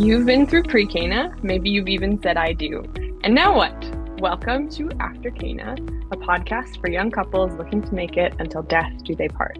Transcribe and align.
You've 0.00 0.24
been 0.24 0.46
through 0.46 0.62
pre 0.62 0.86
Cana, 0.86 1.36
maybe 1.42 1.68
you've 1.68 1.86
even 1.86 2.18
said 2.22 2.38
I 2.38 2.54
do. 2.54 2.82
And 3.22 3.34
now 3.34 3.54
what? 3.54 3.76
Welcome 4.18 4.70
to 4.70 4.88
After 4.98 5.30
Cana, 5.30 5.74
a 6.10 6.16
podcast 6.16 6.80
for 6.80 6.88
young 6.88 7.10
couples 7.10 7.52
looking 7.58 7.82
to 7.82 7.94
make 7.94 8.16
it 8.16 8.32
until 8.38 8.62
death 8.62 8.90
do 9.04 9.14
they 9.14 9.28
part. 9.28 9.58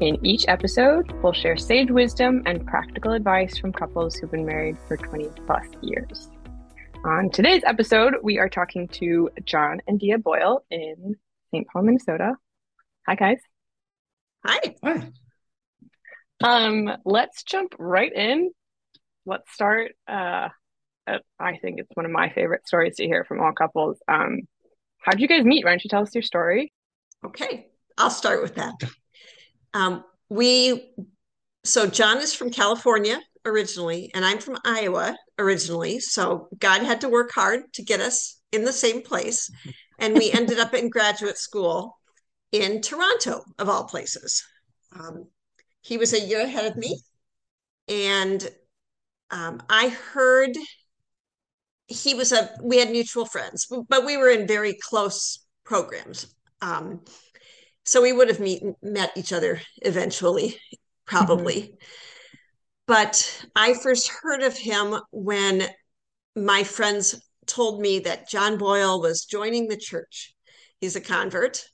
In 0.00 0.24
each 0.24 0.46
episode, 0.48 1.12
we'll 1.22 1.34
share 1.34 1.58
sage 1.58 1.90
wisdom 1.90 2.42
and 2.46 2.66
practical 2.66 3.12
advice 3.12 3.58
from 3.58 3.74
couples 3.74 4.16
who've 4.16 4.30
been 4.30 4.46
married 4.46 4.78
for 4.88 4.96
20 4.96 5.28
plus 5.46 5.66
years. 5.82 6.30
On 7.04 7.28
today's 7.28 7.62
episode, 7.66 8.14
we 8.22 8.38
are 8.38 8.48
talking 8.48 8.88
to 8.88 9.28
John 9.44 9.82
and 9.86 10.00
Dia 10.00 10.16
Boyle 10.16 10.64
in 10.70 11.14
St. 11.50 11.68
Paul, 11.68 11.82
Minnesota. 11.82 12.36
Hi, 13.06 13.16
guys. 13.16 13.40
Hi. 14.46 14.76
Hi. 14.82 15.12
Um, 16.42 16.90
let's 17.04 17.42
jump 17.42 17.74
right 17.78 18.12
in. 18.14 18.50
Let's 19.26 19.52
start. 19.52 19.92
Uh, 20.06 20.48
at, 21.06 21.22
I 21.38 21.56
think 21.58 21.78
it's 21.78 21.90
one 21.94 22.06
of 22.06 22.12
my 22.12 22.30
favorite 22.30 22.66
stories 22.66 22.96
to 22.96 23.06
hear 23.06 23.24
from 23.24 23.40
all 23.40 23.52
couples. 23.52 23.98
Um, 24.08 24.40
how 24.98 25.12
did 25.12 25.20
you 25.20 25.28
guys 25.28 25.44
meet? 25.44 25.64
Why 25.64 25.72
don't 25.72 25.84
you 25.84 25.90
tell 25.90 26.02
us 26.02 26.14
your 26.14 26.22
story? 26.22 26.72
Okay, 27.24 27.68
I'll 27.98 28.10
start 28.10 28.42
with 28.42 28.54
that. 28.56 28.74
Um, 29.72 30.04
we, 30.28 30.92
so 31.64 31.86
John 31.86 32.18
is 32.18 32.34
from 32.34 32.50
California 32.50 33.20
originally, 33.44 34.10
and 34.14 34.24
I'm 34.24 34.38
from 34.38 34.58
Iowa 34.64 35.16
originally. 35.38 36.00
So 36.00 36.48
God 36.58 36.82
had 36.82 37.00
to 37.02 37.08
work 37.08 37.32
hard 37.32 37.72
to 37.74 37.82
get 37.82 38.00
us 38.00 38.40
in 38.52 38.64
the 38.64 38.72
same 38.72 39.02
place. 39.02 39.50
And 39.98 40.14
we 40.14 40.30
ended 40.32 40.58
up 40.58 40.74
in 40.74 40.88
graduate 40.88 41.38
school 41.38 41.98
in 42.52 42.80
Toronto, 42.80 43.42
of 43.58 43.68
all 43.68 43.84
places. 43.84 44.44
Um, 44.98 45.26
he 45.82 45.98
was 45.98 46.12
a 46.12 46.20
year 46.20 46.40
ahead 46.40 46.70
of 46.70 46.76
me. 46.76 47.00
And 47.88 48.48
um, 49.30 49.62
I 49.68 49.88
heard 49.88 50.56
he 51.86 52.14
was 52.14 52.32
a, 52.32 52.50
we 52.62 52.78
had 52.78 52.90
mutual 52.90 53.26
friends, 53.26 53.66
but 53.88 54.04
we 54.04 54.16
were 54.16 54.30
in 54.30 54.46
very 54.46 54.74
close 54.74 55.44
programs. 55.64 56.34
Um, 56.62 57.00
so 57.84 58.00
we 58.00 58.12
would 58.12 58.28
have 58.28 58.40
meet, 58.40 58.62
met 58.82 59.12
each 59.16 59.32
other 59.32 59.60
eventually, 59.82 60.58
probably. 61.04 61.62
Mm-hmm. 61.62 61.74
But 62.86 63.46
I 63.56 63.74
first 63.74 64.08
heard 64.08 64.42
of 64.42 64.56
him 64.56 64.96
when 65.10 65.66
my 66.36 66.64
friends 66.64 67.14
told 67.46 67.80
me 67.80 68.00
that 68.00 68.28
John 68.28 68.58
Boyle 68.58 69.00
was 69.00 69.24
joining 69.24 69.68
the 69.68 69.76
church. 69.76 70.34
He's 70.80 70.96
a 70.96 71.00
convert. 71.00 71.64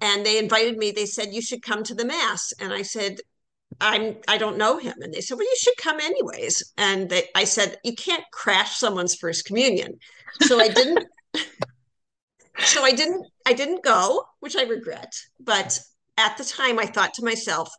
And 0.00 0.24
they 0.24 0.38
invited 0.38 0.76
me. 0.76 0.90
They 0.90 1.06
said, 1.06 1.32
You 1.32 1.42
should 1.42 1.62
come 1.62 1.82
to 1.84 1.94
the 1.94 2.04
Mass. 2.04 2.52
And 2.60 2.72
I 2.72 2.82
said, 2.82 3.18
I'm 3.80 4.16
I 4.26 4.38
don't 4.38 4.58
know 4.58 4.78
him. 4.78 4.94
And 5.00 5.12
they 5.12 5.20
said, 5.20 5.34
Well, 5.34 5.46
you 5.46 5.56
should 5.58 5.76
come 5.76 6.00
anyways. 6.00 6.72
And 6.76 7.08
they, 7.08 7.24
I 7.34 7.44
said, 7.44 7.76
You 7.84 7.94
can't 7.94 8.24
crash 8.32 8.76
someone's 8.76 9.14
first 9.14 9.44
communion. 9.44 9.98
So 10.42 10.60
I 10.60 10.68
didn't 10.68 11.06
so 12.58 12.82
I 12.84 12.92
didn't 12.92 13.26
I 13.46 13.52
didn't 13.52 13.84
go, 13.84 14.24
which 14.40 14.56
I 14.56 14.62
regret. 14.62 15.12
But 15.40 15.78
at 16.16 16.36
the 16.36 16.44
time 16.44 16.78
I 16.78 16.86
thought 16.86 17.14
to 17.14 17.24
myself, 17.24 17.70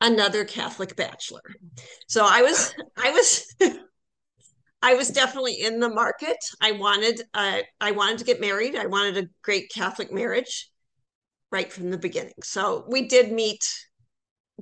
another 0.00 0.44
Catholic 0.44 0.96
bachelor. 0.96 1.42
So 2.08 2.26
I 2.28 2.42
was 2.42 2.74
I 2.96 3.10
was 3.10 3.54
I 4.82 4.94
was 4.94 5.10
definitely 5.10 5.60
in 5.60 5.78
the 5.78 5.88
market. 5.88 6.36
I 6.60 6.72
wanted 6.72 7.22
uh, 7.32 7.60
I 7.80 7.92
wanted 7.92 8.18
to 8.18 8.24
get 8.24 8.40
married. 8.40 8.76
I 8.76 8.86
wanted 8.86 9.16
a 9.16 9.28
great 9.42 9.70
Catholic 9.72 10.12
marriage 10.12 10.68
right 11.52 11.72
from 11.72 11.90
the 11.90 11.98
beginning. 11.98 12.34
So 12.42 12.84
we 12.88 13.06
did 13.06 13.30
meet 13.30 13.62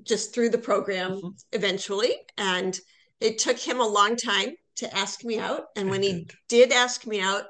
just 0.02 0.34
through 0.34 0.50
the 0.50 0.58
program 0.58 1.12
mm-hmm. 1.12 1.28
eventually. 1.52 2.14
And 2.38 2.78
it 3.20 3.38
took 3.38 3.58
him 3.58 3.80
a 3.80 3.86
long 3.86 4.16
time 4.16 4.50
to 4.76 4.96
ask 4.96 5.24
me 5.24 5.38
out. 5.38 5.64
And 5.76 5.90
when 5.90 6.02
he 6.02 6.26
did 6.48 6.72
ask 6.72 7.06
me 7.06 7.20
out, 7.20 7.44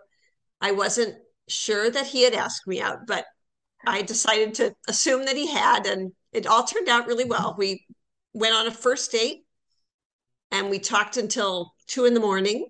I 0.61 0.73
wasn't 0.73 1.15
sure 1.49 1.91
that 1.91 2.07
he 2.07 2.23
had 2.23 2.35
asked 2.35 2.67
me 2.67 2.81
out, 2.81 3.07
but 3.07 3.25
I 3.87 4.03
decided 4.03 4.55
to 4.55 4.75
assume 4.89 5.25
that 5.25 5.37
he 5.37 5.47
had. 5.47 5.87
And 5.87 6.13
it 6.33 6.47
all 6.47 6.65
turned 6.65 6.89
out 6.89 7.07
really 7.07 7.25
well. 7.25 7.55
We 7.57 7.87
went 8.33 8.55
on 8.55 8.67
a 8.67 8.73
first 8.73 9.13
date 9.13 9.45
and 10.51 10.71
we 10.71 10.79
talked 10.79 11.17
until 11.17 11.73
two 11.87 12.05
in 12.05 12.15
the 12.15 12.21
morning. 12.21 12.67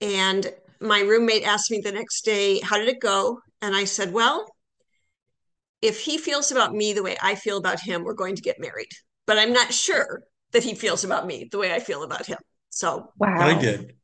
And 0.00 0.52
my 0.80 1.00
roommate 1.00 1.46
asked 1.46 1.70
me 1.70 1.80
the 1.80 1.92
next 1.92 2.24
day, 2.24 2.60
How 2.60 2.78
did 2.78 2.88
it 2.88 3.00
go? 3.00 3.40
And 3.62 3.74
I 3.74 3.84
said, 3.84 4.12
Well, 4.12 4.46
if 5.82 6.00
he 6.00 6.18
feels 6.18 6.52
about 6.52 6.74
me 6.74 6.92
the 6.92 7.02
way 7.02 7.16
I 7.22 7.34
feel 7.34 7.56
about 7.56 7.80
him, 7.80 8.04
we're 8.04 8.14
going 8.14 8.36
to 8.36 8.42
get 8.42 8.60
married. 8.60 8.90
But 9.26 9.38
I'm 9.38 9.52
not 9.52 9.72
sure 9.72 10.22
that 10.52 10.64
he 10.64 10.74
feels 10.74 11.04
about 11.04 11.26
me 11.26 11.48
the 11.50 11.58
way 11.58 11.72
I 11.72 11.80
feel 11.80 12.02
about 12.02 12.26
him. 12.26 12.38
So 12.70 13.12
wow. 13.18 13.36
I 13.38 13.58
did. 13.58 13.94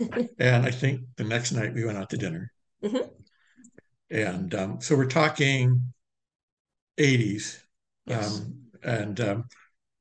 and 0.38 0.64
I 0.64 0.70
think 0.70 1.02
the 1.16 1.24
next 1.24 1.52
night 1.52 1.74
we 1.74 1.84
went 1.84 1.98
out 1.98 2.10
to 2.10 2.16
dinner. 2.16 2.52
Mm-hmm. 2.82 3.08
And 4.10 4.54
um, 4.54 4.80
so 4.80 4.96
we're 4.96 5.06
talking 5.06 5.92
80s. 6.98 7.60
Yes. 8.06 8.38
Um, 8.38 8.54
and 8.82 9.20
um, 9.20 9.44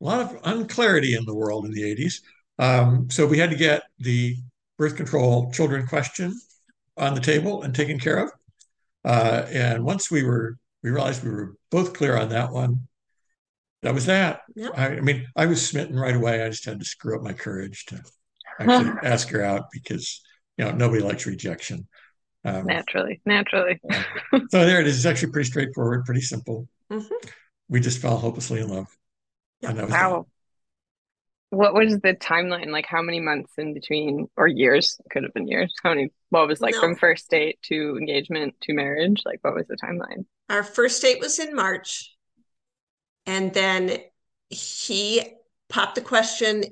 a 0.02 0.06
lot 0.06 0.22
of 0.22 0.40
unclarity 0.44 1.16
in 1.16 1.26
the 1.26 1.36
world 1.36 1.66
in 1.66 1.72
the 1.72 1.82
80s. 1.82 2.22
Um, 2.60 3.10
so 3.10 3.26
we 3.26 3.38
had 3.38 3.50
to 3.50 3.56
get 3.56 3.84
the 4.00 4.36
birth 4.78 4.96
control 4.96 5.52
children 5.52 5.88
question 5.88 6.40
on 6.96 7.14
the 7.14 7.22
table 7.22 7.64
and 7.64 7.76
taken 7.76 8.00
care 8.00 8.18
of. 8.18 8.32
Uh, 9.04 9.46
and 9.50 9.84
once 9.84 10.10
we 10.10 10.24
were 10.24 10.58
we 10.88 10.94
realized 10.94 11.22
we 11.22 11.32
were 11.32 11.56
both 11.70 11.94
clear 11.94 12.16
on 12.16 12.30
that 12.30 12.54
one. 12.54 12.88
That 13.84 13.94
was 13.94 14.06
that. 14.06 14.42
Yep. 14.56 14.72
I, 14.74 14.88
I, 14.88 15.02
mean, 15.02 15.28
I 15.36 15.46
was 15.46 15.68
smitten 15.68 16.00
right 16.00 16.16
away. 16.16 16.42
I 16.42 16.50
just 16.50 16.64
had 16.64 16.80
to 16.80 16.86
screw 16.86 17.18
up 17.18 17.24
my 17.24 17.34
courage 17.34 17.86
to 17.88 18.02
actually 18.58 18.94
ask 19.04 19.28
her 19.30 19.44
out 19.44 19.66
because 19.72 20.22
you 20.58 20.64
know 20.64 20.72
nobody 20.72 21.04
likes 21.04 21.26
rejection. 21.26 21.90
Um, 22.46 22.66
naturally, 22.66 23.20
naturally. 23.26 23.82
so 24.32 24.66
there 24.66 24.80
it 24.80 24.88
is. 24.88 24.96
It's 24.96 25.06
actually 25.06 25.34
pretty 25.34 25.50
straightforward, 25.50 26.06
pretty 26.06 26.22
simple. 26.22 26.70
Mm-hmm. 26.90 27.28
We 27.68 27.82
just 27.82 28.02
fell 28.02 28.18
hopelessly 28.18 28.62
in 28.62 28.70
love. 28.70 28.88
Yep. 29.62 29.70
And 29.70 29.80
that 29.80 29.86
was 29.86 29.92
wow. 29.92 30.28
What 31.50 31.74
was 31.74 32.00
the 32.00 32.14
timeline? 32.14 32.68
Like 32.68 32.86
how 32.86 33.02
many 33.02 33.20
months 33.20 33.52
in 33.58 33.74
between 33.74 34.30
or 34.38 34.48
years? 34.48 35.02
Could 35.12 35.24
have 35.24 35.34
been 35.34 35.50
years. 35.50 35.74
How 35.84 35.90
many 35.90 36.12
what 36.30 36.48
was 36.48 36.62
like 36.62 36.76
no. 36.76 36.80
from 36.80 36.96
first 36.96 37.30
date 37.30 37.60
to 37.64 37.98
engagement 37.98 38.56
to 38.62 38.74
marriage? 38.74 39.24
Like 39.26 39.40
what 39.42 39.54
was 39.54 39.68
the 39.68 39.76
timeline? 39.76 40.26
Our 40.50 40.64
first 40.64 41.02
date 41.02 41.20
was 41.20 41.40
in 41.40 41.56
March. 41.56 42.16
And 43.26 43.54
then 43.54 43.98
he 44.50 45.22
popped 45.70 45.96
the 45.96 46.02
question 46.02 46.64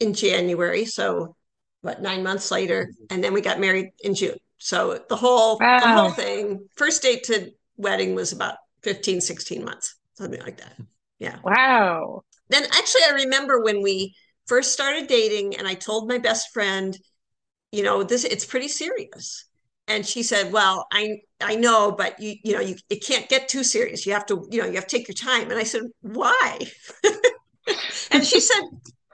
in 0.00 0.14
January. 0.14 0.84
So 0.86 1.36
what, 1.82 2.00
nine 2.00 2.22
months 2.22 2.50
later. 2.50 2.84
Mm-hmm. 2.84 3.04
And 3.10 3.24
then 3.24 3.34
we 3.34 3.40
got 3.40 3.60
married 3.60 3.90
in 4.02 4.14
June. 4.14 4.38
So 4.58 5.02
the 5.08 5.16
whole 5.16 5.58
wow. 5.58 5.80
the 5.80 5.88
whole 5.88 6.10
thing, 6.10 6.68
first 6.76 7.02
date 7.02 7.24
to 7.24 7.50
wedding 7.76 8.14
was 8.14 8.32
about 8.32 8.56
15, 8.82 9.20
16 9.20 9.64
months, 9.64 9.96
something 10.14 10.40
like 10.40 10.58
that. 10.58 10.76
Yeah. 11.18 11.38
Wow. 11.42 12.22
Then 12.48 12.64
actually 12.64 13.02
I 13.08 13.14
remember 13.24 13.60
when 13.60 13.82
we 13.82 14.14
first 14.46 14.72
started 14.72 15.08
dating 15.08 15.56
and 15.56 15.66
I 15.66 15.74
told 15.74 16.08
my 16.08 16.18
best 16.18 16.52
friend, 16.52 16.96
you 17.72 17.82
know, 17.82 18.02
this 18.02 18.24
it's 18.24 18.44
pretty 18.44 18.68
serious. 18.68 19.46
And 19.88 20.06
she 20.06 20.22
said, 20.22 20.52
"Well, 20.52 20.86
I 20.92 21.18
I 21.40 21.56
know, 21.56 21.92
but 21.92 22.20
you 22.20 22.36
you 22.44 22.54
know, 22.54 22.60
you 22.60 22.76
it 22.88 23.04
can't 23.04 23.28
get 23.28 23.48
too 23.48 23.64
serious. 23.64 24.06
You 24.06 24.12
have 24.12 24.26
to, 24.26 24.46
you 24.50 24.60
know, 24.60 24.66
you 24.66 24.74
have 24.74 24.86
to 24.86 24.96
take 24.96 25.08
your 25.08 25.14
time." 25.14 25.50
And 25.50 25.58
I 25.58 25.64
said, 25.64 25.82
"Why?" 26.00 26.58
and 28.10 28.24
she 28.24 28.40
said, 28.40 28.62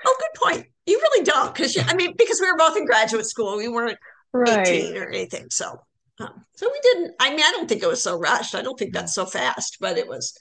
"Oh, 0.07 0.17
good 0.21 0.41
point. 0.41 0.67
You 0.87 0.99
really 0.99 1.25
don't, 1.25 1.55
because 1.55 1.77
I 1.79 1.95
mean, 1.95 2.15
because 2.17 2.41
we 2.41 2.51
were 2.51 2.59
both 2.59 2.77
in 2.77 2.87
graduate 2.87 3.27
school, 3.27 3.57
we 3.57 3.69
weren't 3.69 3.99
right. 4.33 4.67
eighteen 4.67 4.97
or 4.97 5.09
anything. 5.09 5.47
So, 5.51 5.81
um, 6.21 6.45
so 6.55 6.71
we 6.71 6.81
didn't. 6.83 7.15
I 7.19 7.31
mean, 7.31 7.41
I 7.41 7.51
don't 7.53 7.69
think 7.69 7.83
it 7.83 7.89
was 7.89 8.03
so 8.03 8.19
rushed. 8.19 8.55
I 8.55 8.63
don't 8.63 8.79
think 8.79 8.93
that's 8.93 9.15
so 9.15 9.25
fast, 9.27 9.79
but 9.81 9.99
it 9.99 10.09
was. 10.09 10.39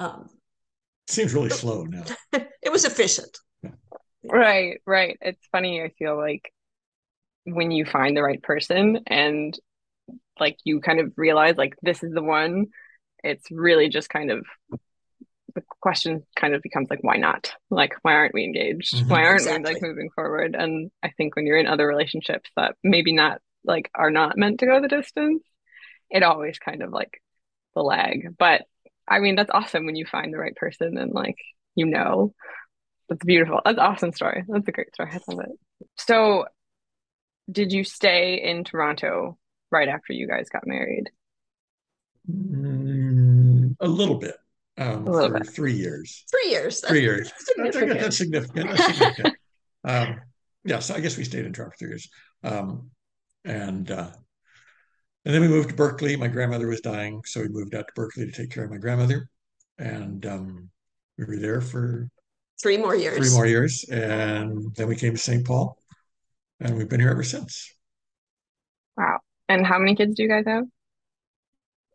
Um, 0.00 0.28
Seems 1.08 1.34
really 1.34 1.50
slow 1.50 1.84
now. 1.84 2.04
it 2.62 2.70
was 2.70 2.84
efficient. 2.84 3.36
Right, 4.24 4.80
right. 4.86 5.18
It's 5.20 5.46
funny. 5.50 5.82
I 5.82 5.88
feel 5.98 6.16
like 6.16 6.52
when 7.44 7.70
you 7.70 7.84
find 7.84 8.16
the 8.16 8.22
right 8.22 8.42
person 8.42 9.00
and 9.06 9.58
like 10.38 10.58
you 10.64 10.80
kind 10.80 11.00
of 11.00 11.12
realize 11.16 11.56
like 11.56 11.74
this 11.82 12.02
is 12.02 12.12
the 12.12 12.22
one. 12.22 12.66
It's 13.22 13.46
really 13.50 13.88
just 13.88 14.08
kind 14.08 14.30
of 14.30 14.44
the 15.54 15.62
question 15.80 16.24
kind 16.34 16.54
of 16.54 16.62
becomes 16.62 16.88
like 16.90 17.02
why 17.02 17.16
not? 17.16 17.52
Like 17.70 17.94
why 18.02 18.14
aren't 18.14 18.34
we 18.34 18.44
engaged? 18.44 18.94
Mm-hmm, 18.94 19.08
why 19.08 19.24
aren't 19.24 19.42
exactly. 19.42 19.64
we 19.64 19.74
like 19.74 19.82
moving 19.82 20.10
forward? 20.14 20.56
And 20.58 20.90
i 21.02 21.10
think 21.10 21.36
when 21.36 21.46
you're 21.46 21.58
in 21.58 21.66
other 21.66 21.86
relationships 21.86 22.50
that 22.56 22.74
maybe 22.82 23.12
not 23.12 23.40
like 23.64 23.90
are 23.94 24.10
not 24.10 24.36
meant 24.36 24.60
to 24.60 24.66
go 24.66 24.80
the 24.80 24.88
distance 24.88 25.44
it 26.10 26.22
always 26.22 26.58
kind 26.58 26.82
of 26.82 26.90
like 26.90 27.22
the 27.74 27.82
lag. 27.82 28.36
But 28.38 28.62
i 29.08 29.18
mean 29.18 29.36
that's 29.36 29.50
awesome 29.52 29.86
when 29.86 29.96
you 29.96 30.06
find 30.06 30.32
the 30.32 30.38
right 30.38 30.56
person 30.56 30.96
and 30.98 31.12
like 31.12 31.36
you 31.74 31.86
know. 31.86 32.34
That's 33.08 33.24
beautiful. 33.24 33.60
That's 33.64 33.78
awesome 33.78 34.12
story. 34.12 34.44
That's 34.48 34.68
a 34.68 34.72
great 34.72 34.94
story. 34.94 35.10
I 35.12 35.20
love 35.28 35.40
it. 35.40 35.86
So 35.98 36.46
did 37.50 37.72
you 37.72 37.84
stay 37.84 38.42
in 38.42 38.64
Toronto 38.64 39.36
right 39.72 39.88
after 39.88 40.12
you 40.12 40.28
guys 40.28 40.48
got 40.48 40.66
married? 40.66 41.10
Mm, 42.30 43.76
a 43.80 43.88
little 43.88 44.18
bit. 44.18 44.36
Um, 44.78 45.06
a 45.06 45.10
little 45.10 45.30
for 45.30 45.38
bit. 45.40 45.48
three 45.48 45.74
years. 45.74 46.24
Three 46.30 46.50
years. 46.50 46.80
Three 46.80 47.02
years. 47.02 47.30
That's 47.30 47.46
significant. 47.46 48.00
That's 48.00 48.18
significant. 48.18 48.70
That's 48.70 48.84
significant. 48.86 49.36
um, 49.84 50.20
yeah, 50.64 50.78
so 50.78 50.94
I 50.94 51.00
guess 51.00 51.16
we 51.16 51.24
stayed 51.24 51.44
in 51.44 51.52
Toronto 51.52 51.72
for 51.72 51.78
three 51.78 51.88
years. 51.88 52.08
Um, 52.44 52.90
and 53.44 53.90
uh, 53.90 54.10
and 55.24 55.34
then 55.34 55.40
we 55.40 55.48
moved 55.48 55.70
to 55.70 55.74
Berkeley. 55.74 56.16
My 56.16 56.28
grandmother 56.28 56.68
was 56.68 56.80
dying, 56.80 57.22
so 57.24 57.40
we 57.40 57.48
moved 57.48 57.74
out 57.74 57.86
to 57.86 57.92
Berkeley 57.94 58.26
to 58.26 58.32
take 58.32 58.50
care 58.50 58.64
of 58.64 58.70
my 58.70 58.78
grandmother. 58.78 59.28
And 59.78 60.24
um, 60.26 60.70
we 61.18 61.24
were 61.24 61.36
there 61.36 61.60
for 61.60 62.08
three 62.62 62.78
more 62.78 62.94
years. 62.94 63.18
Three 63.18 63.36
more 63.36 63.46
years, 63.46 63.84
and 63.90 64.74
then 64.76 64.88
we 64.88 64.96
came 64.96 65.12
to 65.12 65.18
St. 65.18 65.44
Paul, 65.44 65.76
and 66.60 66.76
we've 66.76 66.88
been 66.88 67.00
here 67.00 67.10
ever 67.10 67.24
since. 67.24 67.74
Wow! 68.96 69.20
And 69.52 69.66
how 69.66 69.78
many 69.78 69.94
kids 69.94 70.14
do 70.14 70.22
you 70.22 70.30
guys 70.30 70.44
have? 70.46 70.64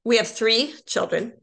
We 0.04 0.18
have 0.18 0.28
three 0.28 0.76
children. 0.86 1.34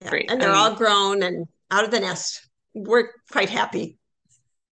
Yeah. 0.00 0.08
Great. 0.08 0.30
And 0.30 0.40
they're 0.40 0.54
all 0.54 0.74
grown 0.74 1.22
and 1.22 1.46
out 1.70 1.84
of 1.84 1.90
the 1.90 2.00
nest. 2.00 2.48
We're 2.72 3.10
quite 3.30 3.50
happy 3.50 3.98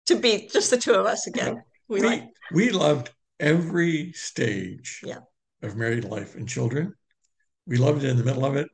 to 0.06 0.16
be 0.16 0.48
just 0.48 0.72
the 0.72 0.78
two 0.78 0.94
of 0.94 1.06
us 1.06 1.28
again. 1.28 1.62
We 1.90 2.00
we, 2.00 2.08
like. 2.08 2.24
we 2.54 2.70
loved 2.72 3.12
every 3.42 4.14
stage 4.14 5.02
yeah. 5.04 5.18
of 5.62 5.76
married 5.76 6.06
life 6.06 6.36
and 6.36 6.48
children. 6.48 6.94
We 7.68 7.76
loved 7.76 8.06
it 8.06 8.10
in 8.10 8.16
the 8.16 8.24
middle 8.24 8.46
of 8.46 8.56
it, 8.56 8.70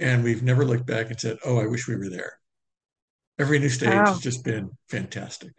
and 0.00 0.24
we've 0.24 0.42
never 0.42 0.64
looked 0.64 0.84
back 0.84 1.08
and 1.08 1.18
said, 1.18 1.38
"Oh, 1.46 1.58
I 1.58 1.66
wish 1.66 1.86
we 1.86 1.94
were 1.94 2.10
there." 2.10 2.32
Every 3.38 3.60
new 3.60 3.68
stage 3.68 3.94
wow. 3.94 4.06
has 4.06 4.18
just 4.18 4.44
been 4.44 4.70
fantastic. 4.88 5.52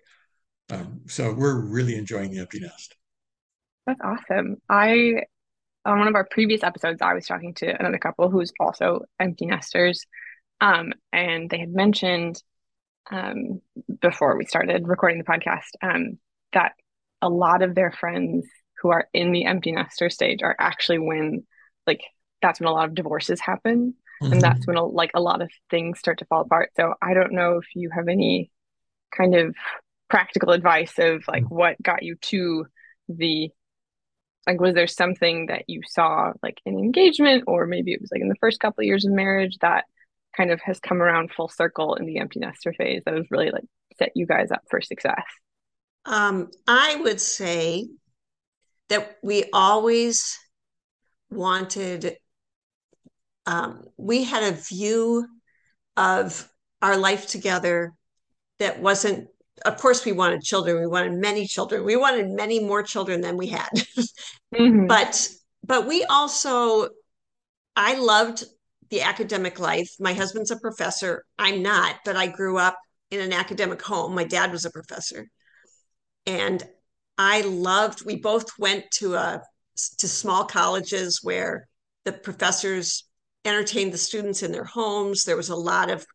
Um, 0.70 1.02
so 1.08 1.34
we're 1.34 1.62
really 1.62 1.96
enjoying 1.96 2.32
the 2.32 2.40
empty 2.40 2.60
nest. 2.60 2.98
That's 3.88 4.02
awesome. 4.04 4.58
I 4.70 5.24
on 5.86 6.00
one 6.00 6.08
of 6.08 6.16
our 6.16 6.28
previous 6.30 6.64
episodes, 6.64 7.02
I 7.02 7.14
was 7.14 7.26
talking 7.26 7.54
to 7.56 7.68
another 7.80 7.98
couple 7.98 8.30
who's 8.30 8.52
also 8.60 9.06
empty 9.20 9.46
nesters, 9.46 10.06
um, 10.62 10.94
and 11.14 11.50
they 11.50 11.60
had 11.60 11.74
mentioned 11.74 12.42
um, 13.12 13.62
before 14.02 14.38
we 14.38 14.46
started 14.46 14.88
recording 14.88 15.18
the 15.18 15.24
podcast 15.24 15.72
um, 15.82 16.20
that 16.54 16.74
a 17.22 17.30
lot 17.30 17.62
of 17.62 17.76
their 17.76 17.92
friends 17.92 18.46
who 18.82 18.90
are 18.90 19.08
in 19.14 19.32
the 19.32 19.46
empty 19.46 19.72
nester 19.72 20.10
stage 20.10 20.42
are 20.42 20.56
actually 20.60 21.00
when 21.00 21.46
like 21.86 22.02
that's 22.42 22.60
when 22.60 22.70
a 22.70 22.72
lot 22.72 22.88
of 22.88 22.96
divorces 22.96 23.40
happen 23.40 23.94
mm-hmm. 24.22 24.34
and 24.34 24.42
that's 24.42 24.66
when 24.68 24.78
a, 24.78 24.86
like 24.86 25.12
a 25.14 25.22
lot 25.22 25.42
of 25.42 25.50
things 25.70 26.00
start 26.00 26.20
to 26.20 26.26
fall 26.26 26.42
apart 26.42 26.72
so 26.78 26.94
i 27.02 27.14
don't 27.14 27.34
know 27.34 27.58
if 27.58 27.66
you 27.76 27.90
have 27.90 28.08
any 28.08 28.52
kind 29.16 29.36
of 29.36 29.56
practical 30.10 30.52
advice 30.52 30.94
of 30.98 31.24
like 31.28 31.44
mm-hmm. 31.44 31.56
what 31.56 31.82
got 31.82 32.04
you 32.04 32.16
to 32.22 32.66
the 33.10 33.50
like 34.50 34.60
was 34.60 34.74
there 34.74 34.88
something 34.88 35.46
that 35.46 35.66
you 35.68 35.82
saw 35.88 36.34
like 36.42 36.60
in 36.66 36.80
engagement 36.80 37.44
or 37.46 37.68
maybe 37.68 37.94
it 37.94 38.02
was 38.02 38.10
like 38.12 38.22
in 38.22 38.30
the 38.30 38.36
first 38.40 38.60
couple 38.60 38.82
of 38.82 38.86
years 38.86 39.06
of 39.06 39.12
marriage 39.12 39.58
that 39.62 39.86
kind 40.36 40.50
of 40.50 40.60
has 40.62 40.80
come 40.80 41.04
around 41.04 41.32
full 41.32 41.50
circle 41.50 41.94
in 41.94 42.08
the 42.08 42.18
empty 42.18 42.40
nester 42.40 42.74
phase 42.74 43.04
that 43.06 43.14
has 43.14 43.28
really 43.30 43.52
like 43.52 43.66
set 43.98 44.12
you 44.16 44.26
guys 44.26 44.50
up 44.52 44.62
for 44.70 44.82
success? 44.82 45.24
Um, 46.06 46.50
i 46.68 46.96
would 46.96 47.22
say 47.22 47.90
that 48.88 49.18
we 49.22 49.46
always 49.54 50.40
wanted 51.30 52.18
um, 53.46 53.84
we 53.98 54.24
had 54.24 54.52
a 54.52 54.56
view 54.56 55.28
of 55.96 56.50
our 56.82 56.98
life 56.98 57.28
together 57.28 57.94
that 58.58 58.80
wasn't 58.80 59.28
of 59.66 59.78
course 59.78 60.06
we 60.06 60.12
wanted 60.12 60.42
children. 60.42 60.80
We 60.80 60.88
wanted 60.88 61.14
many 61.14 61.46
children. 61.46 61.84
We 61.84 61.96
wanted 61.96 62.30
many 62.30 62.60
more 62.64 62.84
children 62.84 63.22
than 63.22 63.38
we 63.38 63.48
had. 63.48 63.70
Mm-hmm. 64.52 64.88
but 64.88 65.30
but 65.64 65.86
we 65.86 66.04
also 66.06 66.90
i 67.76 67.94
loved 68.00 68.46
the 68.90 69.02
academic 69.02 69.60
life. 69.60 69.92
My 70.00 70.14
husband's 70.14 70.50
a 70.50 70.58
professor. 70.58 71.24
I'm 71.38 71.62
not 71.62 71.98
but 72.04 72.16
i 72.16 72.26
grew 72.26 72.58
up 72.58 72.76
in 73.12 73.20
an 73.20 73.32
academic 73.32 73.80
home. 73.80 74.16
My 74.16 74.24
dad 74.24 74.52
was 74.52 74.66
a 74.66 74.72
professor. 74.72 75.28
And 76.26 76.64
i 77.18 77.42
loved 77.42 78.06
we 78.06 78.16
both 78.16 78.58
went 78.58 78.86
to 78.96 79.14
a 79.14 79.44
to 80.00 80.08
small 80.08 80.46
colleges 80.46 81.20
where 81.22 81.68
the 82.06 82.12
professors 82.12 83.08
entertained 83.46 83.94
the 83.94 83.98
students 83.98 84.44
in 84.44 84.52
their 84.52 84.66
homes. 84.66 85.24
There 85.24 85.38
was 85.38 85.50
a 85.50 85.56
lot 85.56 85.90
of 85.90 86.06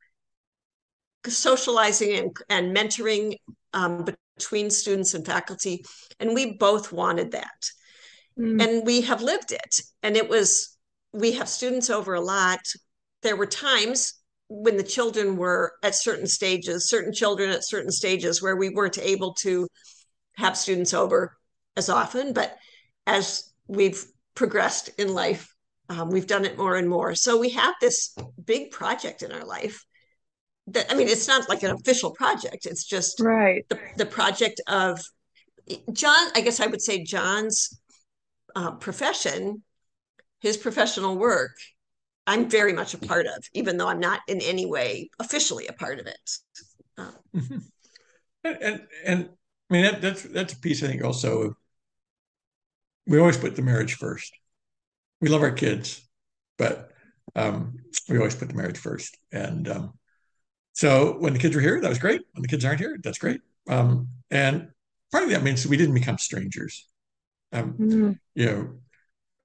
socializing 1.27 2.15
and, 2.15 2.37
and 2.49 2.77
mentoring 2.77 3.37
um, 3.73 4.07
between 4.37 4.71
students 4.71 5.15
and 5.15 5.25
faculty. 5.25 5.85
And 6.21 6.35
we 6.35 6.57
both 6.57 6.93
wanted 6.93 7.33
that. 7.33 7.71
Mm. 8.39 8.63
And 8.63 8.87
we 8.87 9.03
have 9.03 9.23
lived 9.23 9.53
it. 9.53 9.81
And 10.03 10.17
it 10.17 10.29
was, 10.29 10.77
we 11.13 11.33
have 11.33 11.49
students 11.49 11.91
over 11.91 12.15
a 12.15 12.21
lot. 12.21 12.61
There 13.23 13.37
were 13.37 13.47
times 13.47 14.15
when 14.49 14.77
the 14.77 14.83
children 14.83 15.37
were 15.37 15.73
at 15.83 15.95
certain 15.95 16.27
stages, 16.27 16.89
certain 16.89 17.13
children 17.13 17.51
at 17.51 17.67
certain 17.67 17.91
stages 17.91 18.43
where 18.43 18.57
we 18.57 18.71
weren't 18.71 18.99
able 18.99 19.35
to 19.35 19.69
have 20.37 20.57
students 20.57 20.93
over 20.93 21.37
as 21.77 21.89
often. 21.89 22.33
But 22.33 22.57
as 23.07 23.53
we've 23.67 24.05
progressed 24.35 24.91
in 24.99 25.15
life, 25.15 25.55
um, 25.89 26.11
we've 26.11 26.27
done 26.27 26.45
it 26.45 26.59
more 26.59 26.77
and 26.77 26.89
more. 26.89 27.15
So 27.15 27.39
we 27.39 27.51
have 27.51 27.75
this 27.81 28.17
big 28.45 28.71
project 28.71 29.23
in 29.23 29.33
our 29.33 29.45
life 29.45 29.85
that 30.69 30.91
I 30.91 30.95
mean, 30.95 31.09
it's 31.09 31.29
not 31.29 31.49
like 31.49 31.63
an 31.63 31.71
official 31.71 32.11
project. 32.11 32.67
It's 32.67 32.85
just 32.85 33.21
right 33.21 33.67
the, 33.69 33.79
the 33.97 34.07
project 34.07 34.61
of 34.67 35.01
John. 35.93 36.29
I 36.35 36.41
guess 36.41 36.61
I 36.61 36.67
would 36.67 36.81
say 36.83 37.05
John's 37.05 37.81
uh, 38.57 38.73
profession, 38.73 39.63
his 40.41 40.57
professional 40.57 41.19
work. 41.19 41.53
I'm 42.27 42.49
very 42.49 42.73
much 42.73 42.95
a 42.95 42.99
part 42.99 43.27
of, 43.27 43.45
even 43.53 43.77
though 43.77 43.89
I'm 43.89 44.01
not 44.01 44.21
in 44.29 44.41
any 44.41 44.65
way 44.65 45.11
officially 45.21 45.67
a 45.67 45.75
part 45.75 46.01
of 46.01 46.07
it. 46.07 46.31
Uh, 46.97 47.11
mm-hmm. 47.37 47.59
and, 48.45 48.59
and, 48.63 48.81
and 49.05 49.29
I 49.71 49.75
mean 49.75 49.83
that, 49.83 50.01
that's 50.01 50.23
that's 50.23 50.53
a 50.55 50.59
piece 50.59 50.83
I 50.83 50.89
think 50.89 51.05
also. 51.05 51.57
We 53.07 53.19
always 53.19 53.37
put 53.37 53.55
the 53.55 53.61
marriage 53.61 53.97
first. 53.97 54.33
We 55.21 55.29
love 55.29 55.43
our 55.43 55.53
kids, 55.53 56.09
but 56.57 56.91
um, 57.37 57.77
we 58.09 58.17
always 58.17 58.35
put 58.35 58.49
the 58.49 58.55
marriage 58.55 58.79
first, 58.79 59.19
and 59.31 59.69
um, 59.69 59.93
so 60.75 61.17
when 61.19 61.33
the 61.33 61.39
kids 61.39 61.55
were 61.55 61.61
here, 61.61 61.81
that 61.81 61.89
was 61.89 61.99
great. 61.99 62.21
When 62.33 62.43
the 62.43 62.49
kids 62.49 62.65
aren't 62.65 62.81
here, 62.81 62.99
that's 63.03 63.19
great. 63.19 63.41
Um, 63.69 64.09
and 64.31 64.69
part 65.13 65.25
of 65.25 65.31
that 65.31 65.43
means 65.43 65.67
we 65.67 65.77
didn't 65.77 65.95
become 65.95 66.19
strangers. 66.19 66.87
Um, 67.53 67.73
mm-hmm. 67.75 68.13
You 68.35 68.47
know, 68.47 68.75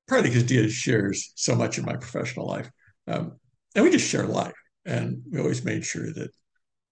partly 0.07 0.29
because 0.29 0.43
Dia 0.43 0.67
shares 0.69 1.31
so 1.35 1.55
much 1.55 1.77
of 1.77 1.85
my 1.85 1.95
professional 1.95 2.47
life, 2.47 2.69
um, 3.07 3.33
and 3.75 3.85
we 3.85 3.91
just 3.91 4.09
share 4.09 4.25
life, 4.25 4.55
and 4.85 5.21
we 5.31 5.39
always 5.39 5.63
made 5.63 5.85
sure 5.85 6.11
that 6.13 6.31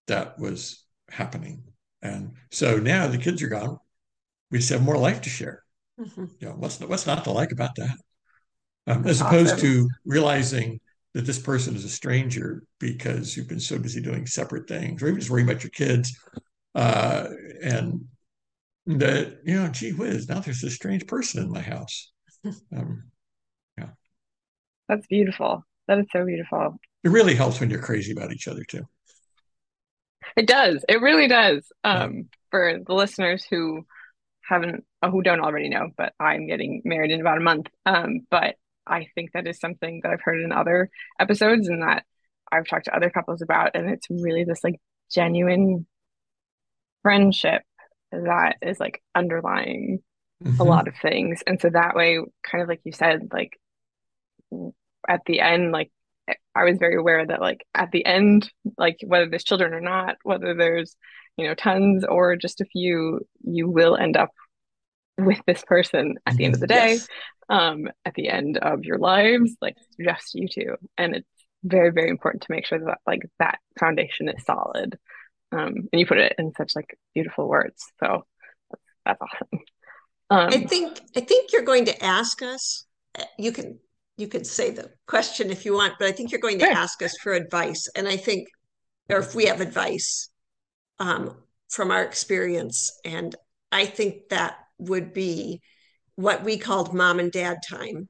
that 0.05 0.37
was 0.37 0.85
happening. 1.09 1.63
And 2.03 2.33
so 2.51 2.77
now 2.77 3.07
the 3.07 3.17
kids 3.17 3.41
are 3.41 3.47
gone, 3.47 3.79
we 4.51 4.59
just 4.59 4.69
have 4.69 4.83
more 4.83 4.97
life 4.97 5.21
to 5.21 5.29
share. 5.29 5.63
Mm-hmm. 5.99 6.25
You 6.39 6.47
know, 6.47 6.53
what's 6.53 6.79
what's 6.79 7.07
not 7.07 7.23
to 7.23 7.31
like 7.31 7.51
about 7.51 7.75
that? 7.75 7.97
Um, 8.85 9.05
as 9.07 9.19
opposed 9.19 9.55
awesome. 9.55 9.67
to 9.67 9.89
realizing 10.05 10.79
that 11.13 11.25
this 11.25 11.39
person 11.39 11.75
is 11.75 11.83
a 11.83 11.89
stranger 11.89 12.63
because 12.79 13.35
you've 13.35 13.47
been 13.47 13.59
so 13.59 13.79
busy 13.79 14.01
doing 14.01 14.25
separate 14.25 14.67
things 14.67 15.01
or 15.01 15.07
even 15.07 15.19
just 15.19 15.31
worrying 15.31 15.49
about 15.49 15.63
your 15.63 15.71
kids. 15.71 16.17
Uh, 16.75 17.29
and 17.63 18.05
that, 18.85 19.39
you 19.43 19.55
know, 19.55 19.67
gee 19.69 19.91
whiz, 19.91 20.29
now 20.29 20.39
there's 20.39 20.61
this 20.61 20.75
strange 20.75 21.07
person 21.07 21.43
in 21.43 21.51
my 21.51 21.61
house. 21.61 22.11
Um, 22.73 23.11
yeah. 23.77 23.89
That's 24.87 25.05
beautiful. 25.07 25.65
That 25.87 25.99
is 25.99 26.05
so 26.13 26.23
beautiful. 26.23 26.79
It 27.03 27.09
really 27.09 27.35
helps 27.35 27.59
when 27.59 27.69
you're 27.69 27.81
crazy 27.81 28.13
about 28.13 28.31
each 28.31 28.47
other 28.47 28.63
too. 28.63 28.87
It 30.37 30.47
does. 30.47 30.85
It 30.87 31.01
really 31.01 31.27
does. 31.27 31.69
Um, 31.83 32.15
yeah. 32.15 32.21
For 32.51 32.79
the 32.85 32.93
listeners 32.93 33.45
who 33.49 33.85
haven't, 34.41 34.85
who 35.03 35.21
don't 35.21 35.41
already 35.41 35.67
know, 35.67 35.89
but 35.97 36.13
I'm 36.19 36.47
getting 36.47 36.81
married 36.85 37.11
in 37.11 37.19
about 37.19 37.37
a 37.37 37.41
month. 37.41 37.67
Um, 37.85 38.21
but 38.29 38.55
I 38.87 39.07
think 39.15 39.31
that 39.33 39.47
is 39.47 39.59
something 39.59 40.01
that 40.03 40.11
I've 40.11 40.21
heard 40.21 40.41
in 40.41 40.51
other 40.51 40.89
episodes 41.19 41.67
and 41.67 41.81
that 41.81 42.05
I've 42.51 42.67
talked 42.67 42.85
to 42.85 42.95
other 42.95 43.09
couples 43.09 43.41
about. 43.41 43.71
And 43.75 43.89
it's 43.89 44.07
really 44.09 44.43
this 44.43 44.63
like 44.63 44.79
genuine 45.11 45.85
friendship 47.03 47.63
that 48.11 48.57
is 48.61 48.79
like 48.79 49.01
underlying 49.15 49.99
mm-hmm. 50.43 50.59
a 50.59 50.63
lot 50.63 50.87
of 50.87 50.95
things. 51.01 51.41
And 51.45 51.59
so 51.59 51.69
that 51.69 51.95
way, 51.95 52.19
kind 52.43 52.61
of 52.61 52.69
like 52.69 52.81
you 52.83 52.91
said, 52.91 53.29
like 53.31 53.59
at 55.07 55.21
the 55.25 55.39
end, 55.39 55.71
like 55.71 55.91
I 56.55 56.63
was 56.63 56.77
very 56.77 56.95
aware 56.95 57.25
that 57.25 57.41
like 57.41 57.65
at 57.73 57.91
the 57.91 58.05
end, 58.05 58.51
like 58.77 58.97
whether 59.05 59.29
there's 59.29 59.43
children 59.43 59.73
or 59.73 59.81
not, 59.81 60.17
whether 60.23 60.53
there's, 60.53 60.95
you 61.37 61.47
know, 61.47 61.53
tons 61.53 62.03
or 62.03 62.35
just 62.35 62.61
a 62.61 62.65
few, 62.65 63.21
you 63.43 63.69
will 63.69 63.95
end 63.95 64.17
up 64.17 64.31
with 65.17 65.39
this 65.47 65.63
person 65.65 66.15
at 66.25 66.35
the 66.35 66.45
end 66.45 66.53
of 66.53 66.59
the 66.59 66.67
day 66.67 66.93
yes. 66.93 67.07
um 67.49 67.87
at 68.05 68.13
the 68.13 68.29
end 68.29 68.57
of 68.57 68.83
your 68.83 68.97
lives 68.97 69.55
like 69.61 69.75
just 69.99 70.35
you 70.35 70.47
two 70.47 70.75
and 70.97 71.15
it's 71.15 71.27
very 71.63 71.91
very 71.91 72.09
important 72.09 72.43
to 72.43 72.51
make 72.51 72.65
sure 72.65 72.79
that 72.79 72.99
like 73.07 73.21
that 73.39 73.59
foundation 73.79 74.29
is 74.29 74.43
solid. 74.45 74.97
Um 75.51 75.89
and 75.91 75.99
you 75.99 76.05
put 76.05 76.19
it 76.19 76.35
in 76.37 76.53
such 76.55 76.75
like 76.75 76.97
beautiful 77.13 77.47
words. 77.47 77.83
So 77.99 78.25
that's, 78.69 78.83
that's 79.05 79.21
awesome. 79.21 79.59
Um, 80.29 80.49
i 80.49 80.65
think 80.65 80.99
i 81.15 81.21
think 81.21 81.53
you're 81.53 81.61
going 81.61 81.85
to 81.85 82.03
ask 82.03 82.41
us 82.41 82.85
you 83.39 83.53
can 83.53 83.79
you 84.17 84.27
could 84.27 84.45
say 84.45 84.71
the 84.71 84.91
question 85.07 85.49
if 85.49 85.63
you 85.63 85.73
want 85.73 85.93
but 85.97 86.07
i 86.07 86.11
think 86.11 86.31
you're 86.31 86.41
going 86.41 86.59
to 86.59 86.65
sure. 86.65 86.73
ask 86.73 87.01
us 87.01 87.15
for 87.23 87.33
advice. 87.33 87.87
And 87.95 88.07
i 88.07 88.17
think 88.17 88.49
or 89.09 89.19
if 89.19 89.33
we 89.35 89.45
have 89.45 89.61
advice 89.61 90.29
um, 90.99 91.37
from 91.69 91.91
our 91.91 92.03
experience 92.03 92.91
and 93.05 93.35
I 93.71 93.85
think 93.85 94.29
that 94.29 94.57
would 94.77 95.13
be 95.13 95.61
what 96.15 96.43
we 96.43 96.57
called 96.57 96.93
mom 96.93 97.19
and 97.19 97.31
dad 97.31 97.57
time. 97.67 98.09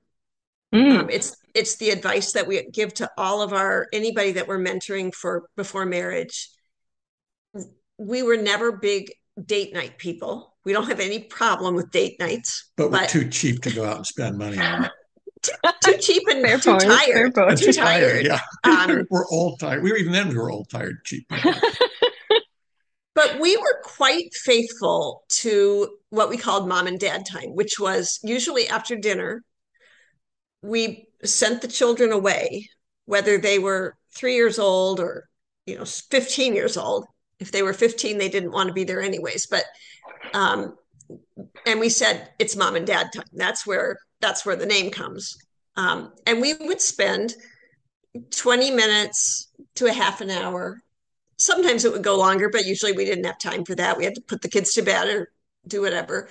Mm. 0.74 1.00
Um, 1.00 1.10
it's 1.10 1.38
it's 1.54 1.78
the 1.78 1.92
advice 1.92 2.34
that 2.34 2.48
we 2.48 2.68
give 2.72 2.94
to 2.96 3.10
all 3.18 3.42
of 3.42 3.54
our 3.54 3.88
anybody 3.94 4.34
that 4.34 4.48
we're 4.48 4.60
mentoring 4.60 5.14
for 5.14 5.50
before 5.56 5.86
marriage. 5.86 6.50
We 7.98 8.22
were 8.22 8.38
never 8.38 8.74
big 8.74 9.12
date 9.44 9.74
night 9.74 9.98
people. 9.98 10.56
We 10.66 10.74
don't 10.74 10.88
have 10.88 11.00
any 11.00 11.20
problem 11.20 11.76
with 11.76 11.92
date 11.92 12.20
nights, 12.20 12.72
but, 12.76 12.92
but 12.92 13.02
we're 13.02 13.08
too 13.08 13.30
cheap 13.30 13.62
to 13.62 13.74
go 13.74 13.86
out 13.86 13.98
and 13.98 14.06
spend 14.08 14.38
money 14.38 14.60
on 14.60 14.86
it. 14.86 14.92
too, 15.42 15.52
too, 15.84 15.98
cheap 16.00 16.24
and 16.28 16.42
Fair 16.42 16.58
too 16.58 16.72
point. 16.72 16.84
tired. 16.84 17.36
Too, 17.36 17.56
too 17.56 17.74
tired. 17.74 18.26
Yeah, 18.26 18.40
um, 18.64 19.06
we're 19.10 19.28
all 19.28 19.56
tired. 19.58 19.84
We 19.84 19.92
were 19.92 19.98
even 19.98 20.12
then 20.12 20.30
we 20.30 20.38
were 20.38 20.52
all 20.52 20.66
tired 20.66 21.04
cheap. 21.06 21.32
but 23.18 23.40
we 23.40 23.58
were 23.58 23.82
quite 23.84 24.32
faithful 24.36 25.24
to 25.28 25.98
what 26.12 26.30
we 26.30 26.38
called 26.38 26.68
mom 26.70 26.86
and 26.86 27.00
dad 27.00 27.26
time, 27.26 27.56
which 27.56 27.80
was 27.80 28.20
usually 28.22 28.70
after 28.70 28.96
dinner. 28.96 29.44
We 30.62 31.08
sent 31.24 31.64
the 31.64 31.68
children 31.68 32.12
away, 32.12 32.70
whether 33.06 33.40
they 33.40 33.58
were 33.58 33.96
three 34.16 34.36
years 34.36 34.60
old 34.60 35.00
or 35.00 35.28
you 35.66 35.80
know 35.80 35.84
15 35.84 36.54
years 36.54 36.78
old. 36.78 37.08
If 37.40 37.52
they 37.52 37.64
were 37.64 37.74
15, 37.74 38.20
they 38.20 38.30
didn't 38.30 38.52
want 38.52 38.68
to 38.68 38.74
be 38.74 38.84
there 38.84 39.02
anyways. 39.02 39.48
But 39.48 39.66
um, 40.36 40.76
and 41.66 41.80
we 41.80 41.90
said 41.90 42.30
it's 42.38 42.56
mom 42.56 42.76
and 42.76 42.86
dad 42.86 43.08
time. 43.16 43.26
That's 43.34 43.66
where 43.66 43.98
that's 44.22 44.46
where 44.46 44.56
the 44.56 44.68
name 44.68 44.92
comes. 44.92 45.36
Um, 45.76 46.14
and 46.28 46.40
we 46.40 46.54
would 46.54 46.82
spend 46.82 47.34
20 48.30 48.70
minutes 48.70 49.52
to 49.78 49.88
a 49.88 49.92
half 49.92 50.22
an 50.22 50.30
hour 50.30 50.84
sometimes 51.38 51.86
it 51.86 51.91
would 51.91 52.03
go 52.03 52.17
longer, 52.17 52.50
but 52.50 52.65
usually 52.65 52.91
we 52.91 53.06
didn't 53.06 53.25
have 53.25 53.38
time 53.38 53.63
for 53.63 53.75
that. 53.75 53.98
We 53.98 54.03
had 54.03 54.15
to 54.15 54.22
put 54.22 54.41
the 54.41 54.50
kids 54.50 54.74
to 54.74 54.82
bed 54.82 55.08
or 55.08 55.32
do 55.67 55.82
whatever, 55.82 56.29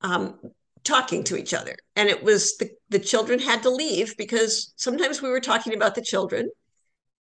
um, 0.00 0.38
talking 0.84 1.22
to 1.24 1.36
each 1.36 1.54
other. 1.54 1.76
And 1.96 2.08
it 2.08 2.22
was 2.22 2.56
the, 2.56 2.70
the 2.88 2.98
children 2.98 3.38
had 3.38 3.62
to 3.62 3.70
leave 3.70 4.16
because 4.16 4.72
sometimes 4.76 5.20
we 5.20 5.28
were 5.28 5.40
talking 5.40 5.74
about 5.74 5.94
the 5.94 6.02
children, 6.02 6.50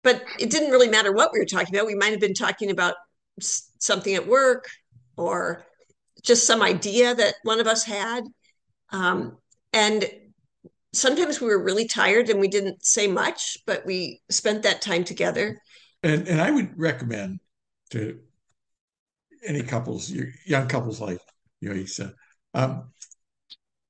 but 0.03 0.23
it 0.39 0.51
didn't 0.51 0.71
really 0.71 0.89
matter 0.89 1.13
what 1.13 1.33
we 1.33 1.39
were 1.39 1.47
talking 1.47 1.75
about. 1.75 1.87
We 1.87 1.95
might 1.95 2.13
have 2.13 2.21
been 2.21 2.35
talking 2.35 2.71
about 2.71 2.95
something 3.41 4.15
at 4.15 4.27
work 4.27 4.69
or 5.17 5.65
just 6.23 6.47
some 6.47 6.63
idea 6.63 7.15
that 7.15 7.35
one 7.43 7.61
of 7.61 7.67
us 7.67 7.85
had. 7.85 8.25
Um, 8.91 9.39
and 9.73 10.09
sometimes 10.93 11.41
we 11.41 11.49
were 11.49 11.63
really 11.63 11.87
tired 11.87 12.29
and 12.29 12.41
we 12.41 12.49
didn't 12.49 12.85
say 12.85 13.07
much, 13.07 13.59
but 13.67 13.87
we 13.87 14.21
spent 14.29 14.63
that 14.63 14.83
time 14.83 15.05
together 15.05 15.61
and 16.03 16.29
and 16.29 16.41
I 16.41 16.51
would 16.51 16.79
recommend 16.79 17.41
to 17.91 18.21
any 19.47 19.63
couples, 19.63 20.13
young 20.45 20.69
couples 20.69 21.01
like 21.01 21.21
you 21.61 21.69
know, 21.69 21.75
he 21.75 21.87
said, 21.87 22.13
um, 22.55 22.91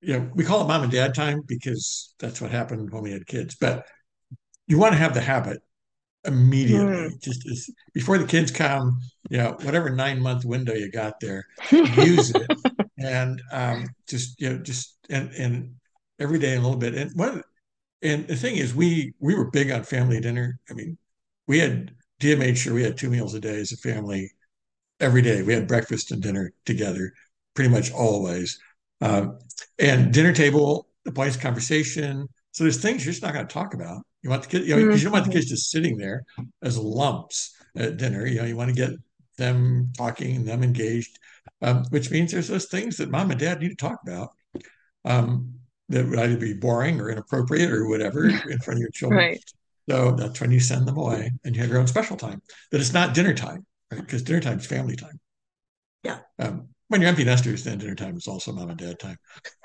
you 0.01 0.15
know, 0.15 0.31
we 0.35 0.45
call 0.45 0.63
it 0.63 0.69
mom 0.69 0.83
and 0.83 0.93
dad 0.93 1.15
time 1.15 1.43
because 1.47 2.15
that's 2.19 2.41
what 2.41 2.51
happened 2.51 2.91
when 2.91 3.03
we 3.03 3.13
had 3.13 3.27
kids. 3.27 3.57
But 3.61 3.87
you 4.67 4.79
want 4.79 4.93
to 4.93 4.99
have 4.99 5.15
the 5.15 5.21
habit 5.21 5.61
immediately, 6.25 6.87
mm. 6.87 7.23
just 7.23 7.47
as, 7.49 7.69
before 7.95 8.19
the 8.19 8.27
kids 8.27 8.51
come. 8.51 9.01
You 9.31 9.39
know, 9.39 9.57
whatever 9.63 9.91
nine 9.91 10.21
month 10.21 10.45
window 10.45 10.75
you 10.75 10.91
got 10.91 11.21
there, 11.21 11.45
use 11.71 12.33
it, 12.35 12.51
and 12.99 13.43
um, 13.53 13.87
just 14.09 14.41
you 14.41 14.51
know, 14.51 14.59
just 14.59 14.97
and 15.11 15.31
and 15.33 15.75
every 16.19 16.39
day 16.39 16.55
a 16.55 16.61
little 16.61 16.77
bit. 16.77 16.95
And 16.95 17.11
one, 17.15 17.43
and 18.03 18.27
the 18.27 18.37
thing 18.37 18.57
is, 18.57 18.75
we 18.75 19.13
we 19.19 19.35
were 19.35 19.51
big 19.51 19.71
on 19.71 19.83
family 19.83 20.21
dinner. 20.21 20.59
I 20.71 20.75
mean, 20.75 20.97
we 21.47 21.59
had 21.59 21.93
Dia 22.21 22.37
made 22.37 22.59
sure 22.59 22.75
we 22.75 22.83
had 22.83 22.97
two 22.97 23.11
meals 23.11 23.35
a 23.35 23.41
day 23.41 23.61
as 23.61 23.73
a 23.73 23.77
family 23.77 24.31
every 25.01 25.23
day. 25.23 25.43
We 25.43 25.55
had 25.55 25.69
breakfast 25.69 26.11
and 26.11 26.23
dinner 26.23 26.53
together 26.65 27.13
pretty 27.55 27.71
much 27.71 27.93
always. 27.93 28.59
Um, 29.01 29.39
and 29.79 30.13
dinner 30.13 30.33
table, 30.33 30.89
the 31.05 31.13
boys' 31.13 31.37
conversation. 31.37 32.29
So 32.53 32.65
there's 32.65 32.81
things 32.81 33.05
you're 33.05 33.13
just 33.13 33.23
not 33.23 33.35
going 33.35 33.47
to 33.47 33.53
talk 33.53 33.75
about. 33.75 34.03
You 34.23 34.31
want 34.31 34.43
the 34.43 34.49
kids, 34.49 34.67
you 34.67 34.75
know, 34.75 34.95
you 34.95 35.05
don't 35.05 35.13
want 35.13 35.25
the 35.25 35.33
kids 35.33 35.49
just 35.49 35.71
sitting 35.71 35.97
there 35.97 36.25
as 36.63 36.77
lumps 36.77 37.57
at 37.77 37.97
dinner. 37.97 38.27
You 38.27 38.41
know, 38.41 38.47
you 38.47 38.57
want 38.57 38.71
to 38.71 38.75
get 38.75 38.91
them 39.37 39.93
talking, 39.97 40.37
and 40.37 40.47
them 40.47 40.65
engaged, 40.65 41.19
um, 41.63 41.85
which 41.91 42.11
means 42.11 42.33
there's 42.33 42.49
those 42.49 42.67
things 42.67 42.97
that 42.97 43.11
mom 43.11 43.31
and 43.31 43.39
dad 43.39 43.61
need 43.61 43.69
to 43.69 43.77
talk 43.77 44.01
about 44.03 44.31
um, 45.05 45.55
that 45.89 46.07
would 46.07 46.19
either 46.19 46.37
be 46.37 46.55
boring 46.55 47.01
or 47.01 47.11
inappropriate 47.11 47.71
or 47.71 47.89
whatever 47.89 48.27
in 48.51 48.59
front 48.59 48.79
of 48.79 48.81
your 48.81 48.91
children. 48.91 49.21
Right. 49.21 49.45
So 49.89 50.13
that's 50.13 50.41
when 50.41 50.51
you 50.51 50.61
send 50.61 50.87
them 50.87 50.99
away 50.99 51.31
and 51.45 51.55
you 51.55 51.63
have 51.63 51.71
your 51.71 51.81
own 51.81 51.87
special 51.87 52.17
time. 52.17 52.43
That 52.71 52.81
it's 52.81 52.93
not 52.93 53.15
dinner 53.15 53.35
time, 53.35 53.65
right? 53.91 54.01
Because 54.01 54.23
dinner 54.23 54.41
time 54.41 54.59
is 54.59 54.67
family 54.67 54.97
time. 54.97 55.19
Yeah. 56.03 56.19
Um, 56.39 56.69
when 56.89 57.01
you're 57.01 57.09
empty 57.09 57.25
nesters, 57.25 57.65
then 57.65 57.79
dinner 57.79 57.95
time 57.95 58.17
is 58.17 58.29
also 58.29 58.53
mom 58.53 58.71
and 58.71 58.79
dad 58.79 58.99
time. 58.99 59.17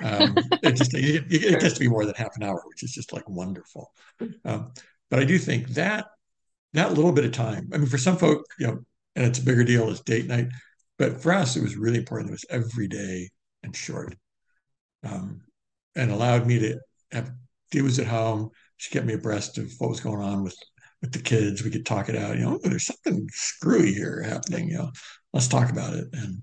Um, 0.02 0.36
it 0.64 0.76
just 0.76 0.94
it, 0.94 1.26
it, 1.30 1.60
gets 1.60 1.74
to 1.74 1.80
be 1.80 1.90
more 1.90 2.06
than 2.06 2.16
half 2.16 2.36
an 2.38 2.44
hour, 2.44 2.62
which 2.68 2.84
is 2.84 2.92
just 2.92 3.12
like 3.12 3.28
wonderful. 3.30 3.92
Um, 4.46 4.72
but 5.10 5.20
I 5.20 5.26
do 5.26 5.38
think 5.38 5.70
that 5.70 6.08
that 6.74 6.94
little 6.94 7.12
bit 7.12 7.26
of 7.26 7.32
time. 7.34 7.70
I 7.74 7.78
mean, 7.78 7.88
for 7.88 7.98
some 7.98 8.18
folk, 8.18 8.46
you 8.60 8.68
know, 8.68 8.80
and 9.16 9.26
it's 9.26 9.40
a 9.40 9.44
bigger 9.44 9.64
deal 9.64 9.90
as 9.90 10.02
date 10.02 10.28
night. 10.28 10.48
But 10.98 11.22
for 11.22 11.34
us, 11.34 11.56
it 11.56 11.62
was 11.62 11.76
really 11.76 11.98
important. 11.98 12.30
It 12.30 12.34
was 12.34 12.46
every 12.50 12.88
day 12.88 13.30
and 13.62 13.76
short, 13.76 14.16
um, 15.04 15.42
and 15.96 16.12
allowed 16.12 16.48
me 16.48 16.60
to 16.60 16.80
have 17.12 17.32
Dia 17.74 17.84
was 17.84 18.00
at 18.00 18.08
home 18.08 18.52
she 18.84 18.90
kept 18.90 19.06
me 19.06 19.14
abreast 19.14 19.58
of 19.58 19.72
what 19.78 19.90
was 19.90 20.02
going 20.02 20.22
on 20.22 20.44
with 20.44 20.58
with 21.02 21.14
the 21.14 21.20
kids. 21.20 21.64
We 21.64 21.72
could 21.72 21.86
talk 21.86 22.10
it 22.10 22.18
out. 22.18 22.38
You 22.38 22.44
know, 22.44 22.60
there's 22.62 22.86
something 22.86 23.28
screwy 23.32 23.94
here 23.94 24.22
happening. 24.22 24.70
You 24.70 24.78
know, 24.80 24.92
let's 25.32 25.48
talk 25.48 25.70
about 25.70 25.94
it. 25.94 26.08
And 26.12 26.42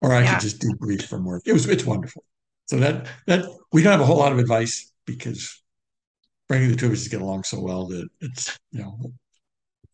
or 0.00 0.12
I 0.12 0.22
yeah. 0.22 0.34
could 0.34 0.42
just 0.42 0.60
debrief 0.60 1.04
from 1.04 1.24
work. 1.24 1.42
It 1.46 1.52
was 1.52 1.68
it's 1.68 1.84
wonderful. 1.84 2.24
So 2.66 2.78
that 2.78 3.06
that 3.28 3.44
we 3.72 3.84
don't 3.84 3.92
have 3.92 4.00
a 4.00 4.04
whole 4.04 4.18
lot 4.18 4.32
of 4.32 4.38
advice 4.40 4.92
because 5.06 5.62
bringing 6.48 6.70
the 6.70 6.76
two 6.76 6.86
of 6.86 6.92
us 6.92 7.04
to 7.04 7.10
get 7.10 7.22
along 7.22 7.44
so 7.44 7.60
well 7.60 7.86
that 7.86 8.08
it's 8.20 8.58
you 8.72 8.80
know 8.80 8.98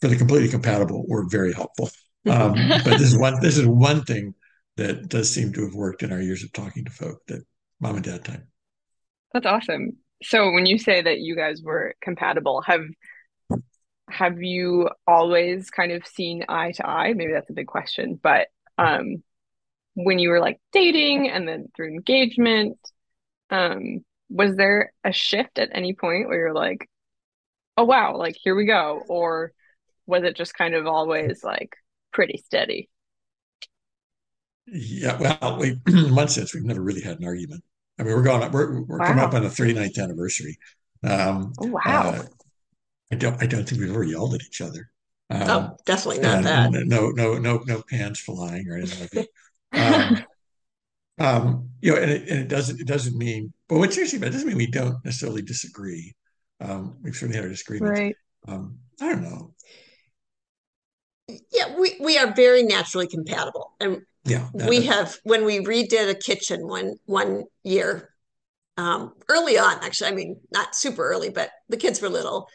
for 0.01 0.09
the 0.09 0.17
completely 0.17 0.49
compatible 0.49 1.05
we're 1.09 1.29
very 1.29 1.53
helpful. 1.53 1.91
Um, 2.27 2.55
but 2.85 2.99
this 2.99 3.13
is 3.13 3.19
one 3.19 3.39
this 3.41 3.59
is 3.59 3.67
one 3.67 4.03
thing 4.05 4.35
that 4.77 5.09
does 5.09 5.31
seem 5.31 5.53
to 5.53 5.65
have 5.65 5.75
worked 5.75 6.03
in 6.03 6.13
our 6.13 6.21
years 6.21 6.43
of 6.43 6.53
talking 6.53 6.85
to 6.87 6.91
folk 6.91 7.19
that 7.27 7.43
mom 7.81 7.97
and 7.97 8.05
dad 8.05 8.25
time. 8.25 8.49
That's 9.35 9.47
awesome 9.47 9.99
so 10.23 10.53
when 10.53 10.67
you 10.67 10.79
say 10.79 11.01
that 11.03 11.21
you 11.21 11.37
guys 11.37 11.63
were 11.63 11.95
compatible 12.01 12.63
have 12.63 12.85
have 14.11 14.41
you 14.43 14.89
always 15.07 15.69
kind 15.71 15.93
of 15.93 16.07
seen 16.07 16.43
eye 16.49 16.73
to 16.73 16.89
eye? 16.89 17.13
Maybe 17.13 17.33
that's 17.33 17.51
a 17.51 17.55
big 17.55 17.67
question 17.67 18.19
but 18.23 18.49
um 18.79 19.23
when 19.95 20.19
you 20.19 20.31
were 20.31 20.41
like 20.41 20.61
dating 20.73 21.29
and 21.29 21.47
then 21.47 21.69
through 21.75 21.89
engagement 21.89 22.79
um 23.51 24.05
was 24.31 24.57
there 24.57 24.93
a 25.05 25.13
shift 25.13 25.59
at 25.59 25.71
any 25.73 25.95
point 25.95 26.29
where 26.29 26.39
you're 26.39 26.55
like 26.55 26.89
oh 27.77 27.85
wow 27.85 28.17
like 28.17 28.37
here 28.43 28.55
we 28.55 28.67
go 28.67 29.03
or 29.09 29.53
was 30.07 30.23
it 30.25 30.37
just 30.37 30.55
kind 30.55 30.75
of 30.75 30.87
always 30.87 31.45
like 31.45 31.77
pretty 32.13 32.39
steady? 32.39 32.89
Yeah 34.67 35.19
well 35.19 35.59
we 35.59 35.81
in 35.87 36.15
one 36.15 36.29
sense 36.29 36.55
we've 36.55 36.65
never 36.65 36.83
really 36.83 37.01
had 37.01 37.19
an 37.21 37.27
argument 37.27 37.65
I 37.99 38.03
mean, 38.05 38.15
we're 38.15 38.23
going 38.23 38.51
we're 38.53 38.83
we're 38.83 38.99
wow. 38.99 39.07
coming 39.07 39.25
up 39.25 39.35
on 39.35 39.43
the 39.43 39.49
39th 39.49 39.99
anniversary. 39.99 40.59
Um, 41.03 41.53
oh, 41.61 41.67
wow. 41.69 42.11
Uh, 42.11 42.23
I 43.13 43.17
don't 43.17 43.43
I 43.43 43.47
don't 43.47 43.69
think 43.69 43.81
we've 43.81 43.91
ever 43.91 44.05
yelled 44.05 44.35
at 44.35 44.43
each 44.43 44.61
other. 44.61 44.91
Um, 45.31 45.43
oh, 45.51 45.77
definitely 45.85 46.23
not 46.23 46.43
that. 46.45 46.71
No, 46.73 47.11
no, 47.11 47.39
no, 47.39 47.59
no 47.67 47.83
pans 47.89 48.21
flying 48.21 48.69
or 48.69 48.77
anything 48.77 49.09
like 49.13 49.29
that. 49.73 50.19
um, 50.19 50.25
um, 51.27 51.69
you 51.81 51.93
know, 51.93 52.01
and 52.01 52.11
it, 52.11 52.29
and 52.29 52.41
it 52.41 52.49
doesn't 52.49 52.81
it 52.81 52.87
doesn't 52.87 53.17
mean. 53.17 53.53
But 53.69 53.79
what's 53.79 53.97
interesting 53.97 54.21
about 54.21 54.29
it 54.29 54.33
doesn't 54.33 54.49
mean 54.49 54.57
we 54.57 54.67
don't 54.67 55.05
necessarily 55.05 55.43
disagree. 55.43 56.15
Um, 56.61 56.97
we've 57.03 57.15
certainly 57.15 57.37
had 57.37 57.45
our 57.45 57.51
disagreements. 57.51 58.01
Right. 58.01 58.17
Um, 58.47 58.79
I 59.01 59.11
don't 59.11 59.23
know. 59.23 59.55
Yeah, 61.53 61.79
we 61.79 61.97
we 62.01 62.19
are 62.19 62.33
very 62.35 62.63
naturally 62.63 63.07
compatible, 63.07 63.75
and 63.81 64.03
yeah 64.29 64.49
we 64.69 64.83
have 64.83 65.17
when 65.25 65.45
we 65.45 65.61
redid 65.61 66.09
a 66.09 66.15
kitchen 66.15 66.67
one 66.67 66.95
one 67.07 67.45
year 67.65 68.11
um, 68.77 69.13
early 69.29 69.59
on 69.59 69.83
actually 69.83 70.11
i 70.11 70.15
mean 70.15 70.37
not 70.53 70.75
super 70.75 71.09
early 71.09 71.31
but 71.31 71.51
the 71.69 71.77
kids 71.77 72.01
were 72.01 72.09
little 72.09 72.49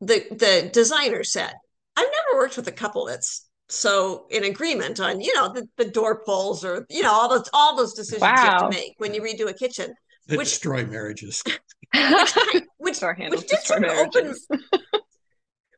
the 0.00 0.24
the 0.30 0.70
designer 0.72 1.24
said 1.24 1.52
i've 1.96 2.06
never 2.06 2.38
worked 2.38 2.56
with 2.56 2.68
a 2.68 2.72
couple 2.72 3.06
that's 3.06 3.46
so 3.68 4.26
in 4.30 4.44
agreement 4.44 5.00
on 5.00 5.20
you 5.20 5.34
know 5.34 5.52
the, 5.52 5.66
the 5.76 5.84
door 5.84 6.22
pulls 6.24 6.64
or 6.64 6.86
you 6.88 7.02
know 7.02 7.12
all 7.12 7.28
those 7.28 7.48
all 7.52 7.76
those 7.76 7.94
decisions 7.94 8.22
wow. 8.22 8.34
you 8.34 8.50
have 8.50 8.60
to 8.62 8.68
make 8.68 8.94
when 8.98 9.12
you 9.12 9.20
redo 9.20 9.48
a 9.48 9.54
kitchen 9.54 9.92
that 10.28 10.38
which 10.38 10.50
destroy 10.50 10.84
marriages 10.86 11.42
which, 11.94 12.36
which, 12.78 13.00
which 13.00 13.46
did 13.48 13.58
sort 13.60 13.84
of 13.84 13.90
open 13.90 14.34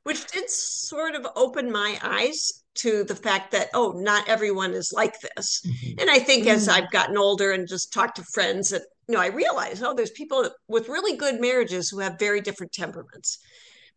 which 0.09 0.27
did 0.33 0.49
sort 0.51 1.15
of 1.15 1.27
open 1.37 1.71
my 1.71 1.99
eyes 2.03 2.65
to 2.75 3.05
the 3.05 3.15
fact 3.15 3.53
that 3.53 3.69
oh 3.75 3.93
not 3.97 4.29
everyone 4.29 4.73
is 4.73 4.93
like 4.93 5.15
this 5.21 5.63
mm-hmm. 5.67 6.01
and 6.01 6.11
i 6.11 6.19
think 6.19 6.45
mm-hmm. 6.45 6.57
as 6.57 6.69
i've 6.69 6.91
gotten 6.91 7.17
older 7.17 7.53
and 7.53 7.69
just 7.69 7.93
talked 7.93 8.17
to 8.17 8.25
friends 8.33 8.71
that 8.71 8.83
you 9.07 9.15
know 9.15 9.21
i 9.21 9.29
realize 9.29 9.83
oh 9.83 9.95
there's 9.95 10.11
people 10.11 10.49
with 10.69 10.89
really 10.89 11.17
good 11.17 11.41
marriages 11.41 11.89
who 11.89 11.99
have 11.99 12.19
very 12.19 12.41
different 12.41 12.73
temperaments 12.73 13.39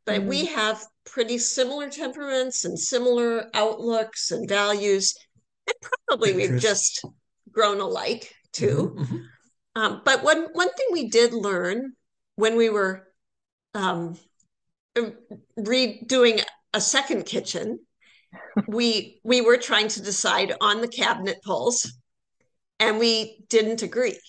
but 0.06 0.20
mm-hmm. 0.20 0.30
we 0.30 0.46
have 0.46 0.84
pretty 1.06 1.38
similar 1.38 1.90
temperaments 1.90 2.66
and 2.66 2.78
similar 2.78 3.50
outlooks 3.54 4.32
and 4.32 4.50
values 4.50 5.16
and 5.68 5.92
probably 6.08 6.34
we've 6.34 6.60
just 6.60 7.06
grown 7.52 7.80
alike 7.80 8.34
too. 8.54 8.96
Mm-hmm. 8.98 9.18
Um, 9.76 10.02
but 10.04 10.24
one 10.24 10.48
one 10.54 10.70
thing 10.70 10.88
we 10.92 11.10
did 11.10 11.34
learn 11.34 11.94
when 12.36 12.58
we 12.58 12.70
were 12.70 13.08
um, 13.74 14.18
redoing 15.60 16.44
a 16.74 16.82
second 16.82 17.26
kitchen, 17.26 17.80
we 18.68 19.20
we 19.24 19.42
were 19.42 19.58
trying 19.58 19.88
to 19.90 20.02
decide 20.02 20.54
on 20.62 20.82
the 20.82 20.88
cabinet 20.88 21.42
pulls, 21.44 21.92
and 22.80 23.00
we 23.00 23.44
didn't 23.50 23.82
agree, 23.82 24.20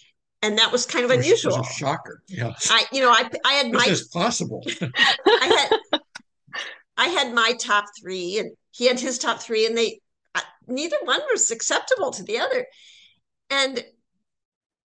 and 0.42 0.58
that 0.58 0.72
was 0.72 0.86
kind 0.86 1.04
of 1.04 1.10
unusual. 1.10 1.58
Was 1.58 1.68
a 1.68 1.72
shocker. 1.72 2.22
Yeah, 2.28 2.52
I 2.70 2.84
you 2.92 3.00
know 3.00 3.10
I 3.10 3.28
I 3.44 3.52
had 3.54 3.72
my 3.72 3.84
is 3.84 4.08
possible. 4.08 4.64
I 4.80 5.68
had 5.90 6.00
I 6.96 7.06
had 7.08 7.34
my 7.34 7.52
top 7.58 7.86
three, 8.00 8.38
and 8.38 8.52
he 8.70 8.86
had 8.86 9.00
his 9.00 9.18
top 9.18 9.40
three, 9.40 9.66
and 9.66 9.76
they 9.76 10.00
uh, 10.34 10.40
neither 10.66 10.96
one 11.04 11.20
was 11.30 11.50
acceptable 11.50 12.10
to 12.12 12.22
the 12.22 12.38
other, 12.38 12.66
and 13.50 13.84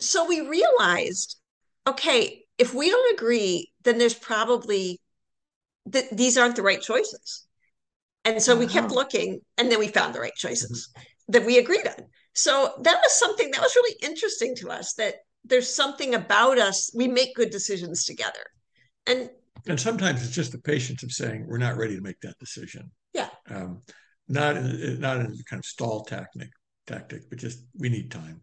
so 0.01 0.27
we 0.27 0.41
realized, 0.41 1.39
okay, 1.87 2.45
if 2.59 2.75
we 2.75 2.91
don't 2.91 3.15
agree, 3.15 3.73
then 3.85 3.99
there's 3.99 4.15
probably 4.15 5.01
that 5.87 6.17
these 6.17 6.39
aren't 6.39 6.57
the 6.57 6.63
right 6.63 6.81
choices. 6.81 7.47
And 8.25 8.41
so 8.41 8.57
we 8.57 8.67
kept 8.67 8.93
looking 8.93 9.41
and 9.59 9.71
then 9.71 9.81
we 9.81 9.89
found 9.89 10.15
the 10.15 10.21
right 10.21 10.35
choices 10.37 10.89
mm-hmm. 10.97 11.33
that 11.33 11.45
we 11.45 11.59
agreed 11.59 11.87
on. 11.87 12.07
So 12.35 12.73
that 12.81 13.01
was 13.03 13.13
something 13.19 13.51
that 13.51 13.61
was 13.61 13.75
really 13.75 13.97
interesting 14.03 14.55
to 14.57 14.71
us 14.71 14.95
that 14.95 15.17
there's 15.45 15.73
something 15.73 16.15
about 16.15 16.59
us, 16.59 16.91
we 16.95 17.09
make 17.09 17.35
good 17.35 17.51
decisions 17.51 18.05
together. 18.05 18.45
And 19.07 19.31
and 19.67 19.79
sometimes 19.79 20.25
it's 20.25 20.35
just 20.35 20.53
the 20.53 20.59
patience 20.59 21.03
of 21.03 21.13
saying 21.13 21.47
we're 21.47 21.59
not 21.59 21.77
ready 21.77 21.95
to 21.95 22.03
make 22.03 22.21
that 22.21 22.39
decision. 22.39 22.91
Yeah. 23.13 23.29
Um, 23.49 23.83
not 24.29 24.57
in, 24.57 25.01
not 25.01 25.19
in 25.19 25.27
a 25.27 25.45
kind 25.45 25.61
of 25.61 25.65
stall 25.65 26.05
tactic, 26.05 26.49
tactic, 26.87 27.29
but 27.29 27.39
just 27.39 27.65
we 27.79 27.89
need 27.89 28.11
time. 28.11 28.43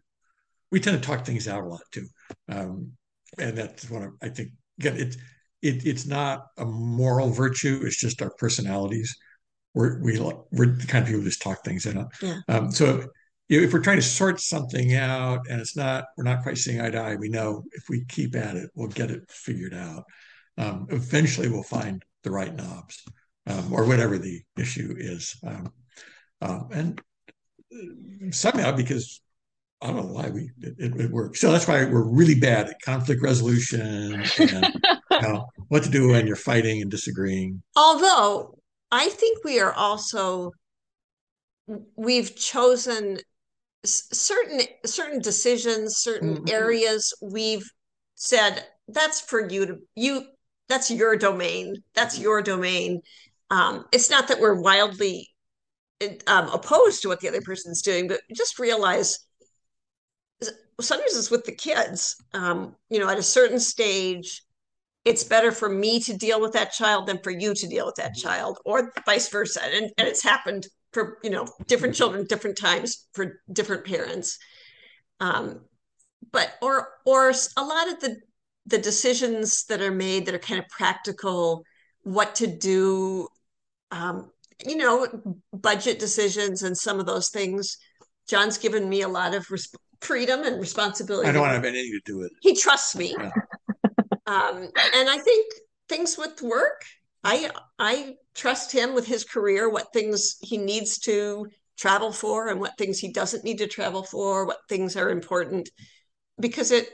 We 0.70 0.80
tend 0.80 1.00
to 1.00 1.06
talk 1.06 1.26
things 1.26 1.48
out 1.48 1.64
a 1.64 1.66
lot 1.66 1.82
too, 1.90 2.06
um, 2.48 2.92
and 3.38 3.58
that's 3.58 3.90
what 3.90 4.08
I 4.22 4.28
think. 4.28 4.50
Again, 4.78 4.96
it's 4.96 5.16
it, 5.62 5.86
it's 5.86 6.06
not 6.06 6.46
a 6.58 6.64
moral 6.64 7.30
virtue. 7.30 7.80
It's 7.84 8.00
just 8.00 8.22
our 8.22 8.30
personalities. 8.30 9.14
We're 9.74 10.00
we 10.02 10.18
we're 10.50 10.66
the 10.66 10.86
kind 10.86 11.02
of 11.02 11.06
people 11.06 11.20
who 11.20 11.28
just 11.28 11.42
talk 11.42 11.64
things 11.64 11.86
out. 11.86 12.12
Yeah. 12.20 12.40
Um, 12.48 12.70
so 12.70 13.04
if 13.48 13.72
we're 13.72 13.80
trying 13.80 13.98
to 13.98 14.02
sort 14.02 14.40
something 14.40 14.94
out 14.94 15.46
and 15.48 15.60
it's 15.60 15.76
not 15.76 16.04
we're 16.16 16.24
not 16.24 16.42
quite 16.42 16.58
seeing 16.58 16.80
eye 16.80 16.90
to 16.90 16.98
eye, 16.98 17.16
we 17.16 17.28
know 17.28 17.64
if 17.72 17.84
we 17.88 18.04
keep 18.06 18.34
at 18.36 18.56
it, 18.56 18.70
we'll 18.74 18.88
get 18.88 19.10
it 19.10 19.22
figured 19.28 19.74
out. 19.74 20.04
Um, 20.58 20.86
eventually, 20.90 21.48
we'll 21.48 21.62
find 21.62 22.02
the 22.22 22.30
right 22.30 22.54
knobs 22.54 23.02
um, 23.46 23.72
or 23.72 23.86
whatever 23.86 24.18
the 24.18 24.40
issue 24.58 24.94
is. 24.98 25.36
Um, 25.46 25.72
um 26.42 26.68
and 26.72 27.02
uh, 27.72 28.30
somehow, 28.30 28.72
because 28.72 29.20
I 29.82 29.86
don't 29.86 29.96
know 29.96 30.12
why 30.12 30.28
we 30.28 30.50
it, 30.60 30.94
it, 31.00 31.10
works. 31.10 31.40
So 31.40 31.50
that's 31.50 31.66
why 31.66 31.84
we're 31.84 32.02
really 32.02 32.38
bad 32.38 32.68
at 32.68 32.82
conflict 32.82 33.22
resolution 33.22 33.80
and 33.80 34.38
you 35.10 35.20
know, 35.22 35.46
what 35.68 35.82
to 35.84 35.90
do 35.90 36.08
when 36.08 36.26
you're 36.26 36.36
fighting 36.36 36.82
and 36.82 36.90
disagreeing. 36.90 37.62
Although 37.76 38.58
I 38.90 39.08
think 39.08 39.42
we 39.42 39.58
are 39.58 39.72
also 39.72 40.52
we've 41.96 42.36
chosen 42.36 43.18
certain 43.84 44.60
certain 44.84 45.20
decisions, 45.20 45.96
certain 45.98 46.36
mm-hmm. 46.36 46.54
areas. 46.54 47.14
We've 47.22 47.64
said 48.16 48.66
that's 48.88 49.20
for 49.20 49.48
you 49.48 49.66
to 49.66 49.78
you. 49.94 50.26
That's 50.68 50.90
your 50.90 51.16
domain. 51.16 51.76
That's 51.94 52.18
your 52.18 52.42
domain. 52.42 53.00
Um, 53.50 53.86
it's 53.92 54.10
not 54.10 54.28
that 54.28 54.40
we're 54.40 54.60
wildly 54.60 55.28
um, 56.26 56.48
opposed 56.48 57.02
to 57.02 57.08
what 57.08 57.20
the 57.20 57.28
other 57.28 57.40
person's 57.40 57.82
doing, 57.82 58.08
but 58.08 58.20
just 58.34 58.58
realize 58.58 59.18
sometimes 60.80 61.16
it's 61.16 61.30
with 61.30 61.44
the 61.44 61.52
kids. 61.54 62.16
Um, 62.34 62.76
you 62.88 62.98
know, 62.98 63.08
at 63.08 63.18
a 63.18 63.22
certain 63.22 63.60
stage, 63.60 64.42
it's 65.04 65.24
better 65.24 65.50
for 65.50 65.68
me 65.68 66.00
to 66.00 66.16
deal 66.16 66.40
with 66.40 66.52
that 66.52 66.72
child 66.72 67.06
than 67.06 67.18
for 67.22 67.30
you 67.30 67.54
to 67.54 67.66
deal 67.66 67.86
with 67.86 67.96
that 67.96 68.14
child, 68.14 68.58
or 68.64 68.92
vice 69.06 69.28
versa. 69.28 69.60
And, 69.64 69.90
and 69.96 70.08
it's 70.08 70.22
happened 70.22 70.66
for 70.92 71.18
you 71.22 71.30
know 71.30 71.46
different 71.66 71.94
children, 71.94 72.26
different 72.28 72.58
times 72.58 73.06
for 73.12 73.40
different 73.52 73.84
parents. 73.84 74.38
Um, 75.20 75.60
but 76.32 76.52
or 76.60 76.88
or 77.06 77.32
a 77.56 77.64
lot 77.64 77.90
of 77.90 78.00
the 78.00 78.16
the 78.66 78.78
decisions 78.78 79.64
that 79.64 79.80
are 79.80 79.90
made 79.90 80.26
that 80.26 80.34
are 80.34 80.38
kind 80.38 80.60
of 80.60 80.68
practical, 80.68 81.64
what 82.02 82.34
to 82.36 82.46
do, 82.46 83.26
um, 83.90 84.30
you 84.66 84.76
know, 84.76 85.06
budget 85.52 85.98
decisions 85.98 86.62
and 86.62 86.76
some 86.76 87.00
of 87.00 87.06
those 87.06 87.30
things. 87.30 87.78
John's 88.28 88.58
given 88.58 88.88
me 88.88 89.02
a 89.02 89.08
lot 89.08 89.34
of 89.34 89.50
freedom 90.00 90.42
and 90.44 90.60
responsibility. 90.60 91.28
I 91.28 91.32
don't 91.32 91.42
want 91.42 91.50
to 91.50 91.56
have 91.56 91.64
anything 91.64 91.92
to 91.92 92.12
do 92.12 92.18
with 92.18 92.26
it. 92.26 92.38
He 92.40 92.54
trusts 92.54 92.96
me. 92.96 93.14
Yeah. 93.18 93.30
um, 94.26 94.68
and 94.94 95.10
I 95.10 95.18
think 95.18 95.52
things 95.88 96.16
with 96.16 96.40
work, 96.42 96.84
I 97.24 97.50
I 97.78 98.16
trust 98.34 98.72
him 98.72 98.94
with 98.94 99.06
his 99.06 99.24
career, 99.24 99.68
what 99.68 99.92
things 99.92 100.36
he 100.40 100.56
needs 100.56 100.98
to 101.00 101.46
travel 101.78 102.12
for 102.12 102.48
and 102.48 102.60
what 102.60 102.76
things 102.78 102.98
he 102.98 103.12
doesn't 103.12 103.44
need 103.44 103.58
to 103.58 103.66
travel 103.66 104.02
for, 104.02 104.46
what 104.46 104.58
things 104.68 104.96
are 104.96 105.10
important. 105.10 105.68
Because 106.38 106.70
it 106.70 106.88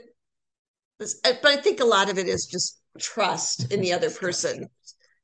but 0.99 1.45
I 1.45 1.57
think 1.57 1.79
a 1.79 1.85
lot 1.85 2.09
of 2.09 2.17
it 2.17 2.27
is 2.27 2.47
just 2.47 2.81
trust 2.99 3.71
in 3.71 3.81
the 3.81 3.93
other 3.93 4.09
person. 4.09 4.67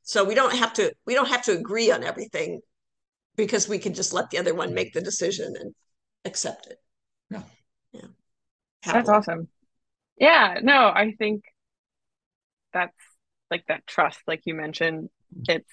So 0.03 0.23
we 0.23 0.35
don't 0.35 0.55
have 0.55 0.73
to 0.73 0.93
we 1.05 1.13
don't 1.13 1.29
have 1.29 1.43
to 1.43 1.57
agree 1.57 1.91
on 1.91 2.03
everything 2.03 2.61
because 3.35 3.67
we 3.67 3.79
can 3.79 3.93
just 3.93 4.13
let 4.13 4.29
the 4.29 4.37
other 4.37 4.53
one 4.53 4.73
make 4.73 4.93
the 4.93 5.01
decision 5.01 5.53
and 5.59 5.73
accept 6.25 6.67
it. 6.67 6.77
Yeah. 7.31 7.43
Yeah. 7.93 8.01
That's 8.85 9.09
awesome. 9.09 9.47
Yeah, 10.17 10.59
no, 10.61 10.87
I 10.87 11.15
think 11.17 11.43
that's 12.73 12.95
like 13.49 13.65
that 13.67 13.87
trust, 13.87 14.19
like 14.27 14.41
you 14.45 14.55
mentioned, 14.55 15.09
it's 15.47 15.69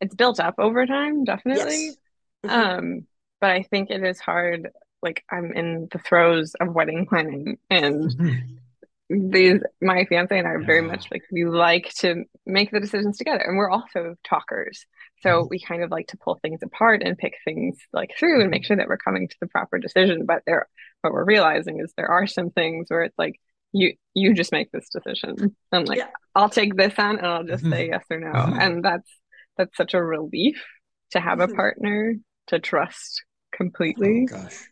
it's 0.00 0.14
built 0.14 0.40
up 0.40 0.56
over 0.58 0.86
time, 0.86 1.24
definitely. 1.24 1.86
Yes. 1.86 1.96
Mm-hmm. 2.44 2.50
Um, 2.50 3.06
but 3.40 3.50
I 3.50 3.62
think 3.62 3.90
it 3.90 4.02
is 4.02 4.20
hard. 4.20 4.70
Like 5.02 5.24
I'm 5.30 5.52
in 5.52 5.88
the 5.92 5.98
throes 5.98 6.54
of 6.60 6.74
wedding 6.74 7.06
planning, 7.06 7.58
and 7.70 8.10
mm-hmm. 8.10 9.30
these 9.30 9.60
my 9.80 10.04
fiance 10.06 10.36
and 10.36 10.46
I 10.48 10.52
are 10.52 10.62
very 10.62 10.82
much 10.82 11.10
like 11.10 11.22
we 11.30 11.44
like 11.44 11.92
to 11.98 12.24
make 12.46 12.70
the 12.70 12.80
decisions 12.80 13.18
together, 13.18 13.42
and 13.42 13.56
we're 13.56 13.70
also 13.70 14.16
talkers. 14.24 14.86
So 15.24 15.40
mm-hmm. 15.40 15.48
we 15.50 15.58
kind 15.58 15.82
of 15.82 15.90
like 15.90 16.08
to 16.08 16.18
pull 16.18 16.38
things 16.40 16.60
apart 16.62 17.02
and 17.02 17.18
pick 17.18 17.34
things 17.44 17.78
like 17.92 18.10
through 18.18 18.42
and 18.42 18.50
make 18.50 18.64
sure 18.64 18.76
that 18.76 18.88
we're 18.88 18.98
coming 18.98 19.26
to 19.26 19.36
the 19.40 19.48
proper 19.48 19.78
decision. 19.78 20.26
But 20.26 20.42
there, 20.46 20.68
what 21.00 21.12
we're 21.12 21.24
realizing 21.24 21.80
is 21.80 21.92
there 21.96 22.10
are 22.10 22.26
some 22.26 22.50
things 22.50 22.86
where 22.88 23.02
it's 23.04 23.18
like 23.18 23.40
you 23.72 23.94
you 24.14 24.34
just 24.34 24.52
make 24.52 24.70
this 24.70 24.88
decision 24.88 25.56
I'm 25.72 25.84
like 25.84 25.98
yeah. 25.98 26.10
I'll 26.34 26.48
take 26.48 26.76
this 26.76 26.94
on 26.96 27.18
and 27.18 27.26
I'll 27.26 27.42
just 27.42 27.64
mm-hmm. 27.64 27.72
say 27.72 27.88
yes 27.88 28.04
or 28.08 28.20
no. 28.20 28.32
Mm-hmm. 28.32 28.60
And 28.60 28.84
that's 28.84 29.10
that's 29.56 29.76
such 29.76 29.94
a 29.94 30.02
relief 30.02 30.62
to 31.10 31.20
have 31.20 31.40
a 31.40 31.48
partner 31.48 32.14
to 32.48 32.58
trust 32.58 33.24
completely. 33.52 34.28
Oh, 34.30 34.36
gosh. 34.36 34.68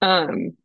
Um 0.00 0.56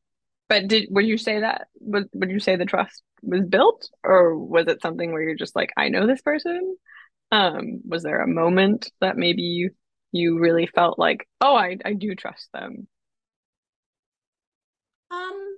but 0.47 0.67
did 0.67 0.89
would 0.91 1.05
you 1.05 1.17
say 1.17 1.39
that 1.39 1.67
would 1.79 2.09
would 2.13 2.29
you 2.29 2.39
say 2.39 2.55
the 2.55 2.65
trust 2.65 3.01
was 3.23 3.45
built 3.47 3.89
or 4.03 4.37
was 4.37 4.67
it 4.67 4.81
something 4.81 5.11
where 5.11 5.21
you're 5.21 5.35
just 5.35 5.55
like 5.55 5.71
I 5.75 5.89
know 5.89 6.05
this 6.05 6.21
person? 6.21 6.75
Um, 7.31 7.81
was 7.87 8.03
there 8.03 8.21
a 8.21 8.27
moment 8.27 8.91
that 8.99 9.17
maybe 9.17 9.43
you 9.43 9.71
you 10.11 10.39
really 10.39 10.67
felt 10.67 10.99
like, 10.99 11.27
oh, 11.39 11.55
I 11.55 11.77
I 11.85 11.93
do 11.93 12.15
trust 12.15 12.49
them? 12.53 12.87
Um, 15.11 15.57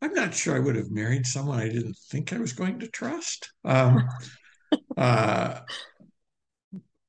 I'm 0.00 0.14
not 0.14 0.34
sure 0.34 0.56
I 0.56 0.60
would 0.60 0.76
have 0.76 0.90
married 0.90 1.26
someone 1.26 1.60
I 1.60 1.68
didn't 1.68 1.96
think 2.10 2.32
I 2.32 2.38
was 2.38 2.52
going 2.52 2.80
to 2.80 2.88
trust. 2.88 3.52
Um, 3.64 4.08
uh, 4.96 5.60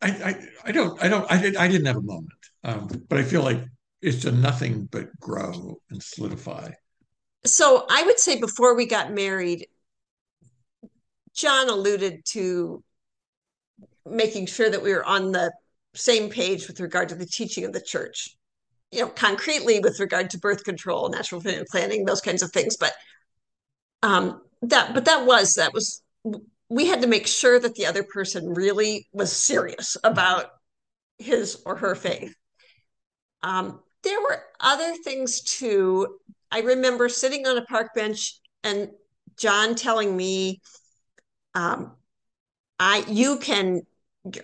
I, 0.02 0.10
I, 0.10 0.36
I 0.66 0.72
don't 0.72 1.04
I 1.04 1.08
don't 1.08 1.32
I 1.32 1.42
did 1.42 1.56
I 1.56 1.68
didn't 1.68 1.88
have 1.88 1.98
a 1.98 2.02
moment, 2.02 2.34
um, 2.64 2.90
but 3.10 3.18
I 3.18 3.24
feel 3.24 3.44
like 3.44 3.64
it's 4.02 4.26
a 4.26 4.32
nothing 4.32 4.88
but 4.92 5.18
grow 5.20 5.80
and 5.90 6.04
solidify. 6.04 6.72
So 7.46 7.86
I 7.90 8.04
would 8.04 8.20
say 8.20 8.40
before 8.40 8.76
we 8.76 8.86
got 8.86 9.14
married, 9.14 9.68
John 11.34 11.70
alluded 11.70 12.26
to 12.28 12.84
making 14.06 14.46
sure 14.46 14.70
that 14.70 14.84
we 14.84 14.94
were 14.94 15.06
on 15.06 15.32
the 15.32 15.52
same 15.96 16.30
page 16.30 16.68
with 16.68 16.80
regard 16.80 17.10
to 17.10 17.16
the 17.16 17.26
teaching 17.26 17.66
of 17.66 17.74
the 17.74 17.82
church 17.82 18.36
you 18.94 19.02
know 19.02 19.10
concretely 19.10 19.80
with 19.80 20.00
regard 20.00 20.30
to 20.30 20.38
birth 20.38 20.64
control 20.64 21.10
natural 21.10 21.42
family 21.42 21.66
planning 21.70 22.06
those 22.06 22.22
kinds 22.22 22.44
of 22.44 22.52
things. 22.52 22.78
But 22.78 22.94
um 24.04 24.42
that 24.62 24.94
but 24.94 25.06
that 25.06 25.26
was 25.26 25.56
that 25.56 25.74
was 25.74 26.02
we 26.70 26.88
had 26.88 27.02
to 27.02 27.08
make 27.08 27.28
sure 27.28 27.60
that 27.60 27.76
the 27.76 27.86
other 27.86 28.04
person 28.04 28.54
really 28.54 29.08
was 29.12 29.32
serious 29.32 29.98
about 30.04 30.46
his 31.18 31.62
or 31.66 31.76
her 31.78 31.96
faith. 31.96 32.36
Um 33.42 33.80
there 34.04 34.20
were 34.22 34.44
other 34.60 34.94
things 35.04 35.42
too. 35.42 36.20
I 36.52 36.60
remember 36.60 37.10
sitting 37.10 37.48
on 37.48 37.58
a 37.58 37.66
park 37.66 37.90
bench 37.96 38.40
and 38.64 38.90
john 39.36 39.74
telling 39.74 40.16
me 40.16 40.62
um 41.56 41.92
i 42.80 43.04
you 43.08 43.38
can 43.40 43.82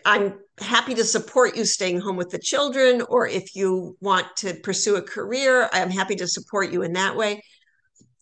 I'm 0.06 0.39
happy 0.60 0.94
to 0.96 1.06
support 1.06 1.56
you 1.56 1.63
staying 1.63 2.02
home 2.02 2.18
with 2.18 2.32
the 2.32 2.39
children, 2.39 3.02
or 3.02 3.28
if 3.28 3.56
you 3.56 3.98
want 4.02 4.28
to 4.38 4.56
pursue 4.56 4.98
a 4.98 5.02
career, 5.02 5.70
I'm 5.72 5.89
happy 5.89 6.15
to 6.18 6.28
support 6.28 6.72
you 6.72 6.82
in 6.82 6.94
that 6.94 7.15
way. 7.15 7.42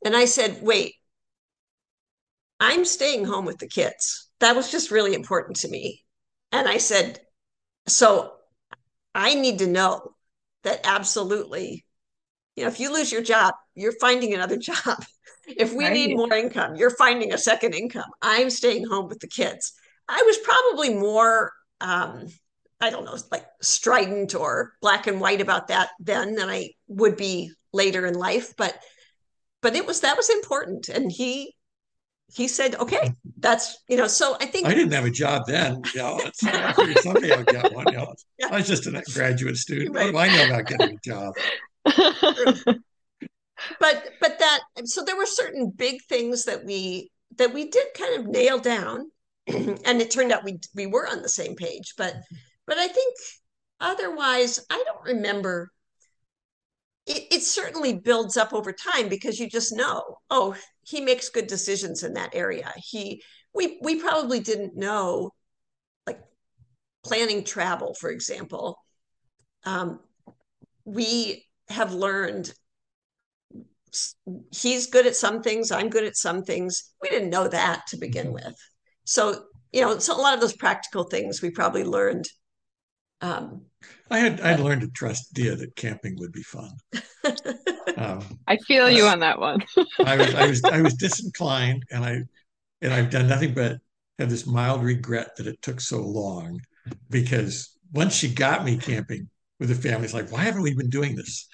And 0.06 0.16
I 0.16 0.26
said, 0.26 0.60
wait, 0.62 0.94
I'm 2.60 2.86
staying 2.86 3.26
home 3.26 3.46
with 3.46 3.58
the 3.58 3.68
kids. 3.68 4.30
That 4.40 4.56
was 4.56 4.72
just 4.72 4.92
really 4.92 5.16
important 5.16 5.58
to 5.58 5.68
me. 5.68 6.04
And 6.52 6.68
I 6.68 6.78
said, 6.78 7.20
so 7.88 8.34
I 9.16 9.34
need 9.34 9.60
to 9.60 9.68
know 9.68 10.14
that 10.64 10.82
absolutely, 10.84 11.86
you 12.56 12.64
know, 12.64 12.70
if 12.70 12.80
you 12.80 12.94
lose 12.94 13.12
your 13.12 13.24
job, 13.24 13.56
you're 13.74 13.98
finding 14.00 14.34
another 14.34 14.58
job. 14.62 15.04
If 15.48 15.74
we 15.74 15.86
right. 15.86 15.94
need 15.94 16.16
more 16.16 16.34
income, 16.34 16.76
you're 16.76 16.96
finding 16.96 17.34
a 17.34 17.38
second 17.38 17.74
income. 17.74 18.10
I'm 18.22 18.50
staying 18.50 18.86
home 18.86 19.08
with 19.08 19.20
the 19.20 19.28
kids. 19.28 19.74
I 20.08 20.24
was 20.24 20.38
probably 20.38 20.94
more, 20.94 21.52
um, 21.82 22.28
I 22.80 22.90
don't 22.90 23.06
know, 23.06 23.18
like 23.32 23.46
strident 23.62 24.36
or 24.36 24.74
black 24.82 25.08
and 25.08 25.20
white 25.20 25.42
about 25.42 25.68
that 25.70 25.90
then 26.00 26.36
than 26.36 26.50
I 26.50 26.72
would 26.88 27.18
be 27.18 27.52
later 27.74 28.06
in 28.06 28.14
life. 28.14 28.54
But, 28.58 28.78
but 29.62 29.76
it 29.76 29.86
was 29.86 30.02
that 30.02 30.18
was 30.18 30.30
important, 30.30 30.90
and 30.90 31.12
he 31.12 31.56
he 32.34 32.48
said, 32.48 32.76
okay, 32.76 33.14
that's, 33.40 33.78
you 33.88 33.96
know, 33.96 34.08
so 34.08 34.36
I 34.42 34.46
think 34.46 34.68
I 34.68 34.74
didn't 34.74 34.92
have 34.92 35.06
a 35.06 35.12
job 35.12 35.44
then. 35.48 35.82
You 35.94 36.02
know, 36.02 36.20
someday 37.02 37.32
I'll 37.32 37.44
get 37.44 37.74
one. 37.74 37.86
You 37.88 37.98
know. 37.98 38.14
yeah. 38.38 38.48
I 38.52 38.58
was 38.58 38.68
just 38.68 38.86
a 38.86 39.04
graduate 39.14 39.56
student. 39.58 39.96
Right. 39.96 40.14
What 40.14 40.30
do 40.30 40.34
I 40.34 40.36
know 40.36 40.54
about 40.54 40.66
getting 40.68 40.98
a 40.98 41.00
job? 41.04 41.34
but, 43.80 44.10
but 44.20 44.40
that, 44.40 44.60
so 44.86 45.04
there 45.06 45.16
were 45.16 45.26
certain 45.26 45.70
big 45.70 46.02
things 46.04 46.44
that 46.46 46.66
we, 46.66 47.12
that 47.38 47.54
we 47.54 47.70
did 47.70 47.88
kind 47.98 48.20
of 48.20 48.28
nail 48.28 48.60
down. 48.60 49.10
and 49.86 50.02
it 50.02 50.12
turned 50.12 50.32
out 50.32 50.44
we, 50.44 50.60
we 50.76 50.86
were 50.86 51.08
on 51.08 51.22
the 51.22 51.30
same 51.30 51.56
page. 51.56 51.94
But, 51.98 52.16
but 52.66 52.78
I 52.78 52.88
think 52.88 53.16
otherwise, 53.80 54.66
I 54.70 54.84
don't 54.86 55.16
remember 55.16 55.70
it, 57.08 57.28
it, 57.32 57.44
certainly 57.44 57.94
builds 57.94 58.38
up 58.38 58.54
over 58.54 58.74
time 58.74 59.08
because 59.08 59.40
you 59.40 59.50
just 59.50 59.76
know 59.76 60.18
oh 60.30 60.56
he 60.84 61.02
makes 61.02 61.30
good 61.30 61.48
decisions 61.48 62.04
in 62.04 62.14
that 62.14 62.36
area. 62.36 62.72
He 62.76 63.24
we 63.54 63.80
we 63.82 64.00
probably 64.00 64.40
didn't 64.40 64.76
know 64.76 65.32
like 66.06 66.20
planning 67.06 67.44
travel, 67.44 67.94
for 67.94 68.10
example. 68.10 68.78
Um, 69.66 70.00
we 70.86 71.46
have 71.70 71.94
learned 71.94 72.54
he's 74.52 74.88
good 74.88 75.08
at 75.08 75.16
some 75.16 75.42
things, 75.42 75.72
I'm 75.72 75.90
good 75.90 76.04
at 76.04 76.18
some 76.18 76.44
things. 76.44 76.94
We 77.02 77.10
didn't 77.10 77.30
know 77.30 77.48
that 77.48 77.84
to 77.88 77.98
begin 77.98 78.32
with. 78.34 78.56
So, 79.08 79.46
you 79.72 79.82
know, 79.82 80.00
so 80.00 80.16
a 80.16 80.22
lot 80.22 80.34
of 80.34 80.42
those 80.42 80.56
practical 80.56 81.06
things 81.06 81.42
we 81.42 81.50
probably 81.50 81.84
learned 81.84 82.26
um, 83.22 83.66
I 84.10 84.20
had 84.20 84.42
I 84.42 84.50
had 84.50 84.60
learned 84.60 84.82
to 84.82 84.90
trust 84.90 85.34
Dia 85.34 85.56
that 85.56 85.76
camping 85.76 86.16
would 86.20 86.32
be 86.32 86.44
fun. 86.44 86.72
Um, 87.98 88.24
I 88.48 88.58
feel 88.58 88.88
you 88.92 89.08
on 89.08 89.22
that 89.22 89.40
one. 89.40 89.64
I 90.06 90.18
was 90.18 90.36
I 90.36 90.48
was 90.48 90.64
I 90.64 90.82
was 90.82 90.94
disinclined, 91.00 91.82
and 91.92 92.06
I 92.06 92.22
and 92.84 92.94
I've 92.94 93.10
done 93.10 93.28
nothing 93.28 93.56
but 93.56 93.78
have 94.20 94.30
this 94.30 94.46
mild 94.46 94.84
regret 94.84 95.30
that 95.38 95.48
it 95.48 95.60
took 95.64 95.82
so 95.82 96.00
long, 96.00 96.60
because 97.10 97.76
once 97.92 98.14
she 98.14 98.30
got 98.30 98.64
me 98.64 98.78
camping 98.78 99.30
with 99.60 99.70
the 99.70 99.76
family, 99.76 100.06
it's 100.06 100.14
like, 100.14 100.32
why 100.32 100.44
haven't 100.44 100.62
we 100.62 100.76
been 100.76 100.92
doing 100.92 101.16
this? 101.16 101.48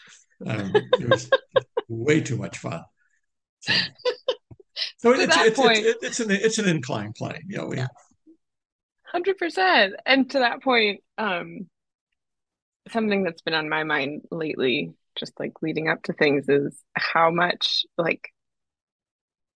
Um, 0.46 0.74
it 1.00 1.08
was 1.08 1.32
way 1.88 2.20
too 2.20 2.36
much 2.36 2.58
fun. 2.58 2.82
So, 3.62 3.74
so 4.97 5.12
it's, 5.12 5.36
it's, 5.38 5.59
it's, 5.59 6.03
it's, 6.03 6.19
an 6.19 6.31
it's 6.31 6.57
an 6.59 6.67
incline 6.67 7.13
plane, 7.13 7.43
you 7.47 7.57
know. 7.57 7.67
We, 7.67 7.83
Hundred 9.05 9.38
percent. 9.38 9.93
And 10.05 10.29
to 10.31 10.39
that 10.39 10.63
point, 10.63 11.01
um, 11.19 11.67
something 12.89 13.23
that's 13.23 13.41
been 13.41 13.53
on 13.53 13.69
my 13.69 13.83
mind 13.83 14.23
lately, 14.31 14.93
just 15.15 15.33
like 15.39 15.53
leading 15.62 15.88
up 15.88 16.01
to 16.03 16.13
things, 16.13 16.49
is 16.49 16.81
how 16.95 17.29
much 17.29 17.86
like 17.97 18.29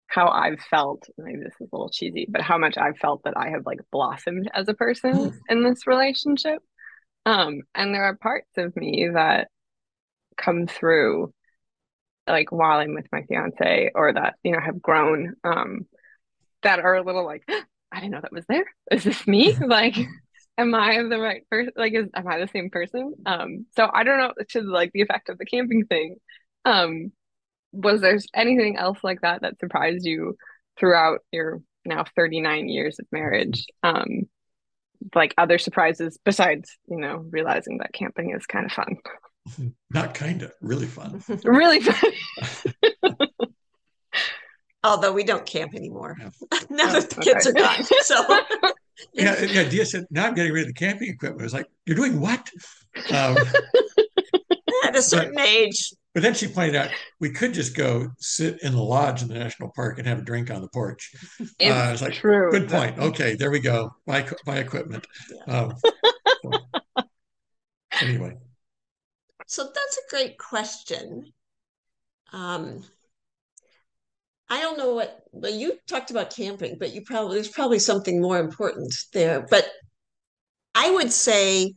how 0.08 0.28
I've 0.28 0.60
felt. 0.60 1.08
Maybe 1.18 1.40
this 1.40 1.54
is 1.60 1.70
a 1.72 1.76
little 1.76 1.90
cheesy, 1.90 2.28
but 2.30 2.42
how 2.42 2.58
much 2.58 2.78
I've 2.78 2.98
felt 2.98 3.24
that 3.24 3.38
I 3.38 3.50
have 3.50 3.66
like 3.66 3.80
blossomed 3.92 4.50
as 4.54 4.68
a 4.68 4.74
person 4.74 5.40
in 5.50 5.64
this 5.64 5.88
relationship. 5.88 6.62
Um, 7.26 7.62
and 7.74 7.94
there 7.94 8.04
are 8.04 8.16
parts 8.16 8.52
of 8.58 8.76
me 8.76 9.10
that 9.14 9.48
come 10.38 10.68
through 10.68 11.34
like 12.28 12.52
while 12.52 12.80
I'm 12.80 12.94
with 12.94 13.08
my 13.12 13.24
fiance 13.24 13.92
or 13.94 14.14
that, 14.14 14.36
you 14.44 14.52
know, 14.52 14.60
have 14.60 14.82
grown 14.82 15.36
um 15.44 15.88
that 16.64 16.80
are 16.80 16.96
a 16.96 17.04
little 17.04 17.26
like 17.26 17.44
I 17.92 18.00
didn't 18.00 18.12
know 18.12 18.22
that 18.22 18.34
was 18.34 18.46
there. 18.48 18.66
Is 18.92 19.04
this 19.04 19.26
me? 19.26 19.54
like, 19.68 19.96
am 20.58 20.76
I 20.76 21.02
the 21.04 21.20
right 21.20 21.48
person? 21.50 21.72
Like, 21.78 21.94
is 21.94 22.08
am 22.14 22.28
I 22.28 22.40
the 22.40 22.48
same 22.48 22.70
person? 22.70 23.14
Um, 23.26 23.68
so 23.76 23.90
I 23.92 24.04
don't 24.04 24.18
know 24.18 24.34
to 24.50 24.62
like 24.62 24.92
the 24.94 25.02
effect 25.02 25.30
of 25.30 25.38
the 25.38 25.46
camping 25.46 25.86
thing. 25.86 26.18
Um, 26.66 27.12
was 27.72 28.02
there 28.02 28.18
anything 28.34 28.78
else 28.78 28.98
like 29.04 29.22
that 29.22 29.42
that 29.42 29.60
surprised 29.60 30.06
you 30.06 30.36
throughout 30.78 31.20
your 31.32 31.62
now 31.86 32.06
39 32.16 32.68
years 32.68 33.00
of 33.00 33.06
marriage? 33.12 33.66
Um, 33.84 34.24
like 35.14 35.34
other 35.38 35.58
surprises 35.58 36.18
besides, 36.24 36.78
you 36.90 36.98
know, 36.98 37.26
realizing 37.30 37.78
that 37.78 37.94
camping 37.94 38.32
is 38.32 38.46
kind 38.46 38.66
of 38.66 38.72
fun. 38.72 38.98
Not 39.92 40.14
kind 40.14 40.42
of, 40.42 40.52
really 40.62 40.88
fun. 40.88 41.24
really 41.44 41.80
fun. 41.80 42.12
although 44.86 45.12
we 45.12 45.24
don't 45.24 45.46
camp 45.46 45.74
anymore 45.74 46.16
yeah. 46.20 46.30
now 46.70 46.92
that 46.92 47.10
the 47.10 47.22
kids 47.22 47.48
okay. 47.48 47.60
are 47.60 47.64
gone. 47.64 47.84
So 48.04 48.24
yeah, 49.14 49.42
yeah. 49.44 49.68
Dia 49.68 49.86
said, 49.86 50.06
"Now 50.10 50.28
I'm 50.28 50.36
getting 50.36 50.54
rid 50.54 50.62
of 50.62 50.68
the 50.68 50.74
camping 50.74 51.10
equipment." 51.10 51.42
I 51.42 51.44
was 51.44 51.54
like, 51.54 51.68
"You're 51.86 51.98
doing 51.98 52.22
what?" 52.22 52.50
Um, 53.12 53.36
At 54.86 54.96
a 54.96 55.02
certain 55.02 55.34
but, 55.36 55.48
age. 55.48 55.92
But 56.14 56.24
then 56.24 56.34
she 56.34 56.48
pointed 56.48 56.76
out 56.76 56.92
we 57.20 57.30
could 57.30 57.54
just 57.54 57.76
go 57.76 58.10
sit 58.20 58.62
in 58.62 58.74
the 58.74 58.82
lodge 58.82 59.22
in 59.22 59.28
the 59.28 59.34
national 59.34 59.72
park 59.76 59.98
and 59.98 60.08
have 60.08 60.20
a 60.20 60.22
drink 60.22 60.50
on 60.50 60.62
the 60.62 60.70
porch. 60.70 61.14
It's 61.40 61.54
uh, 61.62 61.66
I 61.66 61.92
was 61.92 62.02
like, 62.02 62.14
true. 62.14 62.52
Good 62.52 62.70
point. 62.70 62.98
Okay, 62.98 63.36
there 63.36 63.52
we 63.52 63.60
go. 63.60 63.94
Bye 64.06 64.26
bye 64.46 64.60
equipment. 64.60 65.06
Yeah. 65.48 65.54
Um, 65.54 65.74
so, 66.42 66.52
anyway. 68.02 68.38
So 69.46 69.64
that's 69.64 69.98
a 69.98 70.10
great 70.10 70.38
question. 70.38 71.32
Um, 72.34 72.84
I 74.50 74.62
don't 74.62 74.78
know 74.78 74.96
what, 74.96 75.24
but 75.34 75.54
you 75.54 75.78
talked 75.88 76.12
about 76.12 76.36
camping, 76.36 76.78
but 76.80 76.94
you 76.94 77.02
probably, 77.02 77.36
there's 77.36 77.50
probably 77.50 77.80
something 77.80 78.22
more 78.22 78.40
important 78.40 78.94
there. 79.14 79.46
But 79.50 79.68
I 80.74 80.92
would 80.92 81.12
say 81.12 81.74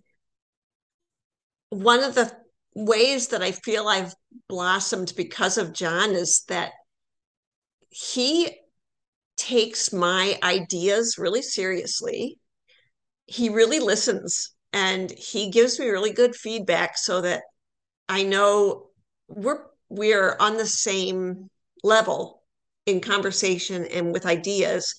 one 1.70 2.02
of 2.02 2.14
the 2.14 2.30
ways 2.74 3.28
that 3.28 3.42
I 3.42 3.52
feel 3.52 3.88
I've 3.88 4.14
blossomed 4.48 5.12
because 5.16 5.58
of 5.58 5.72
John 5.72 6.12
is 6.12 6.44
that 6.48 6.72
he 7.90 8.50
takes 9.36 9.92
my 9.92 10.38
ideas 10.42 11.16
really 11.18 11.42
seriously. 11.42 12.38
He 13.26 13.48
really 13.48 13.78
listens 13.78 14.52
and 14.72 15.10
he 15.10 15.50
gives 15.50 15.78
me 15.78 15.88
really 15.88 16.12
good 16.12 16.34
feedback 16.34 16.98
so 16.98 17.20
that 17.22 17.42
I 18.08 18.22
know 18.22 18.88
we're 19.28 19.62
we're 19.88 20.36
on 20.38 20.56
the 20.56 20.66
same 20.66 21.50
level 21.82 22.42
in 22.86 23.00
conversation 23.00 23.84
and 23.86 24.12
with 24.12 24.26
ideas. 24.26 24.94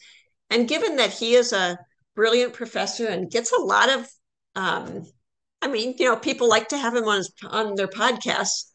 And 0.50 0.68
given 0.68 0.96
that 0.98 1.12
he 1.12 1.36
is 1.36 1.54
a 1.54 1.78
brilliant 2.16 2.54
professor 2.54 3.08
and 3.08 3.30
gets 3.30 3.52
a 3.52 3.62
lot 3.62 3.90
of, 3.90 4.08
um, 4.56 5.04
I 5.62 5.68
mean, 5.68 5.96
you 5.98 6.06
know, 6.06 6.16
people 6.16 6.50
like 6.50 6.70
to 6.70 6.78
have 6.78 6.96
him 6.96 7.06
on 7.06 7.18
his, 7.18 7.32
on 7.48 7.76
their 7.76 7.88
podcasts. 7.88 8.66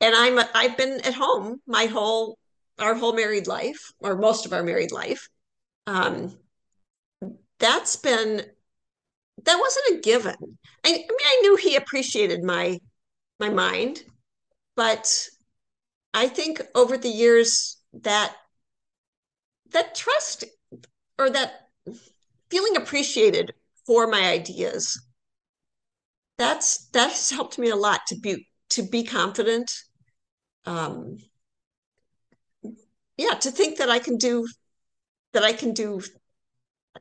And 0.00 0.14
I'm 0.14 0.38
I've 0.54 0.76
been 0.76 1.00
at 1.04 1.14
home 1.14 1.60
my 1.66 1.86
whole 1.86 2.38
our 2.78 2.94
whole 2.94 3.14
married 3.14 3.46
life 3.46 3.92
or 4.00 4.16
most 4.16 4.44
of 4.44 4.52
our 4.52 4.62
married 4.62 4.92
life. 4.92 5.28
Um, 5.86 6.36
that's 7.58 7.96
been 7.96 8.42
that 9.44 9.58
wasn't 9.58 9.98
a 9.98 10.02
given. 10.02 10.58
I, 10.84 10.88
I 10.88 10.92
mean, 10.92 11.06
I 11.08 11.38
knew 11.42 11.56
he 11.56 11.76
appreciated 11.76 12.42
my 12.42 12.78
my 13.48 13.50
mind, 13.50 14.02
but 14.76 15.28
I 16.12 16.28
think 16.28 16.62
over 16.74 16.96
the 16.96 17.08
years 17.08 17.76
that 17.92 18.34
that 19.70 19.94
trust 19.94 20.44
or 21.18 21.30
that 21.30 21.68
feeling 22.50 22.76
appreciated 22.76 23.52
for 23.86 24.06
my 24.06 24.28
ideas 24.28 25.00
that's 26.38 26.88
that 26.88 27.10
has 27.10 27.30
helped 27.30 27.58
me 27.58 27.70
a 27.70 27.76
lot 27.76 28.00
to 28.08 28.16
be 28.16 28.46
to 28.70 28.82
be 28.82 29.04
confident. 29.04 29.70
Um 30.64 31.18
yeah 33.16 33.34
to 33.34 33.50
think 33.50 33.78
that 33.78 33.90
i 33.90 33.98
can 33.98 34.16
do 34.16 34.46
that 35.32 35.44
i 35.44 35.52
can 35.52 35.72
do 35.72 36.00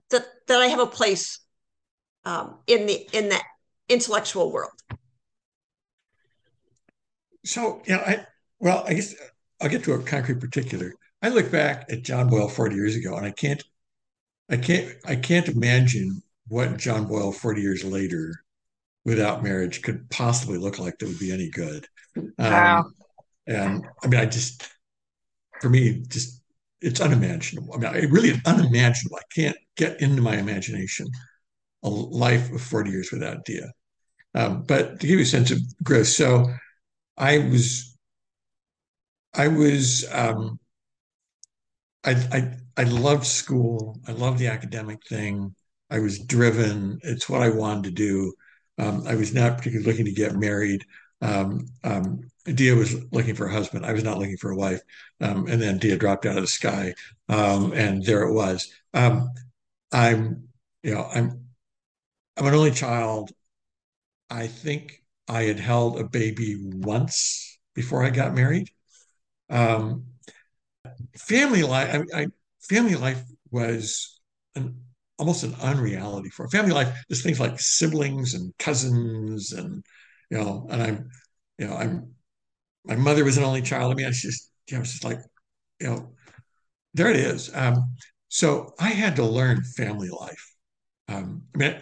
that 0.09 0.25
that 0.47 0.61
i 0.61 0.67
have 0.67 0.79
a 0.79 0.85
place 0.85 1.39
um 2.25 2.59
in 2.67 2.85
the 2.85 3.09
in 3.13 3.29
that 3.29 3.43
intellectual 3.89 4.51
world 4.51 4.71
so 7.45 7.81
you 7.85 7.95
know, 7.95 8.01
i 8.01 8.25
well 8.59 8.83
i 8.87 8.93
guess 8.93 9.15
I'll 9.63 9.69
get 9.69 9.85
to 9.85 9.93
a 9.93 9.99
concrete 9.99 10.41
particular. 10.41 10.93
I 11.21 11.29
look 11.29 11.49
back 11.49 11.85
at 11.89 12.03
John 12.03 12.27
Boyle 12.27 12.49
40 12.49 12.75
years 12.75 12.97
ago, 12.97 13.15
and 13.15 13.25
I 13.25 13.31
can't, 13.31 13.63
I 14.49 14.57
can't, 14.57 14.93
I 15.05 15.15
can't 15.15 15.47
imagine 15.47 16.21
what 16.49 16.75
John 16.75 17.07
Boyle 17.07 17.31
40 17.31 17.61
years 17.61 17.85
later 17.85 18.43
without 19.05 19.41
marriage 19.41 19.81
could 19.81 20.09
possibly 20.09 20.57
look 20.57 20.79
like 20.79 20.97
that 20.97 21.07
would 21.07 21.19
be 21.19 21.31
any 21.31 21.49
good. 21.49 21.87
Um, 22.17 22.33
wow. 22.37 22.85
And 23.47 23.85
I 24.03 24.07
mean, 24.07 24.19
I 24.19 24.25
just, 24.25 24.69
for 25.61 25.69
me, 25.69 26.03
just, 26.09 26.41
it's 26.81 26.99
unimaginable. 26.99 27.73
I 27.73 27.77
mean, 27.77 28.03
it 28.03 28.11
really 28.11 28.29
is 28.31 28.41
unimaginable. 28.45 29.15
I 29.15 29.33
can't 29.33 29.57
get 29.77 30.01
into 30.01 30.21
my 30.21 30.35
imagination 30.35 31.07
a 31.83 31.89
life 31.89 32.51
of 32.51 32.61
40 32.61 32.91
years 32.91 33.11
without 33.13 33.45
Dia. 33.45 33.71
Um, 34.35 34.63
but 34.63 34.99
to 34.99 35.07
give 35.07 35.19
you 35.19 35.23
a 35.23 35.25
sense 35.25 35.51
of 35.51 35.59
growth, 35.83 36.07
so 36.07 36.53
I 37.17 37.39
was, 37.39 37.97
I 39.35 39.47
was, 39.47 40.05
um, 40.11 40.59
I, 42.03 42.11
I, 42.31 42.81
I 42.81 42.83
loved 42.83 43.25
school. 43.25 43.99
I 44.07 44.11
loved 44.11 44.39
the 44.39 44.47
academic 44.47 44.99
thing. 45.07 45.55
I 45.89 45.99
was 45.99 46.19
driven. 46.19 46.99
It's 47.03 47.29
what 47.29 47.41
I 47.41 47.49
wanted 47.49 47.83
to 47.85 47.91
do. 47.91 48.33
Um, 48.77 49.03
I 49.07 49.15
was 49.15 49.33
not 49.33 49.57
particularly 49.57 49.89
looking 49.89 50.05
to 50.05 50.11
get 50.11 50.35
married. 50.35 50.83
Um, 51.21 51.67
um, 51.83 52.21
Dia 52.45 52.75
was 52.75 52.95
looking 53.11 53.35
for 53.35 53.45
a 53.47 53.53
husband. 53.53 53.85
I 53.85 53.93
was 53.93 54.03
not 54.03 54.17
looking 54.17 54.37
for 54.37 54.51
a 54.51 54.55
wife. 54.55 54.81
Um, 55.21 55.47
and 55.47 55.61
then 55.61 55.77
Dia 55.77 55.97
dropped 55.97 56.25
out 56.25 56.35
of 56.35 56.43
the 56.43 56.47
sky, 56.47 56.93
um, 57.29 57.71
and 57.73 58.03
there 58.03 58.23
it 58.23 58.33
was. 58.33 58.69
Um, 58.93 59.29
I'm, 59.91 60.49
you 60.83 60.95
know, 60.95 61.05
I'm, 61.13 61.45
I'm 62.37 62.47
an 62.47 62.53
only 62.55 62.71
child. 62.71 63.31
I 64.29 64.47
think 64.47 65.02
I 65.27 65.43
had 65.43 65.59
held 65.59 65.99
a 65.99 66.03
baby 66.03 66.57
once 66.59 67.57
before 67.75 68.03
I 68.03 68.09
got 68.09 68.33
married. 68.33 68.69
family 71.17 71.63
life, 71.63 72.03
I, 72.13 72.21
I, 72.21 72.27
family 72.61 72.95
life 72.95 73.21
was 73.51 74.19
an 74.55 74.79
almost 75.19 75.43
an 75.43 75.55
unreality 75.61 76.29
for 76.29 76.47
family 76.49 76.71
life. 76.71 76.89
There's 77.07 77.23
things 77.23 77.39
like 77.39 77.59
siblings 77.59 78.33
and 78.33 78.53
cousins, 78.57 79.51
and 79.51 79.83
you 80.29 80.37
know, 80.37 80.67
and 80.69 80.81
I'm, 80.81 81.09
you 81.57 81.67
know, 81.67 81.75
I'm, 81.75 82.13
my 82.85 82.95
mother 82.95 83.23
was 83.23 83.37
an 83.37 83.43
only 83.43 83.61
child. 83.61 83.91
I 83.91 83.95
mean, 83.95 84.07
it's 84.07 84.21
just, 84.21 84.51
you 84.69 84.77
know, 84.77 84.83
just 84.83 85.03
like, 85.03 85.19
you 85.79 85.87
know, 85.87 86.13
there 86.93 87.09
it 87.09 87.17
is. 87.17 87.53
Um, 87.55 87.95
so 88.29 88.73
I 88.79 88.89
had 88.89 89.15
to 89.17 89.25
learn 89.25 89.63
family 89.63 90.09
life. 90.09 90.55
Um, 91.07 91.43
I 91.55 91.57
mean, 91.57 91.81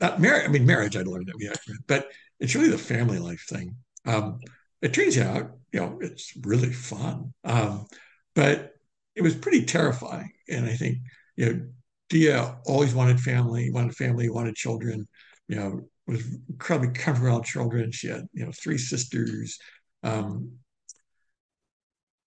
not 0.00 0.20
marriage. 0.20 0.44
I 0.46 0.48
mean, 0.48 0.66
marriage. 0.66 0.96
I 0.96 1.02
learned 1.02 1.26
that, 1.28 1.34
yeah, 1.40 1.74
but 1.86 2.10
it's 2.40 2.54
really 2.54 2.70
the 2.70 2.78
family 2.78 3.18
life 3.18 3.44
thing. 3.48 3.76
Um, 4.04 4.38
it 4.82 4.92
turns 4.94 5.18
out, 5.18 5.52
you 5.72 5.80
know, 5.80 5.98
it's 6.00 6.32
really 6.44 6.72
fun, 6.72 7.32
um, 7.44 7.86
but 8.34 8.74
it 9.14 9.22
was 9.22 9.34
pretty 9.34 9.64
terrifying. 9.64 10.30
And 10.48 10.66
I 10.66 10.74
think, 10.74 10.98
you 11.36 11.46
know, 11.46 11.60
Dia 12.08 12.58
always 12.66 12.94
wanted 12.94 13.18
family, 13.20 13.70
wanted 13.70 13.96
family, 13.96 14.28
wanted 14.28 14.54
children. 14.54 15.08
You 15.48 15.56
know, 15.56 15.80
was 16.06 16.24
incredibly 16.48 16.92
comfortable 16.92 17.28
around 17.30 17.44
children. 17.44 17.90
She 17.90 18.08
had, 18.08 18.26
you 18.32 18.44
know, 18.44 18.52
three 18.52 18.78
sisters. 18.78 19.58
Um, 20.02 20.52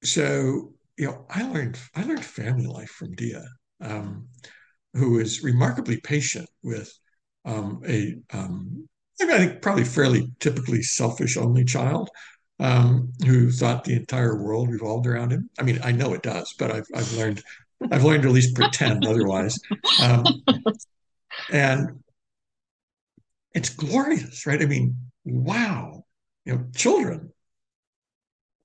so, 0.04 0.74
you 0.98 1.06
know, 1.06 1.26
I 1.30 1.48
learned 1.50 1.80
I 1.96 2.04
learned 2.04 2.26
family 2.26 2.66
life 2.66 2.90
from 2.90 3.16
Dia, 3.16 3.46
um, 3.82 4.28
who 4.94 5.12
was 5.12 5.44
remarkably 5.44 5.98
patient 6.02 6.50
with 6.64 6.92
um, 7.46 7.82
a 7.88 8.16
um, 8.32 8.88
I 9.22 9.38
think 9.38 9.62
probably 9.62 9.84
fairly 9.84 10.32
typically 10.40 10.82
selfish 10.82 11.38
only 11.38 11.66
child 11.66 12.10
um, 12.60 13.12
who 13.26 13.52
thought 13.52 13.84
the 13.84 13.96
entire 13.96 14.42
world 14.42 14.70
revolved 14.70 15.08
around 15.08 15.32
him. 15.32 15.50
I 15.60 15.64
mean, 15.64 15.80
I 15.84 15.92
know 15.92 16.14
it 16.14 16.24
does, 16.24 16.54
but 16.58 16.72
I've, 16.72 16.88
I've 16.96 17.12
learned 17.14 17.44
I've 17.92 18.04
learned 18.04 18.24
to 18.24 18.30
at 18.30 18.36
least 18.36 18.56
pretend 18.56 19.06
otherwise. 19.06 19.58
Um, 20.04 20.26
and 21.52 22.04
it's 23.54 23.70
glorious, 23.70 24.46
right? 24.46 24.62
I 24.62 24.66
mean, 24.66 24.98
wow, 25.24 26.04
you 26.46 26.56
know, 26.56 26.66
children, 26.76 27.32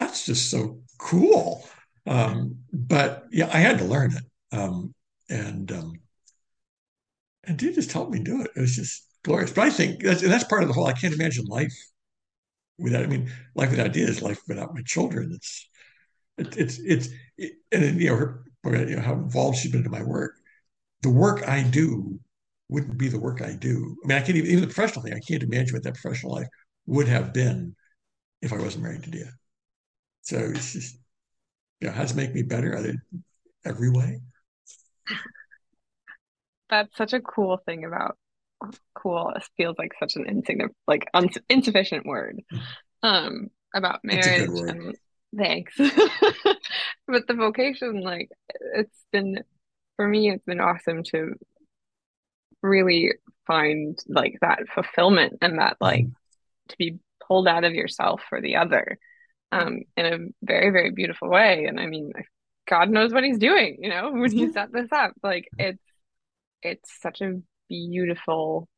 that's 0.01 0.27
just 0.27 0.51
so 0.51 0.81
cool. 0.99 1.65
Um, 2.07 2.57
but 2.73 3.25
yeah, 3.31 3.49
I 3.53 3.59
had 3.59 3.79
to 3.79 3.85
learn 3.85 4.13
it. 4.17 4.25
Um, 4.57 4.95
and 5.31 5.71
um, 5.73 6.01
and 7.47 7.59
Dia 7.59 7.73
just 7.73 7.93
helped 7.93 8.13
me 8.13 8.21
do 8.21 8.43
it. 8.43 8.51
It 8.57 8.61
was 8.61 8.77
just 8.77 9.07
glorious. 9.23 9.53
But 9.53 9.67
I 9.67 9.71
think 9.71 10.03
that's, 10.03 10.23
that's 10.23 10.45
part 10.45 10.63
of 10.63 10.69
the 10.69 10.75
whole. 10.75 10.87
I 10.87 10.93
can't 10.93 11.15
imagine 11.15 11.45
life 11.47 11.75
without. 12.79 13.03
I 13.03 13.07
mean, 13.07 13.31
life 13.55 13.71
without 13.71 13.97
is 13.97 14.23
life 14.23 14.41
without 14.49 14.75
my 14.75 14.83
children. 14.85 15.33
It's 15.35 15.69
it, 16.39 16.57
it's 16.57 16.79
it's 16.79 17.09
it, 17.39 17.53
and 17.73 18.01
you 18.01 18.09
know 18.09 18.17
her 18.17 18.45
you 18.65 18.97
know, 18.97 19.03
how 19.03 19.13
involved 19.15 19.59
she's 19.59 19.73
been 19.73 19.85
in 19.85 19.91
my 19.91 20.03
work. 20.03 20.35
The 21.03 21.11
work 21.11 21.47
I 21.47 21.63
do 21.63 22.19
wouldn't 22.69 22.99
be 22.99 23.09
the 23.09 23.21
work 23.21 23.43
I 23.43 23.53
do. 23.53 23.97
I 24.05 24.09
mean, 24.09 24.19
I 24.19 24.21
can't 24.23 24.37
even, 24.39 24.51
even 24.51 24.61
the 24.63 24.75
professional 24.75 25.03
thing, 25.05 25.13
I 25.13 25.21
can't 25.21 25.43
imagine 25.43 25.75
what 25.75 25.83
that 25.83 25.95
professional 25.95 26.33
life 26.33 26.49
would 26.87 27.09
have 27.09 27.33
been 27.33 27.77
if 28.41 28.53
I 28.53 28.59
wasn't 28.59 28.85
married 28.85 29.03
to 29.05 29.11
Dia. 29.11 29.31
So 30.23 30.39
it's 30.39 30.73
just, 30.73 30.97
you 31.81 31.89
know, 31.89 31.95
how 31.95 32.03
it 32.03 32.15
make 32.15 32.35
me 32.35 32.43
better? 32.43 32.75
Every 33.67 33.91
way. 33.91 34.21
That's 36.71 36.97
such 36.97 37.13
a 37.13 37.21
cool 37.21 37.59
thing 37.65 37.85
about 37.85 38.17
cool. 38.95 39.33
It 39.37 39.45
feels 39.57 39.77
like 39.79 39.93
such 39.99 40.17
an 40.17 40.27
insignificant, 40.27 40.77
like 40.87 41.07
un- 41.15 41.29
insufficient 41.49 42.07
word. 42.07 42.43
Um, 43.03 43.49
about 43.75 44.01
marriage 44.05 44.49
and 44.49 44.97
thanks. 45.37 45.75
but 47.07 47.27
the 47.27 47.35
vocation, 47.35 48.01
like, 48.01 48.31
it's 48.75 49.05
been 49.13 49.43
for 49.97 50.09
me, 50.09 50.31
it's 50.31 50.45
been 50.45 50.61
awesome 50.61 51.03
to 51.05 51.35
really 52.63 53.13
find 53.47 53.99
like 54.09 54.39
that 54.41 54.61
fulfillment 54.75 55.35
and 55.43 55.59
that 55.59 55.77
like 55.81 56.07
to 56.69 56.77
be 56.79 56.99
pulled 57.27 57.47
out 57.47 57.65
of 57.65 57.75
yourself 57.75 58.23
for 58.29 58.41
the 58.41 58.57
other 58.57 58.99
um 59.53 59.81
in 59.99 60.07
a 60.07 60.19
very 60.43 60.71
very 60.71 60.91
beautiful 60.91 61.29
way 61.29 61.67
and 61.67 61.79
i 61.79 61.85
mean 61.85 62.11
god 62.67 62.89
knows 62.89 63.13
what 63.13 63.23
he's 63.23 63.39
doing 63.39 63.77
you 63.81 63.91
know 63.91 64.11
when 64.13 64.33
he 64.33 64.51
set 64.51 64.73
this 64.73 64.91
up 64.93 65.13
like 65.23 65.47
it's 65.59 65.79
it's 66.65 67.01
such 67.01 67.21
a 67.21 67.41
beautiful 67.69 68.69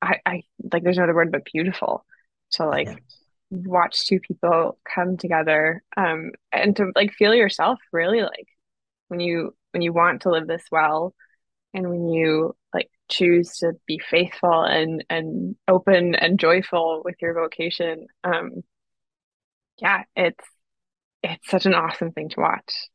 i 0.00 0.16
i 0.24 0.42
like 0.72 0.82
there's 0.82 0.96
no 0.96 1.04
other 1.04 1.14
word 1.14 1.32
but 1.32 1.44
beautiful 1.44 2.04
to 2.52 2.66
like 2.66 3.02
watch 3.50 4.06
two 4.06 4.18
people 4.20 4.78
come 4.94 5.16
together 5.16 5.82
um 5.96 6.30
and 6.52 6.76
to 6.76 6.90
like 6.96 7.12
feel 7.12 7.34
yourself 7.34 7.78
really 7.92 8.22
like 8.22 8.48
when 9.08 9.20
you 9.20 9.54
when 9.72 9.82
you 9.82 9.92
want 9.92 10.22
to 10.22 10.30
live 10.30 10.46
this 10.46 10.64
well 10.72 11.14
and 11.74 11.88
when 11.88 12.08
you 12.08 12.54
like 12.72 12.90
choose 13.10 13.58
to 13.58 13.72
be 13.86 13.98
faithful 13.98 14.62
and 14.62 15.04
and 15.10 15.54
open 15.68 16.14
and 16.14 16.38
joyful 16.38 17.02
with 17.04 17.16
your 17.20 17.34
vocation 17.34 18.06
um 18.24 18.62
yeah 19.78 20.04
it's 20.16 20.44
it's 21.22 21.48
such 21.50 21.66
an 21.66 21.74
awesome 21.74 22.12
thing 22.12 22.28
to 22.30 22.40
watch. 22.40 22.88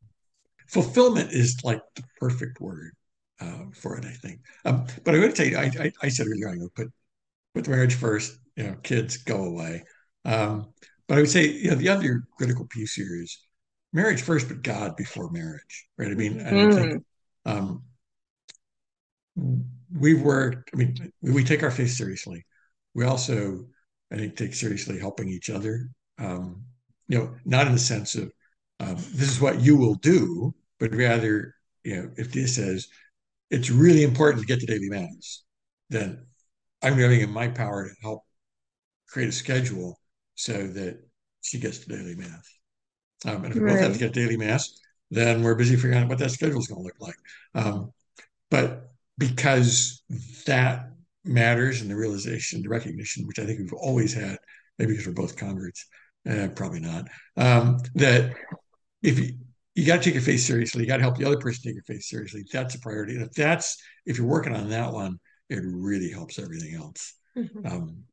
Fulfillment 0.67 1.31
is 1.31 1.57
like 1.63 1.81
the 1.95 2.03
perfect 2.19 2.59
word 2.59 2.91
uh, 3.39 3.65
for 3.73 3.97
it 3.97 4.05
i 4.05 4.11
think 4.11 4.39
um, 4.65 4.85
but 5.03 5.15
i 5.15 5.19
would 5.19 5.35
tell 5.35 5.45
you 5.45 5.57
I, 5.57 5.71
I, 5.79 5.91
I 6.03 6.09
said 6.09 6.27
earlier 6.27 6.47
going 6.47 6.59
to 6.61 6.69
put 6.75 6.87
put 7.53 7.67
marriage 7.67 7.95
first 7.95 8.37
you 8.55 8.63
know 8.63 8.75
kids 8.83 9.17
go 9.17 9.43
away 9.45 9.83
um, 10.25 10.73
but 11.07 11.17
I 11.17 11.21
would 11.21 11.29
say, 11.29 11.47
you 11.47 11.69
know, 11.69 11.75
the 11.75 11.89
other 11.89 12.23
critical 12.37 12.65
piece 12.65 12.93
here 12.93 13.21
is 13.21 13.39
marriage 13.93 14.21
first, 14.21 14.49
but 14.49 14.61
God 14.61 14.95
before 14.97 15.31
marriage, 15.31 15.87
right? 15.97 16.11
I 16.11 16.15
mean, 16.15 16.41
I 16.41 16.51
mm. 16.51 16.73
I 16.73 16.75
think 16.75 17.03
um, 17.45 17.83
we 19.97 20.15
work. 20.15 20.69
I 20.73 20.77
mean, 20.77 21.13
we 21.21 21.43
take 21.43 21.63
our 21.63 21.71
faith 21.71 21.91
seriously. 21.91 22.45
We 22.93 23.05
also, 23.05 23.65
I 24.11 24.17
think, 24.17 24.35
take 24.35 24.53
seriously 24.53 24.99
helping 24.99 25.29
each 25.29 25.49
other. 25.49 25.89
Um, 26.19 26.63
you 27.07 27.17
know, 27.17 27.35
not 27.45 27.67
in 27.67 27.73
the 27.73 27.79
sense 27.79 28.15
of 28.15 28.31
um, 28.81 28.95
this 28.95 29.31
is 29.31 29.39
what 29.39 29.61
you 29.61 29.77
will 29.77 29.95
do, 29.95 30.53
but 30.77 30.93
rather, 30.93 31.55
you 31.83 31.95
know, 31.95 32.11
if 32.17 32.33
this 32.33 32.55
says 32.55 32.89
it's 33.49 33.69
really 33.69 34.03
important 34.03 34.41
to 34.41 34.47
get 34.47 34.59
to 34.59 34.65
daily 34.65 34.89
mass, 34.89 35.43
then 35.89 36.25
I'm 36.81 36.95
doing 36.95 37.21
in 37.21 37.31
my 37.31 37.47
power 37.47 37.87
to 37.87 37.95
help 38.01 38.23
create 39.09 39.29
a 39.29 39.31
schedule 39.31 39.99
so 40.35 40.67
that 40.67 40.99
she 41.41 41.59
gets 41.59 41.79
to 41.79 41.89
daily 41.89 42.15
mass. 42.15 42.57
Um, 43.25 43.45
and 43.45 43.47
if 43.47 43.55
we 43.55 43.67
both 43.67 43.79
have 43.79 43.93
to 43.93 43.99
get 43.99 44.13
daily 44.13 44.37
mass, 44.37 44.79
then 45.09 45.41
we're 45.41 45.55
busy 45.55 45.75
figuring 45.75 45.97
out 45.97 46.09
what 46.09 46.19
that 46.19 46.31
schedule 46.31 46.59
is 46.59 46.67
going 46.67 46.81
to 46.81 46.85
look 46.85 46.99
like. 46.99 47.15
Um, 47.55 47.91
but 48.51 48.91
because 49.17 50.03
that 50.45 50.91
matters 51.23 51.81
and 51.81 51.89
the 51.89 51.95
realization, 51.95 52.61
the 52.61 52.69
recognition, 52.69 53.25
which 53.25 53.39
I 53.39 53.45
think 53.45 53.59
we've 53.59 53.73
always 53.73 54.13
had, 54.13 54.37
maybe 54.77 54.91
because 54.91 55.07
we're 55.07 55.13
both 55.13 55.37
converts, 55.37 55.85
eh, 56.25 56.47
probably 56.49 56.79
not, 56.79 57.07
um, 57.37 57.79
that 57.95 58.35
if 59.01 59.19
you, 59.19 59.37
you 59.77 59.85
got 59.85 59.97
to 59.97 60.03
take 60.03 60.15
your 60.15 60.23
faith 60.23 60.39
seriously, 60.39 60.81
you 60.81 60.87
got 60.87 60.97
to 60.97 61.03
help 61.03 61.17
the 61.17 61.25
other 61.25 61.37
person 61.37 61.61
take 61.63 61.75
your 61.75 61.83
faith 61.83 62.01
seriously. 62.01 62.43
That's 62.51 62.73
a 62.73 62.79
priority. 62.79 63.13
And 63.13 63.23
if 63.23 63.31
that's, 63.33 63.77
if 64.07 64.17
you're 64.17 64.25
working 64.25 64.55
on 64.55 64.69
that 64.69 64.91
one, 64.91 65.19
it 65.49 65.61
really 65.63 66.09
helps 66.09 66.39
everything 66.39 66.73
else. 66.73 67.13
Mm-hmm. 67.37 67.67
Um, 67.67 68.03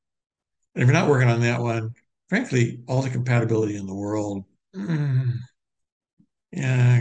and 0.74 0.82
if 0.82 0.86
you're 0.86 0.92
not 0.92 1.08
working 1.08 1.30
on 1.30 1.40
that 1.40 1.60
one, 1.60 1.92
frankly, 2.28 2.80
all 2.86 3.00
the 3.00 3.08
compatibility 3.08 3.76
in 3.76 3.86
the 3.86 3.94
world, 3.94 4.44
mm, 4.76 5.32
yeah, 6.52 6.98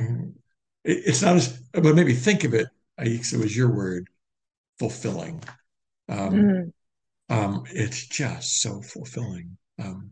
it, 0.85 1.03
it's 1.07 1.21
not 1.21 1.35
as, 1.35 1.59
but 1.73 1.95
maybe 1.95 2.13
think 2.13 2.45
of 2.45 2.53
it, 2.53 2.67
Aix, 2.99 3.33
it 3.33 3.39
was 3.39 3.55
your 3.55 3.75
word, 3.75 4.07
fulfilling. 4.79 5.43
Um, 6.07 6.31
mm. 6.31 6.71
um, 7.29 7.63
it's 7.69 8.07
just 8.07 8.61
so 8.61 8.81
fulfilling. 8.81 9.57
Um, 9.77 10.11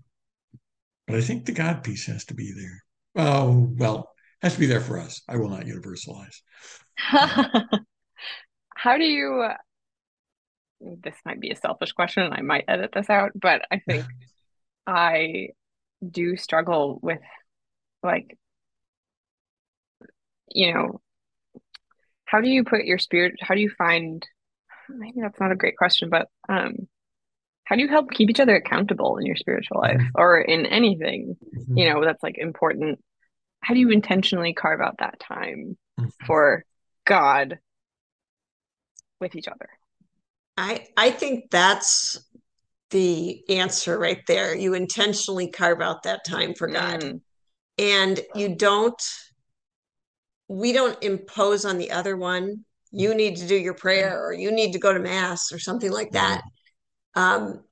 but 1.08 1.16
I 1.16 1.22
think 1.22 1.46
the 1.46 1.54
God 1.54 1.86
piece 1.86 2.06
has 2.08 2.26
to 2.26 2.34
be 2.34 2.52
there. 2.52 2.84
Oh, 3.16 3.74
well, 3.78 4.10
has 4.42 4.54
to 4.54 4.60
be 4.60 4.66
there 4.66 4.82
for 4.82 5.00
us. 5.00 5.22
I 5.28 5.38
will 5.38 5.50
not 5.50 5.66
universalize. 5.66 6.42
How 8.76 8.98
do 8.98 9.04
you? 9.04 9.48
This 10.80 11.16
might 11.26 11.40
be 11.40 11.52
a 11.52 11.56
selfish 11.56 11.92
question, 11.92 12.24
and 12.24 12.34
I 12.34 12.42
might 12.42 12.66
edit 12.68 12.92
this 12.94 13.10
out, 13.10 13.32
but 13.36 13.62
I 13.72 13.80
think 13.80 14.06
I 14.88 15.50
do 16.08 16.36
struggle 16.36 17.00
with 17.02 17.20
like 18.04 18.38
you 20.50 20.74
know 20.74 21.00
how 22.26 22.42
do 22.42 22.50
you 22.50 22.64
put 22.64 22.86
your 22.86 22.98
spirit 22.98 23.36
how 23.42 23.54
do 23.54 23.62
you 23.62 23.70
find 23.78 24.26
maybe 24.90 25.22
that's 25.22 25.40
not 25.40 25.52
a 25.52 25.56
great 25.56 25.78
question 25.78 26.10
but 26.10 26.28
um 26.50 26.74
how 27.66 27.76
do 27.76 27.82
you 27.82 27.88
help 27.88 28.12
keep 28.12 28.30
each 28.30 28.40
other 28.40 28.56
accountable 28.56 29.18
in 29.18 29.26
your 29.26 29.36
spiritual 29.36 29.80
life 29.80 29.98
mm-hmm. 29.98 30.10
or 30.16 30.42
in 30.42 30.66
anything 30.66 31.38
mm-hmm. 31.56 31.78
you 31.78 31.90
know 31.90 32.04
that's 32.04 32.24
like 32.24 32.38
important 32.38 33.00
how 33.62 33.74
do 33.74 33.80
you 33.80 33.89
intentionally 33.89 34.54
carve 34.54 34.82
out 34.82 34.97
that 35.00 35.19
time 35.19 35.78
mm-hmm. 36.00 36.10
for 36.26 36.65
god 37.06 37.60
with 39.19 39.36
each 39.36 39.47
other? 39.47 39.69
I 40.58 40.88
i 40.97 41.12
think 41.12 41.50
that's 41.52 42.24
the 42.89 43.50
answer 43.50 43.97
right 43.97 44.21
there. 44.28 44.54
You 44.54 44.74
intentionally 44.74 45.50
carve 45.50 45.82
out 45.82 46.04
that 46.04 46.26
time 46.26 46.54
for 46.54 46.67
god. 46.67 47.02
Mm. 47.02 47.21
and 47.78 48.19
you 48.36 48.56
don't 48.56 49.02
we 50.47 50.74
don't 50.74 51.02
impose 51.02 51.63
on 51.63 51.78
the 51.78 51.91
other 51.91 52.17
one 52.17 52.65
you 52.91 53.15
need 53.15 53.38
to 53.38 53.47
do 53.47 53.56
your 53.56 53.74
prayer 53.74 54.21
or 54.24 54.34
you 54.34 54.52
need 54.52 54.74
to 54.74 54.80
go 54.80 54.93
to 54.93 55.00
mass 55.00 55.52
or 55.52 55.60
something 55.60 55.91
like 55.91 56.12
that. 56.12 56.41
Um, 57.15 57.63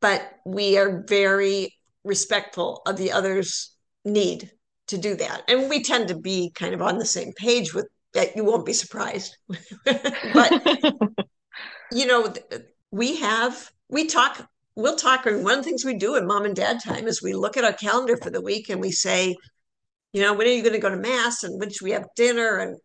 but 0.00 0.28
we 0.44 0.76
are 0.76 1.04
very 1.06 1.74
respectful 2.02 2.82
of 2.86 2.96
the 2.96 3.12
other's 3.12 3.73
need 4.04 4.50
to 4.86 4.98
do 4.98 5.14
that 5.16 5.42
and 5.48 5.70
we 5.70 5.82
tend 5.82 6.08
to 6.08 6.16
be 6.16 6.50
kind 6.54 6.74
of 6.74 6.82
on 6.82 6.98
the 6.98 7.06
same 7.06 7.32
page 7.32 7.72
with 7.72 7.86
that 8.12 8.36
you 8.36 8.44
won't 8.44 8.66
be 8.66 8.72
surprised 8.72 9.36
but 9.84 10.62
you 11.92 12.06
know 12.06 12.32
we 12.90 13.16
have 13.16 13.70
we 13.88 14.06
talk 14.06 14.48
we'll 14.76 14.96
talk 14.96 15.24
and 15.26 15.42
one 15.42 15.58
of 15.58 15.64
the 15.64 15.68
things 15.68 15.84
we 15.84 15.96
do 15.96 16.16
in 16.16 16.26
mom 16.26 16.44
and 16.44 16.56
dad 16.56 16.78
time 16.82 17.06
is 17.06 17.22
we 17.22 17.32
look 17.32 17.56
at 17.56 17.64
our 17.64 17.72
calendar 17.72 18.16
for 18.16 18.30
the 18.30 18.42
week 18.42 18.68
and 18.68 18.80
we 18.80 18.90
say 18.90 19.34
you 20.14 20.22
know, 20.22 20.32
when 20.32 20.46
are 20.46 20.50
you 20.50 20.62
going 20.62 20.74
to 20.74 20.78
go 20.78 20.88
to 20.88 20.96
mass 20.96 21.42
and 21.42 21.58
when 21.58 21.70
should 21.70 21.84
we 21.84 21.90
have 21.90 22.06
dinner 22.14 22.58
and, 22.58 22.78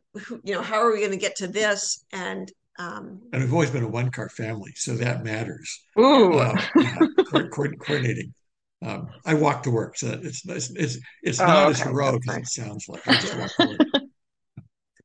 you 0.44 0.54
know, 0.54 0.64
how 0.64 0.78
are 0.78 0.92
we 0.92 0.98
going 0.98 1.12
to 1.12 1.18
get 1.18 1.36
to 1.38 1.48
this? 1.48 2.04
And, 2.12 2.52
um, 2.80 3.22
and 3.32 3.44
we've 3.44 3.54
always 3.54 3.70
been 3.70 3.84
a 3.84 3.88
one 3.88 4.10
car 4.10 4.30
family, 4.30 4.72
so 4.76 4.96
that 4.96 5.24
matters. 5.24 5.80
Ooh. 6.00 6.40
Uh, 6.40 6.60
yeah, 6.76 6.98
co- 7.28 7.48
co- 7.50 7.72
coordinating. 7.80 8.34
Um, 8.82 9.10
I 9.26 9.34
walk 9.34 9.63
to 9.63 9.72
work, 9.72 9.98
so 9.98 10.20
it's 10.24 10.46
it's 10.48 10.70
it's, 10.72 10.98
it's 11.22 11.39
oh, 11.42 11.46
not 11.46 11.63
okay. 11.63 11.72
as 11.72 11.82
heroic 11.82 12.22
as 12.30 12.38
it 12.38 12.48
sounds 12.48 12.88
like. 12.88 13.06
I 13.08 13.13
just 13.13 13.38
walk 13.38 13.52
to 13.60 13.68
work. 13.68 13.80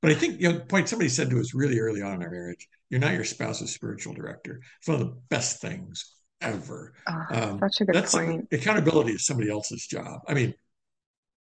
but 0.02 0.12
I 0.12 0.14
think 0.14 0.40
you 0.40 0.52
know, 0.52 0.60
point 0.60 0.88
somebody 0.88 1.08
said 1.08 1.30
to 1.30 1.40
us 1.40 1.54
really 1.54 1.80
early 1.80 2.00
on 2.00 2.14
in 2.14 2.22
our 2.22 2.30
marriage, 2.30 2.68
"You're 2.88 3.00
not 3.00 3.14
your 3.14 3.24
spouse's 3.24 3.74
spiritual 3.74 4.14
director." 4.14 4.60
It's 4.78 4.88
one 4.88 5.00
of 5.00 5.06
the 5.06 5.16
best 5.28 5.60
things 5.60 6.14
ever. 6.40 6.92
Oh, 7.08 7.24
um, 7.30 7.58
such 7.58 7.80
a 7.80 7.84
good 7.86 7.94
that's 7.96 8.14
point. 8.14 8.46
accountability 8.52 9.12
is 9.12 9.26
somebody 9.26 9.50
else's 9.50 9.86
job. 9.86 10.20
I 10.28 10.34
mean, 10.34 10.54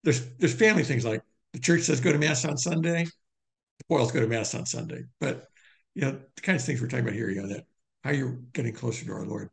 there's 0.03 0.25
there's 0.37 0.55
family 0.55 0.83
things 0.83 1.05
like 1.05 1.21
the 1.53 1.59
church 1.59 1.81
says 1.81 1.99
go 1.99 2.11
to 2.11 2.17
mass 2.17 2.45
on 2.45 2.57
Sunday, 2.57 3.05
the 3.05 3.85
Boyles 3.89 4.11
go 4.11 4.21
to 4.21 4.27
mass 4.27 4.55
on 4.55 4.65
Sunday. 4.65 5.03
But 5.19 5.47
you 5.95 6.01
know, 6.01 6.19
the 6.35 6.41
kinds 6.41 6.63
of 6.63 6.65
things 6.65 6.81
we're 6.81 6.87
talking 6.87 7.05
about 7.05 7.15
here, 7.15 7.29
you 7.29 7.41
know, 7.41 7.47
that 7.49 7.65
how 8.03 8.11
you're 8.11 8.39
getting 8.53 8.73
closer 8.73 9.05
to 9.05 9.11
our 9.11 9.25
Lord. 9.25 9.49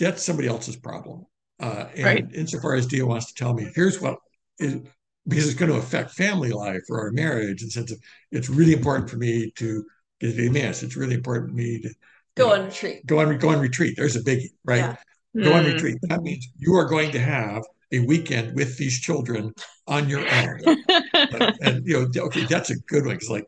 That's 0.00 0.24
somebody 0.24 0.48
else's 0.48 0.76
problem. 0.76 1.26
Uh, 1.60 1.86
and 1.94 2.04
right. 2.04 2.26
insofar 2.34 2.74
as 2.74 2.86
Dia 2.86 3.06
wants 3.06 3.26
to 3.26 3.34
tell 3.34 3.52
me, 3.52 3.70
here's 3.74 4.00
what 4.00 4.18
is 4.58 4.80
because 5.28 5.46
it's 5.46 5.58
going 5.58 5.70
to 5.70 5.78
affect 5.78 6.12
family 6.12 6.50
life 6.50 6.82
or 6.88 7.00
our 7.00 7.12
marriage 7.12 7.60
in 7.60 7.68
the 7.68 7.72
sense 7.72 7.92
of 7.92 8.00
it's 8.32 8.48
really 8.48 8.72
important 8.72 9.10
for 9.10 9.16
me 9.16 9.52
to 9.56 9.84
get 10.20 10.34
to 10.34 10.50
mass. 10.50 10.82
It's 10.82 10.96
really 10.96 11.14
important 11.14 11.50
for 11.50 11.56
me 11.56 11.80
to 11.82 11.90
go 12.36 12.52
on 12.52 12.64
retreat. 12.64 13.06
Go 13.06 13.20
on 13.20 13.38
go 13.38 13.50
on 13.50 13.60
retreat. 13.60 13.94
There's 13.96 14.16
a 14.16 14.22
biggie, 14.22 14.50
right? 14.64 14.78
Yeah. 14.78 14.96
Go 15.36 15.50
mm. 15.52 15.54
on 15.54 15.64
retreat. 15.66 15.98
That 16.02 16.22
means 16.22 16.48
you 16.56 16.74
are 16.74 16.86
going 16.86 17.12
to 17.12 17.20
have 17.20 17.62
a 17.92 18.00
weekend 18.00 18.54
with 18.56 18.76
these 18.78 18.98
children 19.00 19.52
on 19.86 20.08
your 20.08 20.20
own. 20.20 20.60
and, 21.14 21.58
and, 21.60 21.86
you 21.86 22.08
know, 22.14 22.22
okay, 22.24 22.44
that's 22.44 22.70
a 22.70 22.76
good 22.86 23.04
one. 23.04 23.14
Because 23.14 23.30
like, 23.30 23.46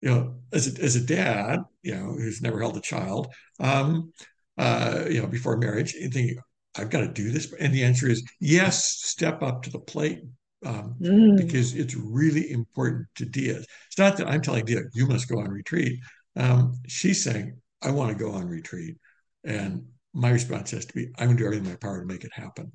you 0.00 0.10
know, 0.10 0.34
as 0.52 0.78
a, 0.78 0.82
as 0.82 0.96
a 0.96 1.00
dad, 1.00 1.60
you 1.82 1.94
know, 1.94 2.12
who's 2.12 2.42
never 2.42 2.60
held 2.60 2.76
a 2.76 2.80
child, 2.80 3.28
um, 3.60 4.12
uh, 4.58 5.04
you 5.08 5.20
know, 5.20 5.26
before 5.26 5.56
marriage, 5.56 5.94
you 5.94 6.08
think 6.08 6.38
I've 6.76 6.90
got 6.90 7.00
to 7.00 7.08
do 7.08 7.30
this, 7.30 7.52
and 7.58 7.72
the 7.72 7.84
answer 7.84 8.08
is 8.08 8.22
yes. 8.40 8.88
Step 8.98 9.42
up 9.42 9.62
to 9.62 9.70
the 9.70 9.78
plate 9.78 10.22
um, 10.64 10.94
mm. 11.00 11.36
because 11.36 11.74
it's 11.74 11.94
really 11.94 12.50
important 12.50 13.06
to 13.16 13.24
Dia. 13.24 13.58
It's 13.58 13.98
not 13.98 14.16
that 14.18 14.28
I'm 14.28 14.42
telling 14.42 14.64
Dia 14.64 14.82
you 14.94 15.06
must 15.06 15.28
go 15.28 15.38
on 15.40 15.50
retreat. 15.50 15.98
Um, 16.36 16.74
she's 16.86 17.22
saying 17.22 17.58
I 17.82 17.90
want 17.90 18.16
to 18.16 18.24
go 18.24 18.32
on 18.32 18.48
retreat, 18.48 18.96
and 19.44 19.86
my 20.12 20.30
response 20.30 20.70
has 20.72 20.86
to 20.86 20.94
be 20.94 21.08
I'm 21.18 21.26
going 21.26 21.36
to 21.36 21.42
do 21.42 21.46
everything 21.46 21.66
in 21.66 21.72
my 21.72 21.76
power 21.76 22.00
to 22.00 22.06
make 22.06 22.24
it 22.24 22.32
happen 22.32 22.72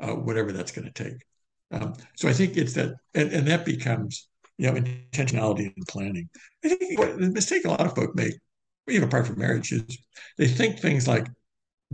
uh, 0.00 0.14
whatever 0.14 0.52
that's 0.52 0.72
going 0.72 0.90
to 0.90 1.04
take. 1.04 1.22
Um, 1.70 1.94
so 2.16 2.28
I 2.28 2.32
think 2.32 2.56
it's 2.56 2.74
that, 2.74 2.94
and, 3.14 3.30
and 3.30 3.46
that 3.46 3.64
becomes 3.64 4.28
you 4.58 4.66
know 4.66 4.80
intentionality 4.80 5.72
and 5.74 5.86
planning. 5.88 6.28
I 6.64 6.68
think 6.68 6.98
what, 6.98 7.18
the 7.18 7.30
mistake 7.30 7.64
a 7.64 7.68
lot 7.70 7.80
of 7.80 7.94
folk 7.94 8.14
make, 8.14 8.34
even 8.88 9.08
apart 9.08 9.26
from 9.26 9.38
marriage, 9.38 9.72
is 9.72 9.98
they 10.38 10.48
think 10.48 10.78
things 10.78 11.06
like 11.06 11.26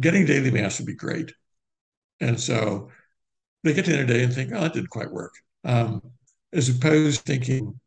getting 0.01 0.27
daily 0.27 0.51
mass 0.51 0.79
would 0.79 0.87
be 0.87 0.95
great, 0.95 1.33
and 2.21 2.41
so 2.41 2.91
they 3.65 3.73
get 3.73 3.85
to 3.85 3.91
the 3.91 3.99
end 3.99 4.03
of 4.03 4.09
the 4.09 4.15
day 4.15 4.25
and 4.25 4.33
think, 4.33 4.53
oh, 4.53 4.61
that 4.61 4.75
didn't 4.75 4.91
quite 4.91 5.11
work. 5.11 5.35
Um, 5.65 6.01
as 6.53 6.69
opposed 6.69 7.19
to 7.19 7.33
thinking, 7.33 7.79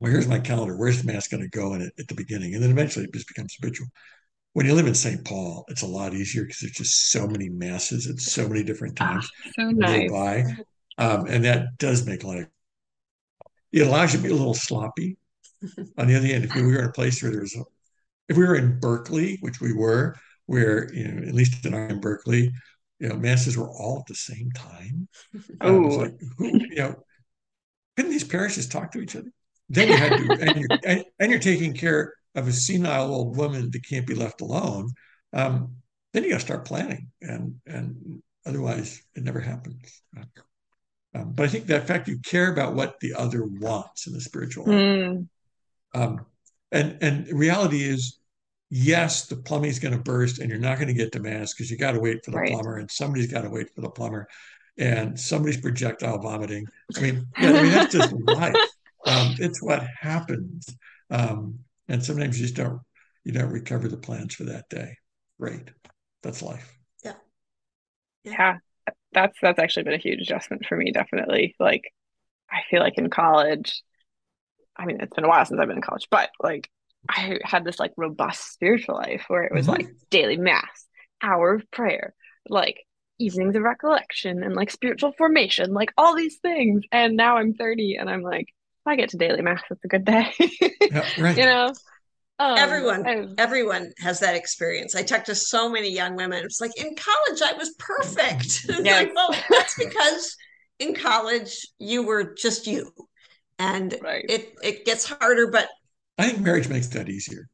well, 0.00 0.10
here's 0.10 0.26
my 0.26 0.38
calendar. 0.38 0.76
Where's 0.76 1.02
the 1.02 1.12
mass 1.12 1.28
going 1.28 1.42
to 1.42 1.48
go 1.48 1.74
in 1.74 1.82
it 1.82 1.92
at 1.98 2.08
the 2.08 2.14
beginning? 2.14 2.54
And 2.54 2.62
then 2.62 2.70
eventually 2.70 3.04
it 3.04 3.12
just 3.12 3.28
becomes 3.28 3.54
habitual 3.54 3.88
when 4.54 4.66
you 4.66 4.74
live 4.74 4.86
in 4.86 4.94
St. 4.94 5.24
Paul, 5.24 5.64
it's 5.68 5.82
a 5.82 5.86
lot 5.86 6.14
easier 6.14 6.44
because 6.44 6.60
there's 6.60 6.72
just 6.72 7.10
so 7.10 7.26
many 7.26 7.48
masses 7.48 8.06
at 8.06 8.20
so 8.20 8.48
many 8.48 8.62
different 8.62 9.00
ah, 9.00 9.06
times 9.06 9.30
oh, 9.46 9.50
so 9.58 9.70
nice. 9.70 10.10
by. 10.10 10.44
Um, 10.96 11.26
and 11.26 11.44
that 11.44 11.76
does 11.78 12.06
make 12.06 12.22
life. 12.22 12.46
It 13.72 13.80
allows 13.80 14.12
you 14.12 14.20
to 14.20 14.24
be 14.24 14.30
a 14.30 14.36
little 14.36 14.54
sloppy. 14.54 15.18
On 15.98 16.06
the 16.06 16.14
other 16.14 16.26
hand, 16.26 16.44
if 16.44 16.54
we 16.54 16.62
were 16.62 16.78
in 16.78 16.84
a 16.84 16.92
place 16.92 17.20
where 17.20 17.32
there's, 17.32 17.56
a, 17.56 17.64
if 18.28 18.36
we 18.36 18.44
were 18.44 18.56
in 18.56 18.80
Berkeley, 18.80 19.38
which 19.40 19.60
we 19.60 19.72
were, 19.72 20.16
where 20.46 20.92
you 20.92 21.08
know, 21.08 21.26
at 21.26 21.34
least 21.34 21.64
in, 21.64 21.74
in 21.74 22.00
Berkeley, 22.00 22.50
you 22.98 23.08
know, 23.08 23.16
masses 23.16 23.56
were 23.56 23.68
all 23.68 23.98
at 24.00 24.06
the 24.06 24.14
same 24.14 24.50
time. 24.52 25.08
Oh, 25.60 25.78
like, 25.78 26.14
who, 26.38 26.46
you 26.46 26.76
know, 26.76 26.94
couldn't 27.96 28.12
these 28.12 28.24
parishes 28.24 28.68
talk 28.68 28.92
to 28.92 29.00
each 29.00 29.16
other? 29.16 29.30
Then 29.68 29.88
you 29.88 29.96
had 29.96 30.16
to, 30.16 30.32
and 30.40 30.60
you're, 30.60 30.78
and, 30.84 31.04
and 31.18 31.30
you're 31.30 31.40
taking 31.40 31.74
care 31.74 32.14
of 32.34 32.48
a 32.48 32.52
senile 32.52 33.14
old 33.14 33.36
woman 33.36 33.70
that 33.70 33.88
can't 33.88 34.06
be 34.06 34.14
left 34.14 34.40
alone, 34.40 34.90
um, 35.32 35.76
then 36.12 36.24
you 36.24 36.30
got 36.30 36.36
to 36.36 36.44
start 36.44 36.64
planning, 36.64 37.10
and 37.20 37.56
and 37.66 38.22
otherwise 38.46 39.02
it 39.14 39.24
never 39.24 39.40
happens. 39.40 40.02
Um, 41.14 41.32
but 41.32 41.44
I 41.44 41.48
think 41.48 41.66
that 41.66 41.86
fact 41.86 42.08
you 42.08 42.18
care 42.18 42.52
about 42.52 42.74
what 42.74 42.98
the 43.00 43.14
other 43.14 43.44
wants 43.44 44.06
in 44.06 44.12
the 44.12 44.20
spiritual. 44.20 44.66
Mm. 44.66 45.28
Um, 45.94 46.26
and 46.74 46.98
and 47.02 47.28
reality 47.28 47.82
is, 47.82 48.18
yes, 48.70 49.26
the 49.26 49.36
plumbing 49.36 49.70
is 49.70 49.78
going 49.78 49.94
to 49.94 50.00
burst, 50.00 50.38
and 50.38 50.50
you're 50.50 50.58
not 50.58 50.76
going 50.76 50.88
to 50.88 50.94
get 50.94 51.12
to 51.12 51.20
mass 51.20 51.54
because 51.54 51.70
you 51.70 51.78
got 51.78 51.92
to 51.92 52.00
wait 52.00 52.24
for 52.24 52.30
the 52.30 52.38
right. 52.38 52.50
plumber, 52.50 52.76
and 52.76 52.90
somebody's 52.90 53.32
got 53.32 53.42
to 53.42 53.50
wait 53.50 53.74
for 53.74 53.80
the 53.80 53.90
plumber, 53.90 54.28
and 54.78 55.18
somebody's 55.18 55.60
projectile 55.60 56.18
vomiting. 56.18 56.66
I 56.96 57.00
mean, 57.00 57.26
yeah, 57.38 57.50
I 57.50 57.62
mean 57.62 57.72
that's 57.72 57.94
just 57.94 58.12
life. 58.12 58.56
Um, 59.06 59.34
it's 59.38 59.62
what 59.62 59.86
happens. 60.00 60.66
Um, 61.10 61.58
and 61.88 62.02
sometimes 62.04 62.38
you 62.38 62.46
just 62.46 62.56
don't 62.56 62.80
you 63.24 63.32
don't 63.32 63.50
recover 63.50 63.88
the 63.88 63.96
plans 63.96 64.34
for 64.34 64.44
that 64.44 64.68
day 64.68 64.96
great 65.38 65.70
that's 66.22 66.42
life 66.42 66.78
yeah 67.04 67.14
yeah 68.24 68.56
that's 69.12 69.36
that's 69.40 69.58
actually 69.58 69.82
been 69.82 69.94
a 69.94 69.98
huge 69.98 70.20
adjustment 70.20 70.64
for 70.66 70.76
me 70.76 70.92
definitely 70.92 71.54
like 71.58 71.92
i 72.50 72.60
feel 72.70 72.80
like 72.80 72.98
in 72.98 73.10
college 73.10 73.82
i 74.76 74.86
mean 74.86 74.98
it's 75.00 75.14
been 75.14 75.24
a 75.24 75.28
while 75.28 75.44
since 75.44 75.60
i've 75.60 75.68
been 75.68 75.76
in 75.76 75.82
college 75.82 76.08
but 76.10 76.30
like 76.42 76.70
i 77.08 77.38
had 77.42 77.64
this 77.64 77.78
like 77.78 77.92
robust 77.96 78.52
spiritual 78.52 78.94
life 78.94 79.24
where 79.28 79.44
it 79.44 79.52
was 79.52 79.66
mm-hmm. 79.66 79.82
like 79.82 79.94
daily 80.10 80.36
mass 80.36 80.86
hour 81.22 81.54
of 81.54 81.70
prayer 81.70 82.14
like 82.48 82.80
evenings 83.18 83.54
of 83.54 83.62
recollection 83.62 84.42
and 84.42 84.54
like 84.54 84.70
spiritual 84.70 85.12
formation 85.16 85.72
like 85.72 85.92
all 85.96 86.14
these 86.16 86.38
things 86.38 86.82
and 86.90 87.16
now 87.16 87.36
i'm 87.36 87.54
30 87.54 87.96
and 87.96 88.10
i'm 88.10 88.22
like 88.22 88.48
if 88.84 88.92
I 88.92 88.96
get 88.96 89.08
to 89.10 89.16
daily 89.16 89.40
mass, 89.40 89.62
it's 89.70 89.82
a 89.82 89.88
good 89.88 90.04
day. 90.04 90.30
yeah, 90.80 91.08
right. 91.18 91.36
You 91.38 91.44
know, 91.46 91.72
um, 92.38 92.58
everyone, 92.58 93.06
I've, 93.06 93.28
everyone 93.38 93.92
has 94.00 94.20
that 94.20 94.34
experience. 94.34 94.94
I 94.94 95.02
talked 95.02 95.26
to 95.26 95.34
so 95.34 95.70
many 95.70 95.90
young 95.90 96.16
women. 96.16 96.44
It's 96.44 96.60
like 96.60 96.72
in 96.76 96.94
college, 96.94 97.40
I 97.42 97.56
was 97.56 97.74
perfect. 97.78 98.66
Yeah. 98.84 98.98
like, 98.98 99.14
well, 99.14 99.34
that's 99.48 99.78
because 99.78 100.36
in 100.80 100.94
college 100.94 101.66
you 101.78 102.02
were 102.02 102.34
just 102.34 102.66
you, 102.66 102.90
and 103.64 103.94
right. 104.02 104.24
it 104.28 104.54
it 104.62 104.84
gets 104.84 105.04
harder. 105.04 105.46
But 105.50 105.68
I 106.18 106.28
think 106.28 106.40
marriage 106.40 106.68
makes 106.68 106.88
that 106.88 107.08
easier. 107.08 107.48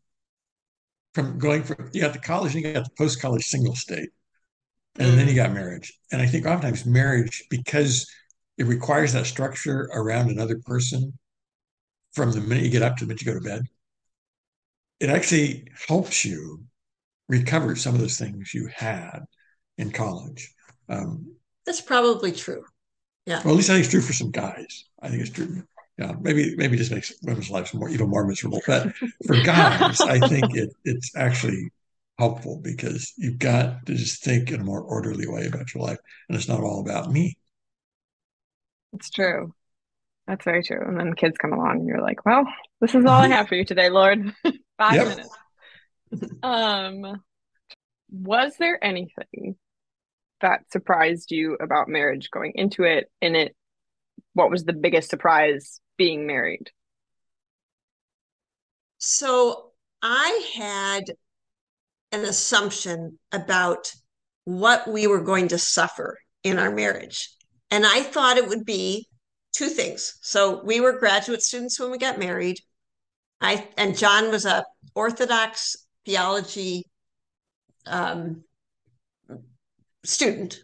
From 1.15 1.39
going 1.39 1.63
from 1.63 1.91
you 1.93 2.01
got 2.01 2.13
the 2.13 2.19
college 2.19 2.55
and 2.55 2.65
you 2.65 2.73
got 2.73 2.85
the 2.85 2.91
post 2.97 3.21
college 3.21 3.45
single 3.45 3.75
state, 3.75 4.11
and 4.99 5.13
mm. 5.13 5.17
then 5.17 5.29
you 5.29 5.35
got 5.35 5.53
marriage. 5.53 5.93
And 6.13 6.21
I 6.21 6.27
think 6.27 6.47
oftentimes 6.47 6.87
marriage 6.87 7.45
because 7.51 8.09
it 8.59 8.65
requires 8.67 9.13
that 9.13 9.27
structure 9.27 9.89
around 9.95 10.31
another 10.31 10.61
person 10.65 11.13
from 12.13 12.33
the 12.33 12.41
minute 12.41 12.65
you 12.65 12.71
get 12.71 12.83
up 12.83 12.97
to 12.97 13.05
the 13.05 13.09
minute 13.09 13.23
you 13.23 13.33
go 13.33 13.39
to 13.39 13.45
bed. 13.45 13.63
It 15.01 15.09
actually 15.09 15.69
helps 15.89 16.25
you 16.25 16.65
recover 17.29 17.75
some 17.77 17.95
of 17.95 18.01
those 18.01 18.19
things 18.19 18.53
you 18.53 18.69
had 18.75 19.21
in 19.79 19.91
college. 19.91 20.53
Um, 20.89 21.37
That's 21.65 21.81
probably 21.81 22.33
true. 22.33 22.65
Yeah. 23.27 23.41
Well, 23.45 23.55
at 23.55 23.57
least 23.57 23.71
I 23.71 23.75
think 23.75 23.85
it's 23.85 23.93
true 23.93 24.03
for 24.03 24.13
some 24.13 24.31
guys. 24.31 24.85
I 25.01 25.09
think 25.09 25.23
it's 25.23 25.31
true. 25.31 25.63
Yeah, 26.01 26.13
maybe 26.19 26.57
maybe 26.57 26.79
just 26.79 26.91
makes 26.91 27.13
women's 27.23 27.51
lives 27.51 27.75
more 27.75 27.91
even 27.91 28.09
more 28.09 28.27
miserable. 28.27 28.63
But 28.67 28.95
for 29.27 29.37
guys, 29.45 30.01
I 30.01 30.19
think 30.19 30.57
it 30.57 30.71
it's 30.85 31.15
actually 31.15 31.71
helpful 32.19 32.59
because 32.63 33.13
you've 33.19 33.39
got 33.39 33.85
to 33.85 33.95
just 33.95 34.25
think 34.25 34.51
in 34.51 34.61
a 34.61 34.65
more 34.65 34.81
orderly 34.81 35.27
way 35.29 35.47
about 35.47 35.75
your 35.75 35.85
life, 35.85 35.99
and 36.29 36.39
it's 36.39 36.49
not 36.49 36.61
all 36.61 36.81
about 36.81 37.13
me. 37.13 37.37
It's 38.95 39.11
true. 39.11 39.53
That's 40.27 40.45
very 40.45 40.63
true. 40.63 40.83
And 40.87 40.99
then 40.99 41.13
kids 41.13 41.37
come 41.37 41.53
along, 41.53 41.81
and 41.81 41.87
you're 41.87 42.01
like, 42.01 42.25
"Well, 42.25 42.47
this 42.81 42.95
is 42.95 43.05
all 43.05 43.21
I 43.21 43.29
have 43.29 43.49
for 43.49 43.57
you 43.57 43.67
today, 43.67 43.91
Lord. 43.91 44.35
Five 44.79 44.95
yep. 44.95 45.09
minutes." 45.09 45.37
Um, 46.43 47.23
was 48.11 48.55
there 48.59 48.83
anything 48.83 49.57
that 50.41 50.61
surprised 50.73 51.31
you 51.31 51.59
about 51.61 51.89
marriage 51.89 52.31
going 52.31 52.53
into 52.55 52.85
it? 52.85 53.11
In 53.21 53.37
it, 53.37 53.55
what 54.35 54.51
was 54.51 54.65
the 54.65 54.73
biggest 54.73 55.11
surprise 55.11 55.81
being 55.97 56.27
married? 56.27 56.71
So 58.99 59.71
I 60.03 60.43
had 60.55 61.05
an 62.13 62.25
assumption 62.25 63.19
about 63.33 63.93
what 64.45 64.89
we 64.89 65.07
were 65.07 65.21
going 65.21 65.49
to 65.49 65.59
suffer 65.59 66.19
in 66.43 66.59
our 66.59 66.71
marriage. 66.71 67.31
And 67.71 67.87
I 67.87 68.03
thought 68.03 68.37
it 68.37 68.49
would 68.49 68.65
be 68.65 69.09
two 69.53 69.69
things. 69.69 70.19
So 70.23 70.63
we 70.65 70.81
were 70.81 70.99
graduate 70.99 71.43
students 71.43 71.79
when 71.79 71.91
we 71.91 71.99
got 71.99 72.19
married. 72.19 72.59
I 73.41 73.69
and 73.77 73.97
John 73.97 74.31
was 74.31 74.45
a 74.45 74.65
Orthodox 74.95 75.77
theology 76.05 76.85
um, 77.87 78.45
student. 80.05 80.61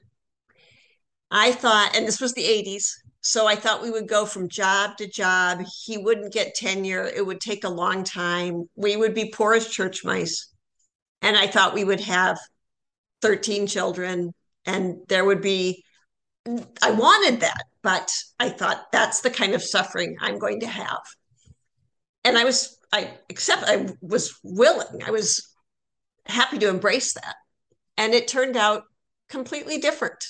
I 1.30 1.52
thought, 1.52 1.96
and 1.96 2.06
this 2.06 2.20
was 2.20 2.34
the 2.34 2.44
80s, 2.44 2.90
so 3.26 3.48
I 3.48 3.56
thought 3.56 3.82
we 3.82 3.90
would 3.90 4.06
go 4.06 4.24
from 4.24 4.48
job 4.48 4.98
to 4.98 5.08
job. 5.08 5.64
He 5.84 5.98
wouldn't 5.98 6.32
get 6.32 6.54
tenure. 6.54 7.02
It 7.02 7.26
would 7.26 7.40
take 7.40 7.64
a 7.64 7.68
long 7.68 8.04
time. 8.04 8.68
We 8.76 8.96
would 8.96 9.14
be 9.14 9.30
poor 9.30 9.54
as 9.54 9.66
church 9.66 10.04
mice. 10.04 10.48
And 11.22 11.36
I 11.36 11.48
thought 11.48 11.74
we 11.74 11.82
would 11.82 11.98
have 12.02 12.38
13 13.22 13.66
children 13.66 14.32
and 14.64 14.98
there 15.08 15.24
would 15.24 15.40
be, 15.40 15.82
I 16.80 16.92
wanted 16.92 17.40
that, 17.40 17.64
but 17.82 18.12
I 18.38 18.48
thought 18.48 18.92
that's 18.92 19.22
the 19.22 19.30
kind 19.30 19.54
of 19.54 19.62
suffering 19.62 20.16
I'm 20.20 20.38
going 20.38 20.60
to 20.60 20.68
have. 20.68 21.02
And 22.22 22.38
I 22.38 22.44
was, 22.44 22.78
I 22.92 23.10
accept, 23.28 23.64
I 23.66 23.88
was 24.00 24.38
willing, 24.44 25.02
I 25.04 25.10
was 25.10 25.52
happy 26.26 26.58
to 26.58 26.68
embrace 26.68 27.14
that. 27.14 27.34
And 27.98 28.14
it 28.14 28.28
turned 28.28 28.56
out 28.56 28.84
completely 29.28 29.78
different. 29.78 30.24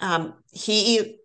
Um, 0.00 0.34
he 0.52 1.16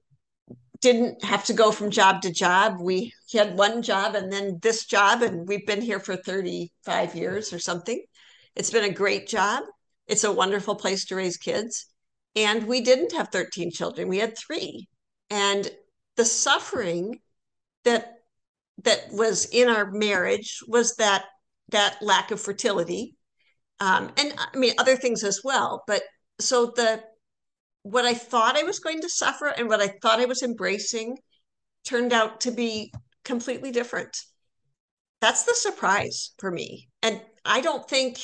didn't 0.84 1.24
have 1.24 1.46
to 1.46 1.54
go 1.54 1.72
from 1.72 1.90
job 1.90 2.22
to 2.22 2.32
job. 2.32 2.82
We 2.82 3.14
had 3.32 3.58
one 3.58 3.82
job 3.82 4.16
and 4.16 4.32
then 4.32 4.60
this 4.62 4.86
job, 4.86 5.22
and 5.22 5.48
we've 5.48 5.66
been 5.66 5.82
here 5.82 6.00
for 6.00 6.18
35 6.18 7.16
years 7.16 7.54
or 7.54 7.60
something. 7.60 8.04
It's 8.54 8.70
been 8.70 8.84
a 8.84 8.94
great 8.94 9.26
job. 9.28 9.64
It's 10.08 10.26
a 10.26 10.32
wonderful 10.32 10.76
place 10.76 11.06
to 11.06 11.16
raise 11.16 11.38
kids. 11.38 11.86
And 12.36 12.68
we 12.68 12.82
didn't 12.82 13.14
have 13.14 13.30
13 13.30 13.72
children, 13.72 14.10
we 14.10 14.20
had 14.20 14.38
three. 14.38 14.90
And 15.30 15.72
the 16.18 16.26
suffering 16.26 17.22
that 17.86 18.16
that 18.84 19.08
was 19.12 19.46
in 19.46 19.70
our 19.70 19.90
marriage 19.92 20.60
was 20.68 20.96
that 20.96 21.24
that 21.70 21.98
lack 22.02 22.32
of 22.32 22.42
fertility 22.42 23.16
um, 23.80 24.12
and 24.18 24.34
i 24.38 24.58
mean 24.58 24.74
other 24.80 24.96
things 24.96 25.24
as 25.24 25.42
well 25.44 25.84
but 25.86 26.02
so 26.40 26.74
the 26.76 27.02
what 27.84 28.06
I 28.06 28.14
thought 28.14 28.58
I 28.58 28.64
was 28.64 28.80
going 28.80 29.02
to 29.02 29.10
suffer 29.10 29.48
and 29.48 29.68
what 29.68 29.82
I 29.82 29.90
thought 30.02 30.20
I 30.20 30.26
was 30.26 30.42
embracing 30.42 31.18
turned 31.86 32.14
out 32.14 32.42
to 32.42 32.52
be 32.52 32.94
completely 33.24 33.72
different. 33.72 34.18
That's 35.22 35.44
the 35.44 35.54
surprise 35.54 36.32
for 36.40 36.50
me. 36.50 36.90
And 37.02 37.22
I 37.46 37.62
don't 37.62 37.88
think 37.88 38.20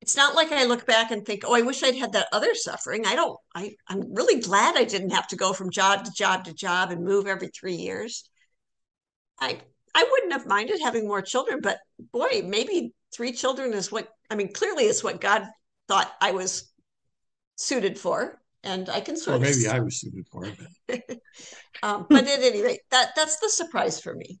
it's 0.00 0.16
not 0.16 0.34
like 0.34 0.50
I 0.50 0.64
look 0.64 0.86
back 0.86 1.10
and 1.10 1.24
think, 1.24 1.42
oh, 1.46 1.54
I 1.54 1.62
wish 1.62 1.82
I'd 1.82 1.96
had 1.96 2.12
that 2.12 2.28
other 2.32 2.54
suffering. 2.54 3.06
I 3.06 3.14
don't, 3.14 3.38
I, 3.54 3.74
I'm 3.86 4.14
really 4.14 4.40
glad 4.40 4.76
I 4.76 4.84
didn't 4.84 5.10
have 5.10 5.28
to 5.28 5.36
go 5.36 5.52
from 5.52 5.70
job 5.70 6.04
to 6.04 6.12
job 6.12 6.44
to 6.44 6.54
job 6.54 6.90
and 6.90 7.04
move 7.04 7.26
every 7.26 7.48
three 7.48 7.76
years. 7.76 8.28
I 9.40 9.60
I 9.94 10.08
wouldn't 10.10 10.32
have 10.32 10.46
minded 10.46 10.80
having 10.82 11.06
more 11.06 11.20
children, 11.20 11.60
but 11.62 11.78
boy, 12.12 12.42
maybe 12.44 12.94
three 13.14 13.32
children 13.32 13.74
is 13.74 13.92
what 13.92 14.08
I 14.30 14.36
mean, 14.36 14.52
clearly 14.52 14.84
it's 14.84 15.04
what 15.04 15.20
God 15.20 15.46
thought 15.86 16.10
I 16.20 16.32
was 16.32 16.72
suited 17.56 17.98
for 17.98 18.41
and 18.64 18.88
I 18.88 19.00
can 19.00 19.16
sort 19.16 19.36
or 19.36 19.40
maybe 19.40 19.66
of, 19.66 19.72
I 19.72 19.80
was 19.80 20.00
suited 20.00 20.26
for 20.28 20.46
it. 20.46 21.20
um, 21.82 22.06
but 22.08 22.24
at 22.26 22.40
any 22.40 22.62
rate, 22.62 22.80
that 22.90 23.10
that's 23.16 23.38
the 23.40 23.48
surprise 23.48 24.00
for 24.00 24.14
me. 24.14 24.38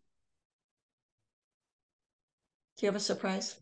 Do 2.76 2.86
you 2.86 2.88
have 2.88 2.96
a 2.96 3.00
surprise? 3.00 3.56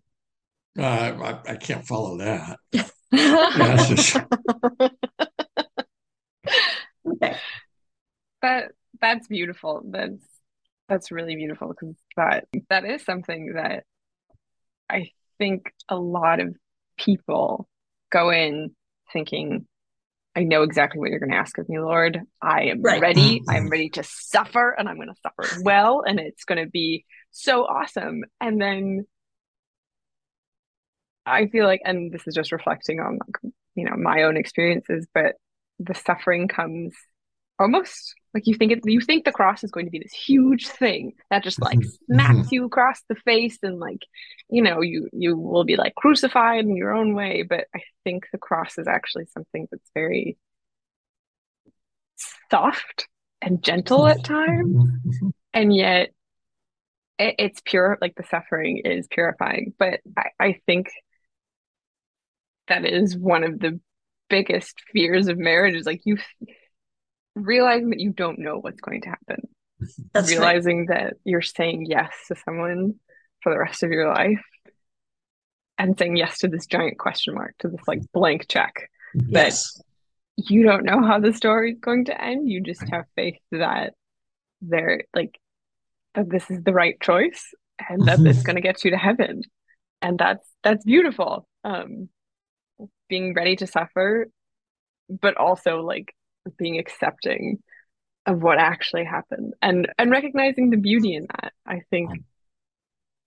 Uh, 0.78 0.82
I, 0.82 1.40
I 1.52 1.56
can't 1.56 1.84
follow 1.84 2.18
that. 2.18 2.58
yeah, 3.12 3.86
just... 3.88 4.16
okay. 7.06 7.36
That 8.42 8.72
that's 9.00 9.26
beautiful. 9.28 9.82
That's 9.84 10.24
that's 10.88 11.11
really 11.11 11.36
beautiful 11.36 11.68
because 11.68 11.96
that 12.16 12.46
that 12.68 12.84
is 12.84 13.04
something 13.04 13.54
that 13.54 13.84
I 14.88 15.11
think 15.38 15.72
a 15.88 15.96
lot 15.96 16.40
of 16.40 16.54
people 16.98 17.68
go 18.11 18.30
in 18.30 18.74
thinking 19.12 19.66
I 20.41 20.45
know 20.45 20.62
exactly 20.62 20.99
what 20.99 21.11
you're 21.11 21.18
going 21.18 21.32
to 21.32 21.36
ask 21.36 21.59
of 21.59 21.68
me, 21.68 21.78
Lord. 21.78 22.18
I 22.41 22.62
am 22.68 22.80
right. 22.80 23.01
ready. 23.01 23.41
Mm-hmm. 23.41 23.51
I'm 23.51 23.68
ready 23.68 23.91
to 23.91 24.03
suffer 24.03 24.70
and 24.70 24.88
I'm 24.88 24.97
going 24.97 25.09
to 25.09 25.20
suffer 25.20 25.62
well. 25.62 26.03
And 26.07 26.18
it's 26.18 26.45
going 26.45 26.64
to 26.64 26.70
be 26.70 27.05
so 27.30 27.64
awesome. 27.64 28.22
And 28.41 28.59
then 28.59 29.07
I 31.26 31.49
feel 31.49 31.66
like, 31.66 31.82
and 31.84 32.11
this 32.11 32.26
is 32.26 32.34
just 32.34 32.53
reflecting 32.53 33.01
on, 33.01 33.18
you 33.74 33.84
know, 33.84 33.97
my 33.97 34.22
own 34.22 34.38
experiences, 34.38 35.07
but 35.12 35.34
the 35.78 35.95
suffering 35.95 36.49
comes 36.49 36.95
almost 37.61 38.14
like 38.32 38.46
you 38.46 38.54
think 38.54 38.72
it 38.72 38.80
you 38.84 39.00
think 39.00 39.24
the 39.24 39.32
cross 39.32 39.62
is 39.62 39.70
going 39.70 39.86
to 39.86 39.90
be 39.90 39.98
this 39.98 40.12
huge 40.12 40.66
thing 40.66 41.12
that 41.30 41.44
just 41.44 41.61
like 41.61 41.78
mm-hmm. 41.78 42.14
smacks 42.14 42.38
mm-hmm. 42.38 42.54
you 42.54 42.64
across 42.64 43.02
the 43.08 43.14
face 43.14 43.58
and 43.62 43.78
like 43.78 44.02
you 44.48 44.62
know 44.62 44.80
you 44.80 45.08
you 45.12 45.36
will 45.36 45.64
be 45.64 45.76
like 45.76 45.94
crucified 45.94 46.64
in 46.64 46.74
your 46.74 46.92
own 46.92 47.14
way 47.14 47.42
but 47.42 47.66
i 47.74 47.80
think 48.02 48.26
the 48.32 48.38
cross 48.38 48.78
is 48.78 48.88
actually 48.88 49.26
something 49.26 49.68
that's 49.70 49.90
very 49.94 50.38
soft 52.50 53.08
and 53.42 53.62
gentle 53.62 54.06
at 54.06 54.24
times 54.24 54.76
mm-hmm. 54.76 55.28
and 55.52 55.74
yet 55.74 56.11
it, 57.18 57.34
it's 57.38 57.62
pure 57.64 57.98
like 58.00 58.14
the 58.14 58.24
suffering 58.24 58.78
is 58.84 59.06
purifying 59.08 59.74
but 59.78 60.00
I, 60.16 60.30
I 60.38 60.61
think 60.66 60.88
that 62.68 62.86
is 62.86 63.16
one 63.16 63.44
of 63.44 63.58
the 63.58 63.80
biggest 64.28 64.76
fears 64.92 65.26
of 65.26 65.36
marriage 65.36 65.74
is 65.74 65.86
like 65.86 66.02
you 66.04 66.16
realizing 67.35 67.91
that 67.91 68.01
you 68.01 68.11
don't 68.11 68.39
know 68.39 68.59
what's 68.59 68.81
going 68.81 69.03
to 69.03 69.09
happen. 69.09 69.49
That's 70.12 70.31
realizing 70.31 70.87
right. 70.87 71.05
that 71.05 71.14
you're 71.24 71.43
saying 71.43 71.87
yes 71.89 72.12
to 72.28 72.37
someone 72.45 72.95
for 73.43 73.53
the 73.53 73.59
rest 73.59 73.83
of 73.83 73.91
your 73.91 74.09
life 74.09 74.45
and 75.78 75.99
saying 75.99 76.16
yes 76.16 76.39
to 76.39 76.49
this 76.49 76.66
giant 76.66 76.99
question 76.99 77.35
mark, 77.35 77.55
to 77.61 77.68
this 77.68 77.81
like 77.89 78.03
blank 78.12 78.49
check. 78.49 78.91
Yes. 79.14 79.74
That 79.74 79.85
you 80.37 80.62
don't 80.62 80.85
know 80.85 81.03
how 81.03 81.18
the 81.18 81.33
story 81.33 81.72
is 81.72 81.78
going 81.81 82.07
to 82.07 82.22
end. 82.22 82.49
You 82.49 82.61
just 82.61 82.87
have 82.91 83.05
faith 83.16 83.39
that 83.53 83.95
they're 84.61 85.05
like 85.14 85.39
that 86.14 86.28
this 86.28 86.51
is 86.51 86.62
the 86.62 86.72
right 86.72 87.01
choice 87.01 87.55
and 87.89 88.07
that 88.07 88.20
it's 88.20 88.43
going 88.43 88.57
to 88.57 88.62
get 88.62 88.85
you 88.85 88.91
to 88.91 88.97
heaven. 88.97 89.43
And 90.03 90.18
that's 90.18 90.47
that's 90.62 90.85
beautiful. 90.85 91.47
Um 91.64 92.09
being 93.09 93.35
ready 93.35 93.57
to 93.57 93.66
suffer 93.66 94.28
but 95.09 95.37
also 95.37 95.81
like 95.81 96.14
being 96.57 96.78
accepting 96.78 97.59
of 98.26 98.42
what 98.42 98.59
actually 98.59 99.05
happened 99.05 99.55
and 99.62 99.88
and 99.98 100.11
recognizing 100.11 100.70
the 100.70 100.76
beauty 100.76 101.14
in 101.14 101.26
that 101.30 101.53
i 101.66 101.80
think 101.90 102.11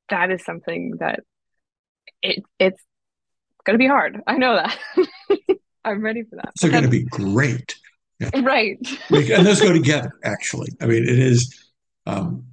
that 0.09 0.32
is 0.32 0.43
something 0.43 0.97
that 0.99 1.21
it 2.21 2.43
it's 2.59 2.82
going 3.65 3.76
to 3.76 3.78
be 3.78 3.88
hard. 3.88 4.21
I 4.28 4.38
know 4.38 4.55
that. 4.55 4.78
I'm 5.86 6.01
ready 6.01 6.24
for 6.24 6.38
that. 6.38 6.51
It's 6.55 6.63
going 6.63 6.84
to 6.84 6.89
be 6.89 7.03
great. 7.03 7.76
Yeah. 8.19 8.30
right. 8.41 8.78
And 9.09 9.45
those 9.45 9.61
go 9.61 9.74
together 9.74 10.11
actually. 10.24 10.69
I 10.80 10.86
mean 10.86 11.03
it 11.03 11.19
is 11.19 11.71
um 12.05 12.45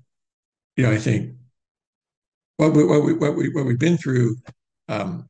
you 0.76 0.84
know 0.84 0.92
i 0.92 0.96
think 0.96 1.34
what 2.56 2.72
we 2.72 2.84
what 2.84 3.04
we 3.04 3.12
what 3.14 3.36
we 3.36 3.48
what 3.50 3.66
we've 3.66 3.78
been 3.78 3.96
through. 3.96 4.36
Um, 4.88 5.28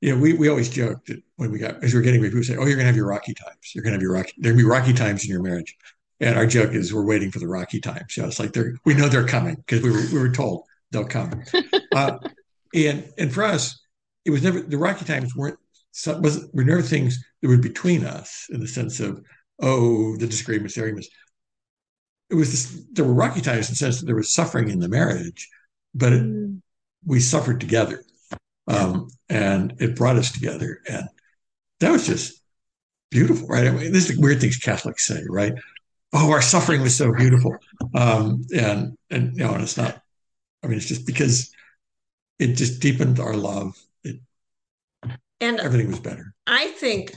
you 0.00 0.14
know, 0.14 0.20
we 0.20 0.32
we 0.34 0.48
always 0.48 0.68
joked 0.68 1.08
that 1.08 1.22
when 1.36 1.50
we 1.50 1.58
got 1.58 1.82
as 1.82 1.92
we 1.92 2.00
are 2.00 2.02
getting 2.02 2.22
people 2.22 2.42
say, 2.42 2.56
"Oh, 2.56 2.66
you're 2.66 2.76
gonna 2.76 2.86
have 2.86 2.96
your 2.96 3.08
rocky 3.08 3.34
times. 3.34 3.72
You're 3.74 3.82
gonna 3.82 3.94
have 3.94 4.02
your 4.02 4.12
rocky. 4.12 4.32
There'll 4.38 4.56
be 4.56 4.64
rocky 4.64 4.92
times 4.92 5.24
in 5.24 5.30
your 5.30 5.42
marriage." 5.42 5.76
And 6.20 6.36
our 6.36 6.46
joke 6.46 6.72
is 6.72 6.92
we're 6.92 7.04
waiting 7.04 7.30
for 7.30 7.38
the 7.38 7.48
rocky 7.48 7.80
times. 7.80 8.16
You 8.16 8.22
know, 8.22 8.28
it's 8.28 8.38
like 8.38 8.52
they're 8.52 8.74
we 8.84 8.94
know 8.94 9.08
they're 9.08 9.26
coming 9.26 9.56
because 9.56 9.82
we 9.82 9.90
were 9.90 10.02
we 10.12 10.18
were 10.18 10.32
told 10.32 10.64
they'll 10.90 11.04
come. 11.04 11.42
uh, 11.94 12.18
and 12.74 13.12
and 13.18 13.32
for 13.32 13.44
us, 13.44 13.80
it 14.24 14.30
was 14.30 14.42
never 14.42 14.60
the 14.60 14.78
rocky 14.78 15.04
times 15.04 15.34
weren't 15.34 15.58
was 16.20 16.48
were 16.52 16.64
never 16.64 16.82
things 16.82 17.18
that 17.42 17.48
were 17.48 17.58
between 17.58 18.04
us 18.04 18.46
in 18.50 18.60
the 18.60 18.68
sense 18.68 19.00
of 19.00 19.22
oh 19.60 20.16
the 20.16 20.26
disagreements, 20.26 20.74
the 20.74 20.82
arguments. 20.82 21.08
It 22.30 22.34
was 22.34 22.50
this, 22.50 22.84
there 22.92 23.06
were 23.06 23.14
rocky 23.14 23.40
times 23.40 23.68
in 23.68 23.72
the 23.72 23.76
sense 23.76 24.00
that 24.00 24.06
there 24.06 24.14
was 24.14 24.34
suffering 24.34 24.68
in 24.68 24.80
the 24.80 24.88
marriage, 24.88 25.48
but 25.94 26.12
it, 26.12 26.22
mm. 26.22 26.60
we 27.06 27.20
suffered 27.20 27.58
together, 27.58 28.04
um, 28.68 29.08
and 29.28 29.74
it 29.80 29.96
brought 29.96 30.16
us 30.16 30.32
together, 30.32 30.80
and 30.88 31.08
that 31.80 31.90
was 31.90 32.06
just 32.06 32.40
beautiful, 33.10 33.48
right? 33.48 33.66
I 33.66 33.70
mean, 33.70 33.92
this 33.92 34.08
is 34.08 34.16
the 34.16 34.22
weird 34.22 34.40
things 34.40 34.56
Catholics 34.56 35.06
say, 35.06 35.22
right? 35.28 35.54
Oh, 36.12 36.30
our 36.30 36.42
suffering 36.42 36.80
was 36.82 36.96
so 36.96 37.12
beautiful, 37.12 37.56
um, 37.94 38.46
and 38.54 38.96
and 39.10 39.36
you 39.36 39.44
know, 39.44 39.54
and 39.54 39.62
it's 39.62 39.76
not. 39.76 40.00
I 40.62 40.66
mean, 40.66 40.76
it's 40.76 40.86
just 40.86 41.06
because 41.06 41.52
it 42.38 42.54
just 42.54 42.80
deepened 42.80 43.20
our 43.20 43.34
love. 43.34 43.76
It, 44.04 44.20
and 45.40 45.60
everything 45.60 45.88
was 45.88 46.00
better. 46.00 46.34
I 46.46 46.68
think 46.68 47.12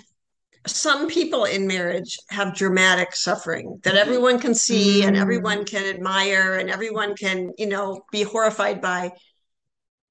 some 0.68 1.08
people 1.08 1.46
in 1.46 1.66
marriage 1.66 2.18
have 2.30 2.56
dramatic 2.56 3.16
suffering 3.16 3.80
that 3.84 3.96
everyone 3.96 4.40
can 4.40 4.54
see 4.54 5.02
mm. 5.02 5.08
and 5.08 5.18
everyone 5.18 5.66
can 5.66 5.84
admire 5.86 6.56
and 6.56 6.70
everyone 6.70 7.16
can, 7.16 7.52
you 7.58 7.68
know, 7.68 8.02
be 8.12 8.24
horrified 8.24 8.82
by. 8.82 9.12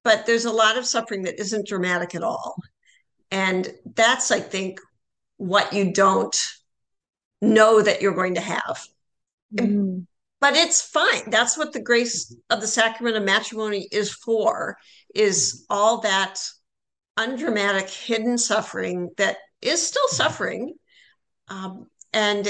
But 0.03 0.27
there's 0.27 0.47
a 0.47 0.53
lot 0.53 0.79
of 0.79 0.87
suffering 0.87 1.23
that 1.23 1.39
isn't 1.39 1.67
dramatic 1.67 2.15
at 2.15 2.23
all. 2.23 2.57
And 3.31 3.69
that's, 3.95 4.31
I 4.31 4.41
think, 4.41 4.81
what 5.37 5.73
you 5.73 5.93
don't 5.93 6.37
know 7.43 7.81
that 7.83 8.03
you're 8.03 8.15
going 8.15 8.35
to 8.35 8.41
have. 8.41 8.87
Mm. 9.55 10.07
But 10.41 10.55
it's 10.55 10.81
fine. 10.81 11.29
That's 11.29 11.59
what 11.59 11.73
the 11.73 11.83
grace 11.83 12.35
of 12.49 12.61
the 12.61 12.67
sacrament 12.67 13.17
of 13.17 13.25
matrimony 13.25 13.89
is 13.93 14.11
for, 14.11 14.79
is 15.15 15.67
all 15.69 16.01
that 16.01 16.41
undramatic 17.17 17.91
hidden 17.91 18.39
suffering 18.39 19.11
that 19.19 19.37
is 19.61 19.87
still 19.87 20.09
suffering 20.09 20.75
um, 21.49 21.87
and 22.13 22.49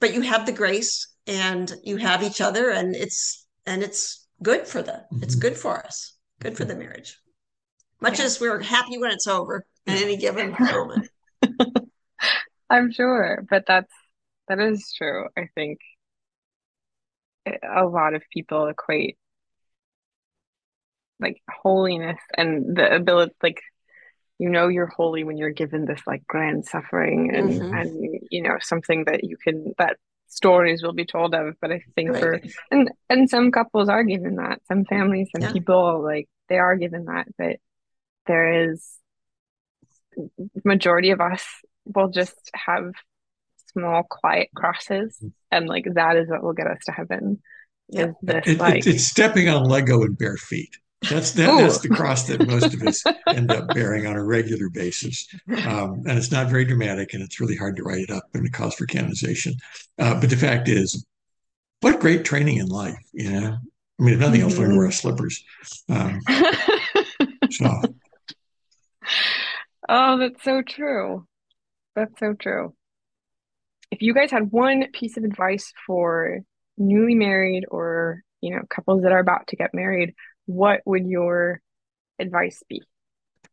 but 0.00 0.12
you 0.12 0.20
have 0.20 0.46
the 0.46 0.52
grace 0.52 1.08
and 1.26 1.74
you 1.82 1.96
have 1.96 2.22
each 2.22 2.40
other 2.40 2.70
and 2.70 2.94
it's 2.94 3.46
and 3.66 3.82
it's 3.82 4.26
good 4.42 4.66
for 4.66 4.82
the 4.82 5.04
it's 5.22 5.34
mm-hmm. 5.34 5.40
good 5.40 5.56
for 5.56 5.84
us 5.84 6.14
good 6.40 6.56
for 6.56 6.64
the 6.64 6.76
marriage. 6.76 7.18
Much 8.00 8.18
yeah. 8.18 8.26
as 8.26 8.40
we're 8.40 8.60
happy 8.60 8.98
when 8.98 9.10
it's 9.10 9.26
over 9.26 9.66
at 9.86 10.00
any 10.00 10.16
given 10.16 10.54
moment. 10.58 11.08
I'm 12.70 12.92
sure 12.92 13.44
but 13.48 13.64
that's 13.66 13.92
that 14.48 14.60
is 14.60 14.92
true. 14.96 15.28
I 15.36 15.48
think 15.54 15.78
a 17.46 17.84
lot 17.84 18.14
of 18.14 18.22
people 18.32 18.66
equate 18.68 19.16
like 21.20 21.42
holiness 21.50 22.18
and 22.36 22.76
the 22.76 22.94
ability 22.94 23.34
like 23.42 23.60
you 24.38 24.48
know 24.48 24.68
you're 24.68 24.86
holy 24.86 25.24
when 25.24 25.36
you're 25.36 25.50
given 25.50 25.84
this 25.84 26.00
like 26.06 26.26
grand 26.26 26.64
suffering 26.64 27.34
and 27.34 27.50
mm-hmm. 27.50 27.74
and 27.74 28.20
you 28.30 28.42
know 28.42 28.56
something 28.60 29.04
that 29.04 29.24
you 29.24 29.36
can 29.36 29.74
that 29.78 29.96
stories 30.28 30.82
will 30.82 30.92
be 30.92 31.06
told 31.06 31.34
of 31.34 31.54
but 31.60 31.72
i 31.72 31.80
think 31.94 32.10
right. 32.10 32.20
for 32.20 32.40
and 32.70 32.90
and 33.08 33.30
some 33.30 33.50
couples 33.50 33.88
are 33.88 34.04
given 34.04 34.36
that 34.36 34.60
some 34.66 34.84
families 34.84 35.28
and 35.34 35.42
yeah. 35.42 35.52
people 35.52 36.02
like 36.02 36.28
they 36.48 36.58
are 36.58 36.76
given 36.76 37.06
that 37.06 37.26
but 37.36 37.56
there 38.26 38.70
is 38.70 38.98
majority 40.64 41.10
of 41.10 41.20
us 41.20 41.44
will 41.86 42.08
just 42.08 42.50
have 42.54 42.92
small 43.72 44.02
quiet 44.02 44.48
crosses 44.54 45.16
mm-hmm. 45.16 45.28
and 45.50 45.66
like 45.66 45.86
that 45.94 46.16
is 46.16 46.28
what 46.28 46.42
will 46.42 46.52
get 46.52 46.66
us 46.66 46.78
to 46.84 46.92
heaven 46.92 47.40
yeah. 47.88 48.06
is 48.06 48.14
this 48.22 48.46
it, 48.46 48.58
like 48.58 48.86
it, 48.86 48.94
it's 48.94 49.04
stepping 49.04 49.48
on 49.48 49.64
lego 49.64 50.02
in 50.02 50.12
bare 50.14 50.36
feet 50.36 50.76
that's 51.02 51.32
that, 51.32 51.58
that's 51.58 51.80
the 51.80 51.88
cross 51.88 52.26
that 52.26 52.46
most 52.46 52.74
of 52.74 52.82
us 52.82 53.04
end 53.28 53.50
up 53.52 53.72
bearing 53.74 54.06
on 54.06 54.16
a 54.16 54.24
regular 54.24 54.68
basis, 54.68 55.28
um, 55.64 56.02
and 56.06 56.18
it's 56.18 56.32
not 56.32 56.48
very 56.48 56.64
dramatic, 56.64 57.14
and 57.14 57.22
it's 57.22 57.40
really 57.40 57.56
hard 57.56 57.76
to 57.76 57.82
write 57.82 58.00
it 58.00 58.10
up 58.10 58.24
and 58.34 58.44
it 58.44 58.52
calls 58.52 58.74
for 58.74 58.86
canonization. 58.86 59.54
Uh, 59.98 60.18
but 60.20 60.30
the 60.30 60.36
fact 60.36 60.68
is, 60.68 61.06
what 61.80 62.00
great 62.00 62.24
training 62.24 62.56
in 62.56 62.66
life, 62.66 62.98
you 63.12 63.30
know. 63.30 63.56
I 64.00 64.04
mean, 64.04 64.14
if 64.14 64.20
nothing 64.20 64.42
else, 64.42 64.56
learn 64.58 64.70
to 64.70 64.76
wear 64.76 64.90
slippers. 64.90 65.42
Um, 65.88 66.20
so. 67.50 67.82
Oh, 69.88 70.18
that's 70.18 70.44
so 70.44 70.60
true. 70.60 71.26
That's 71.96 72.12
so 72.20 72.34
true. 72.34 72.74
If 73.90 74.02
you 74.02 74.12
guys 74.12 74.30
had 74.30 74.52
one 74.52 74.88
piece 74.92 75.16
of 75.16 75.24
advice 75.24 75.72
for 75.86 76.40
newly 76.76 77.14
married 77.14 77.64
or 77.70 78.22
you 78.40 78.54
know 78.54 78.62
couples 78.68 79.02
that 79.02 79.12
are 79.12 79.18
about 79.18 79.46
to 79.48 79.56
get 79.56 79.74
married 79.74 80.14
what 80.48 80.80
would 80.86 81.06
your 81.06 81.60
advice 82.18 82.62
be? 82.68 82.82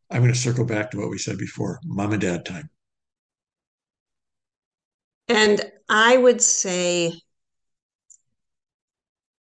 I'm 0.10 0.22
going 0.22 0.34
to 0.34 0.40
circle 0.40 0.66
back 0.66 0.92
to 0.92 0.98
what 0.98 1.10
we 1.10 1.18
said 1.18 1.38
before 1.38 1.80
mom 1.84 2.14
and 2.14 2.22
dad 2.22 2.46
time. 2.46 2.70
And 5.28 5.62
I 5.90 6.16
would 6.16 6.42
say 6.42 7.14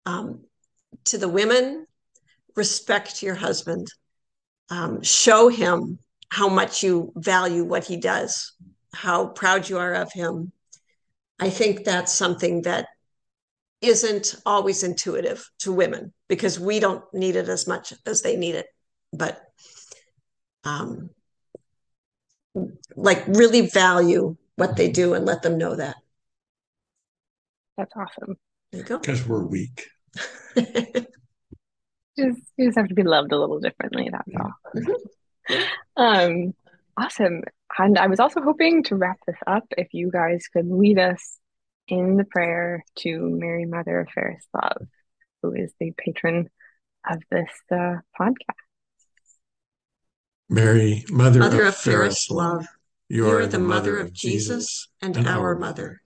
um, 0.04 0.40
to 1.04 1.18
the 1.18 1.28
women, 1.28 1.86
respect 2.56 3.22
your 3.22 3.36
husband, 3.36 3.86
um, 4.70 5.02
show 5.02 5.48
him 5.48 5.98
how 6.30 6.48
much 6.48 6.82
you 6.82 7.12
value 7.14 7.64
what 7.64 7.84
he 7.84 7.96
does, 7.96 8.54
how 8.92 9.26
proud 9.26 9.68
you 9.68 9.78
are 9.78 9.94
of 9.94 10.12
him. 10.12 10.50
I 11.38 11.50
think 11.50 11.84
that's 11.84 12.12
something 12.12 12.62
that 12.62 12.88
isn't 13.86 14.34
always 14.44 14.82
intuitive 14.82 15.48
to 15.60 15.72
women 15.72 16.12
because 16.28 16.58
we 16.58 16.80
don't 16.80 17.04
need 17.12 17.36
it 17.36 17.48
as 17.48 17.66
much 17.66 17.92
as 18.06 18.22
they 18.22 18.36
need 18.36 18.54
it. 18.54 18.66
But 19.12 19.40
um, 20.64 21.10
like 22.96 23.24
really 23.26 23.62
value 23.68 24.36
what 24.56 24.76
they 24.76 24.90
do 24.90 25.14
and 25.14 25.24
let 25.24 25.42
them 25.42 25.58
know 25.58 25.76
that. 25.76 25.96
That's 27.76 27.92
awesome. 27.96 28.36
There 28.70 28.80
you 28.80 28.86
go. 28.86 28.98
Because 28.98 29.26
we're 29.26 29.44
weak. 29.44 29.86
just 30.56 32.40
you 32.56 32.66
just 32.66 32.78
have 32.78 32.88
to 32.88 32.94
be 32.94 33.02
loved 33.02 33.32
a 33.32 33.38
little 33.38 33.58
differently. 33.60 34.08
That's 34.10 34.28
yeah. 34.28 34.42
all. 34.42 34.52
Mm-hmm. 34.76 35.62
um, 35.96 36.54
awesome. 36.96 37.42
And 37.78 37.98
I 37.98 38.06
was 38.06 38.20
also 38.20 38.40
hoping 38.40 38.84
to 38.84 38.96
wrap 38.96 39.18
this 39.26 39.36
up 39.46 39.64
if 39.76 39.92
you 39.92 40.10
guys 40.10 40.46
could 40.52 40.70
lead 40.70 40.98
us 40.98 41.38
in 41.88 42.16
the 42.16 42.24
prayer 42.24 42.84
to 42.96 43.18
Mary, 43.18 43.64
Mother 43.66 44.00
of 44.00 44.08
Fairest 44.10 44.48
Love, 44.54 44.88
who 45.42 45.52
is 45.52 45.72
the 45.78 45.92
patron 45.96 46.48
of 47.08 47.22
this 47.30 47.50
uh, 47.70 47.96
podcast. 48.18 48.56
Mary, 50.48 51.04
Mother, 51.10 51.40
Mother 51.40 51.62
of, 51.62 51.68
of 51.68 51.76
fairest 51.76 52.30
love, 52.30 52.66
you 53.08 53.28
are 53.28 53.46
the 53.46 53.58
Mother 53.58 53.98
of 53.98 54.12
Jesus 54.12 54.88
and, 55.00 55.16
and 55.16 55.26
our 55.26 55.56
Mother. 55.56 56.02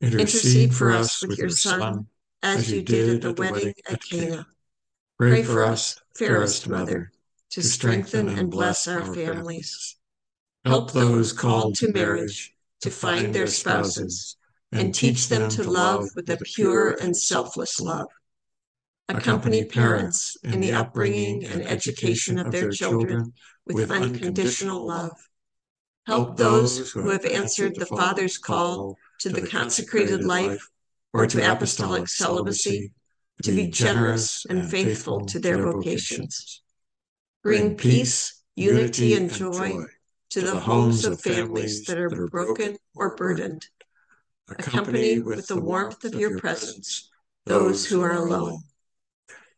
Intercede, 0.00 0.20
Intercede 0.20 0.74
for 0.74 0.92
us 0.92 1.26
with 1.26 1.38
your 1.38 1.48
Son, 1.48 2.06
as 2.42 2.70
you 2.70 2.82
did 2.82 3.24
at 3.24 3.36
the 3.36 3.42
wedding 3.42 3.74
at 3.88 4.02
Cana. 4.02 4.46
Pray 5.18 5.42
for 5.42 5.64
us, 5.64 6.00
fairest 6.16 6.68
Mother, 6.68 7.10
to 7.50 7.62
strengthen 7.62 8.28
and 8.28 8.50
bless 8.50 8.86
our 8.86 9.02
families. 9.14 9.96
Help 10.64 10.92
those 10.92 11.32
called 11.32 11.76
to 11.76 11.92
marriage 11.92 12.54
to 12.80 12.90
find 12.90 13.34
their 13.34 13.46
spouses 13.46 14.36
and 14.72 14.94
teach 14.94 15.28
them 15.28 15.48
to 15.50 15.62
love 15.62 16.08
with 16.14 16.28
a 16.30 16.36
pure 16.36 16.96
and 17.00 17.16
selfless 17.16 17.80
love. 17.80 18.08
Accompany 19.08 19.64
parents 19.64 20.36
in 20.42 20.60
the 20.60 20.72
upbringing 20.72 21.44
and 21.44 21.62
education 21.62 22.38
of 22.38 22.50
their 22.50 22.70
children 22.70 23.32
with 23.66 23.90
unconditional 23.90 24.86
love. 24.86 25.16
Help 26.06 26.36
those 26.36 26.90
who 26.92 27.10
have 27.10 27.24
answered 27.24 27.76
the 27.76 27.86
Father's 27.86 28.38
call 28.38 28.96
to 29.20 29.28
the 29.28 29.46
consecrated 29.46 30.24
life 30.24 30.68
or 31.12 31.26
to 31.26 31.52
apostolic 31.52 32.08
celibacy 32.08 32.92
to 33.42 33.52
be 33.52 33.68
generous 33.68 34.44
and 34.46 34.68
faithful 34.68 35.24
to 35.26 35.38
their 35.38 35.58
vocations. 35.58 36.62
Bring 37.42 37.76
peace, 37.76 38.42
unity, 38.56 39.14
and 39.14 39.32
joy 39.32 39.84
to 40.30 40.40
the 40.40 40.58
homes 40.58 41.04
of 41.04 41.20
families 41.20 41.84
that 41.84 41.98
are 41.98 42.26
broken 42.28 42.76
or 42.94 43.14
burdened 43.14 43.68
accompany 44.48 45.18
with 45.18 45.46
the 45.46 45.60
warmth 45.60 46.04
of 46.04 46.14
your 46.14 46.38
presence 46.38 47.10
those 47.46 47.86
who 47.86 48.02
are 48.02 48.12
alone. 48.12 48.60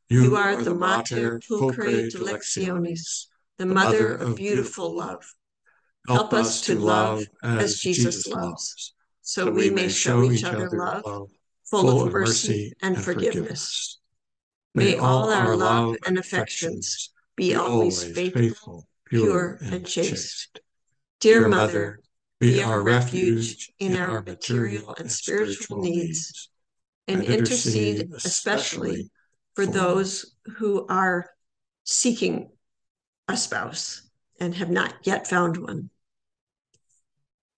You 0.08 0.36
are 0.36 0.56
the 0.56 0.74
Mater 0.74 1.40
Pulchrae 1.40 2.10
Dilectionis, 2.10 3.26
the 3.58 3.66
Mother 3.66 4.14
of 4.14 4.36
beautiful 4.36 4.96
love. 4.96 5.24
Help 6.06 6.32
us 6.32 6.62
to 6.62 6.78
love 6.78 7.24
as 7.42 7.80
Jesus 7.80 8.26
loves, 8.26 8.94
so 9.22 9.50
we 9.50 9.68
may 9.70 9.88
show 9.88 10.30
each 10.30 10.44
other 10.44 10.70
love, 10.70 11.30
full 11.64 12.06
of 12.06 12.12
mercy 12.12 12.72
and 12.82 12.96
forgiveness. 12.96 13.98
May 14.74 14.96
all 14.96 15.30
our 15.30 15.56
love 15.56 15.96
and 16.06 16.18
affections 16.18 17.10
be 17.36 17.54
always 17.54 18.04
faithful, 18.04 18.88
pure, 19.06 19.58
and 19.60 19.86
chaste. 19.86 20.60
Dear 21.20 21.48
Mother, 21.48 22.00
be 22.40 22.62
our 22.62 22.82
refuge 22.82 23.72
in 23.78 23.96
our 23.96 24.22
material 24.22 24.94
and 24.98 25.10
spiritual 25.10 25.82
needs, 25.82 26.50
and 27.08 27.24
intercede 27.24 28.10
especially 28.14 29.10
for 29.54 29.66
those 29.66 30.36
who 30.56 30.86
are 30.88 31.30
seeking 31.84 32.50
a 33.28 33.36
spouse 33.36 34.02
and 34.40 34.54
have 34.54 34.70
not 34.70 34.94
yet 35.02 35.26
found 35.26 35.56
one. 35.56 35.90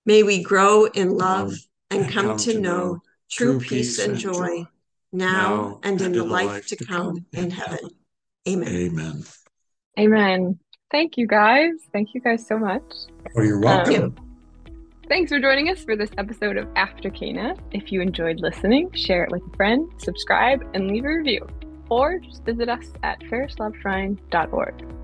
May 0.06 0.22
we 0.22 0.42
grow 0.42 0.86
in 0.86 1.16
love 1.16 1.52
and 1.90 2.10
come 2.10 2.36
to 2.38 2.58
know 2.58 3.02
true 3.30 3.60
peace 3.60 3.98
and 3.98 4.16
joy 4.16 4.64
now 5.12 5.80
and 5.82 6.00
in 6.00 6.12
the 6.12 6.24
life 6.24 6.68
to 6.68 6.76
come 6.76 7.26
in 7.32 7.50
heaven. 7.50 7.90
Amen. 8.48 8.68
Amen. 8.68 9.22
Amen. 9.98 10.58
Thank 10.90 11.18
you 11.18 11.26
guys. 11.26 11.72
Thank 11.92 12.14
you 12.14 12.20
guys 12.20 12.46
so 12.46 12.58
much. 12.58 12.82
Oh, 13.36 13.42
you're 13.42 13.56
um, 13.56 13.62
welcome. 13.62 14.29
Thanks 15.10 15.32
for 15.32 15.40
joining 15.40 15.68
us 15.70 15.82
for 15.82 15.96
this 15.96 16.10
episode 16.18 16.56
of 16.56 16.68
After 16.76 17.10
Cana. 17.10 17.56
If 17.72 17.90
you 17.90 18.00
enjoyed 18.00 18.38
listening, 18.38 18.92
share 18.92 19.24
it 19.24 19.32
with 19.32 19.42
a 19.42 19.56
friend, 19.56 19.90
subscribe, 19.96 20.62
and 20.72 20.86
leave 20.86 21.04
a 21.04 21.08
review. 21.08 21.48
Or 21.88 22.20
just 22.20 22.44
visit 22.44 22.68
us 22.68 22.92
at 23.02 23.18
fairestloveshrine.org. 23.22 24.99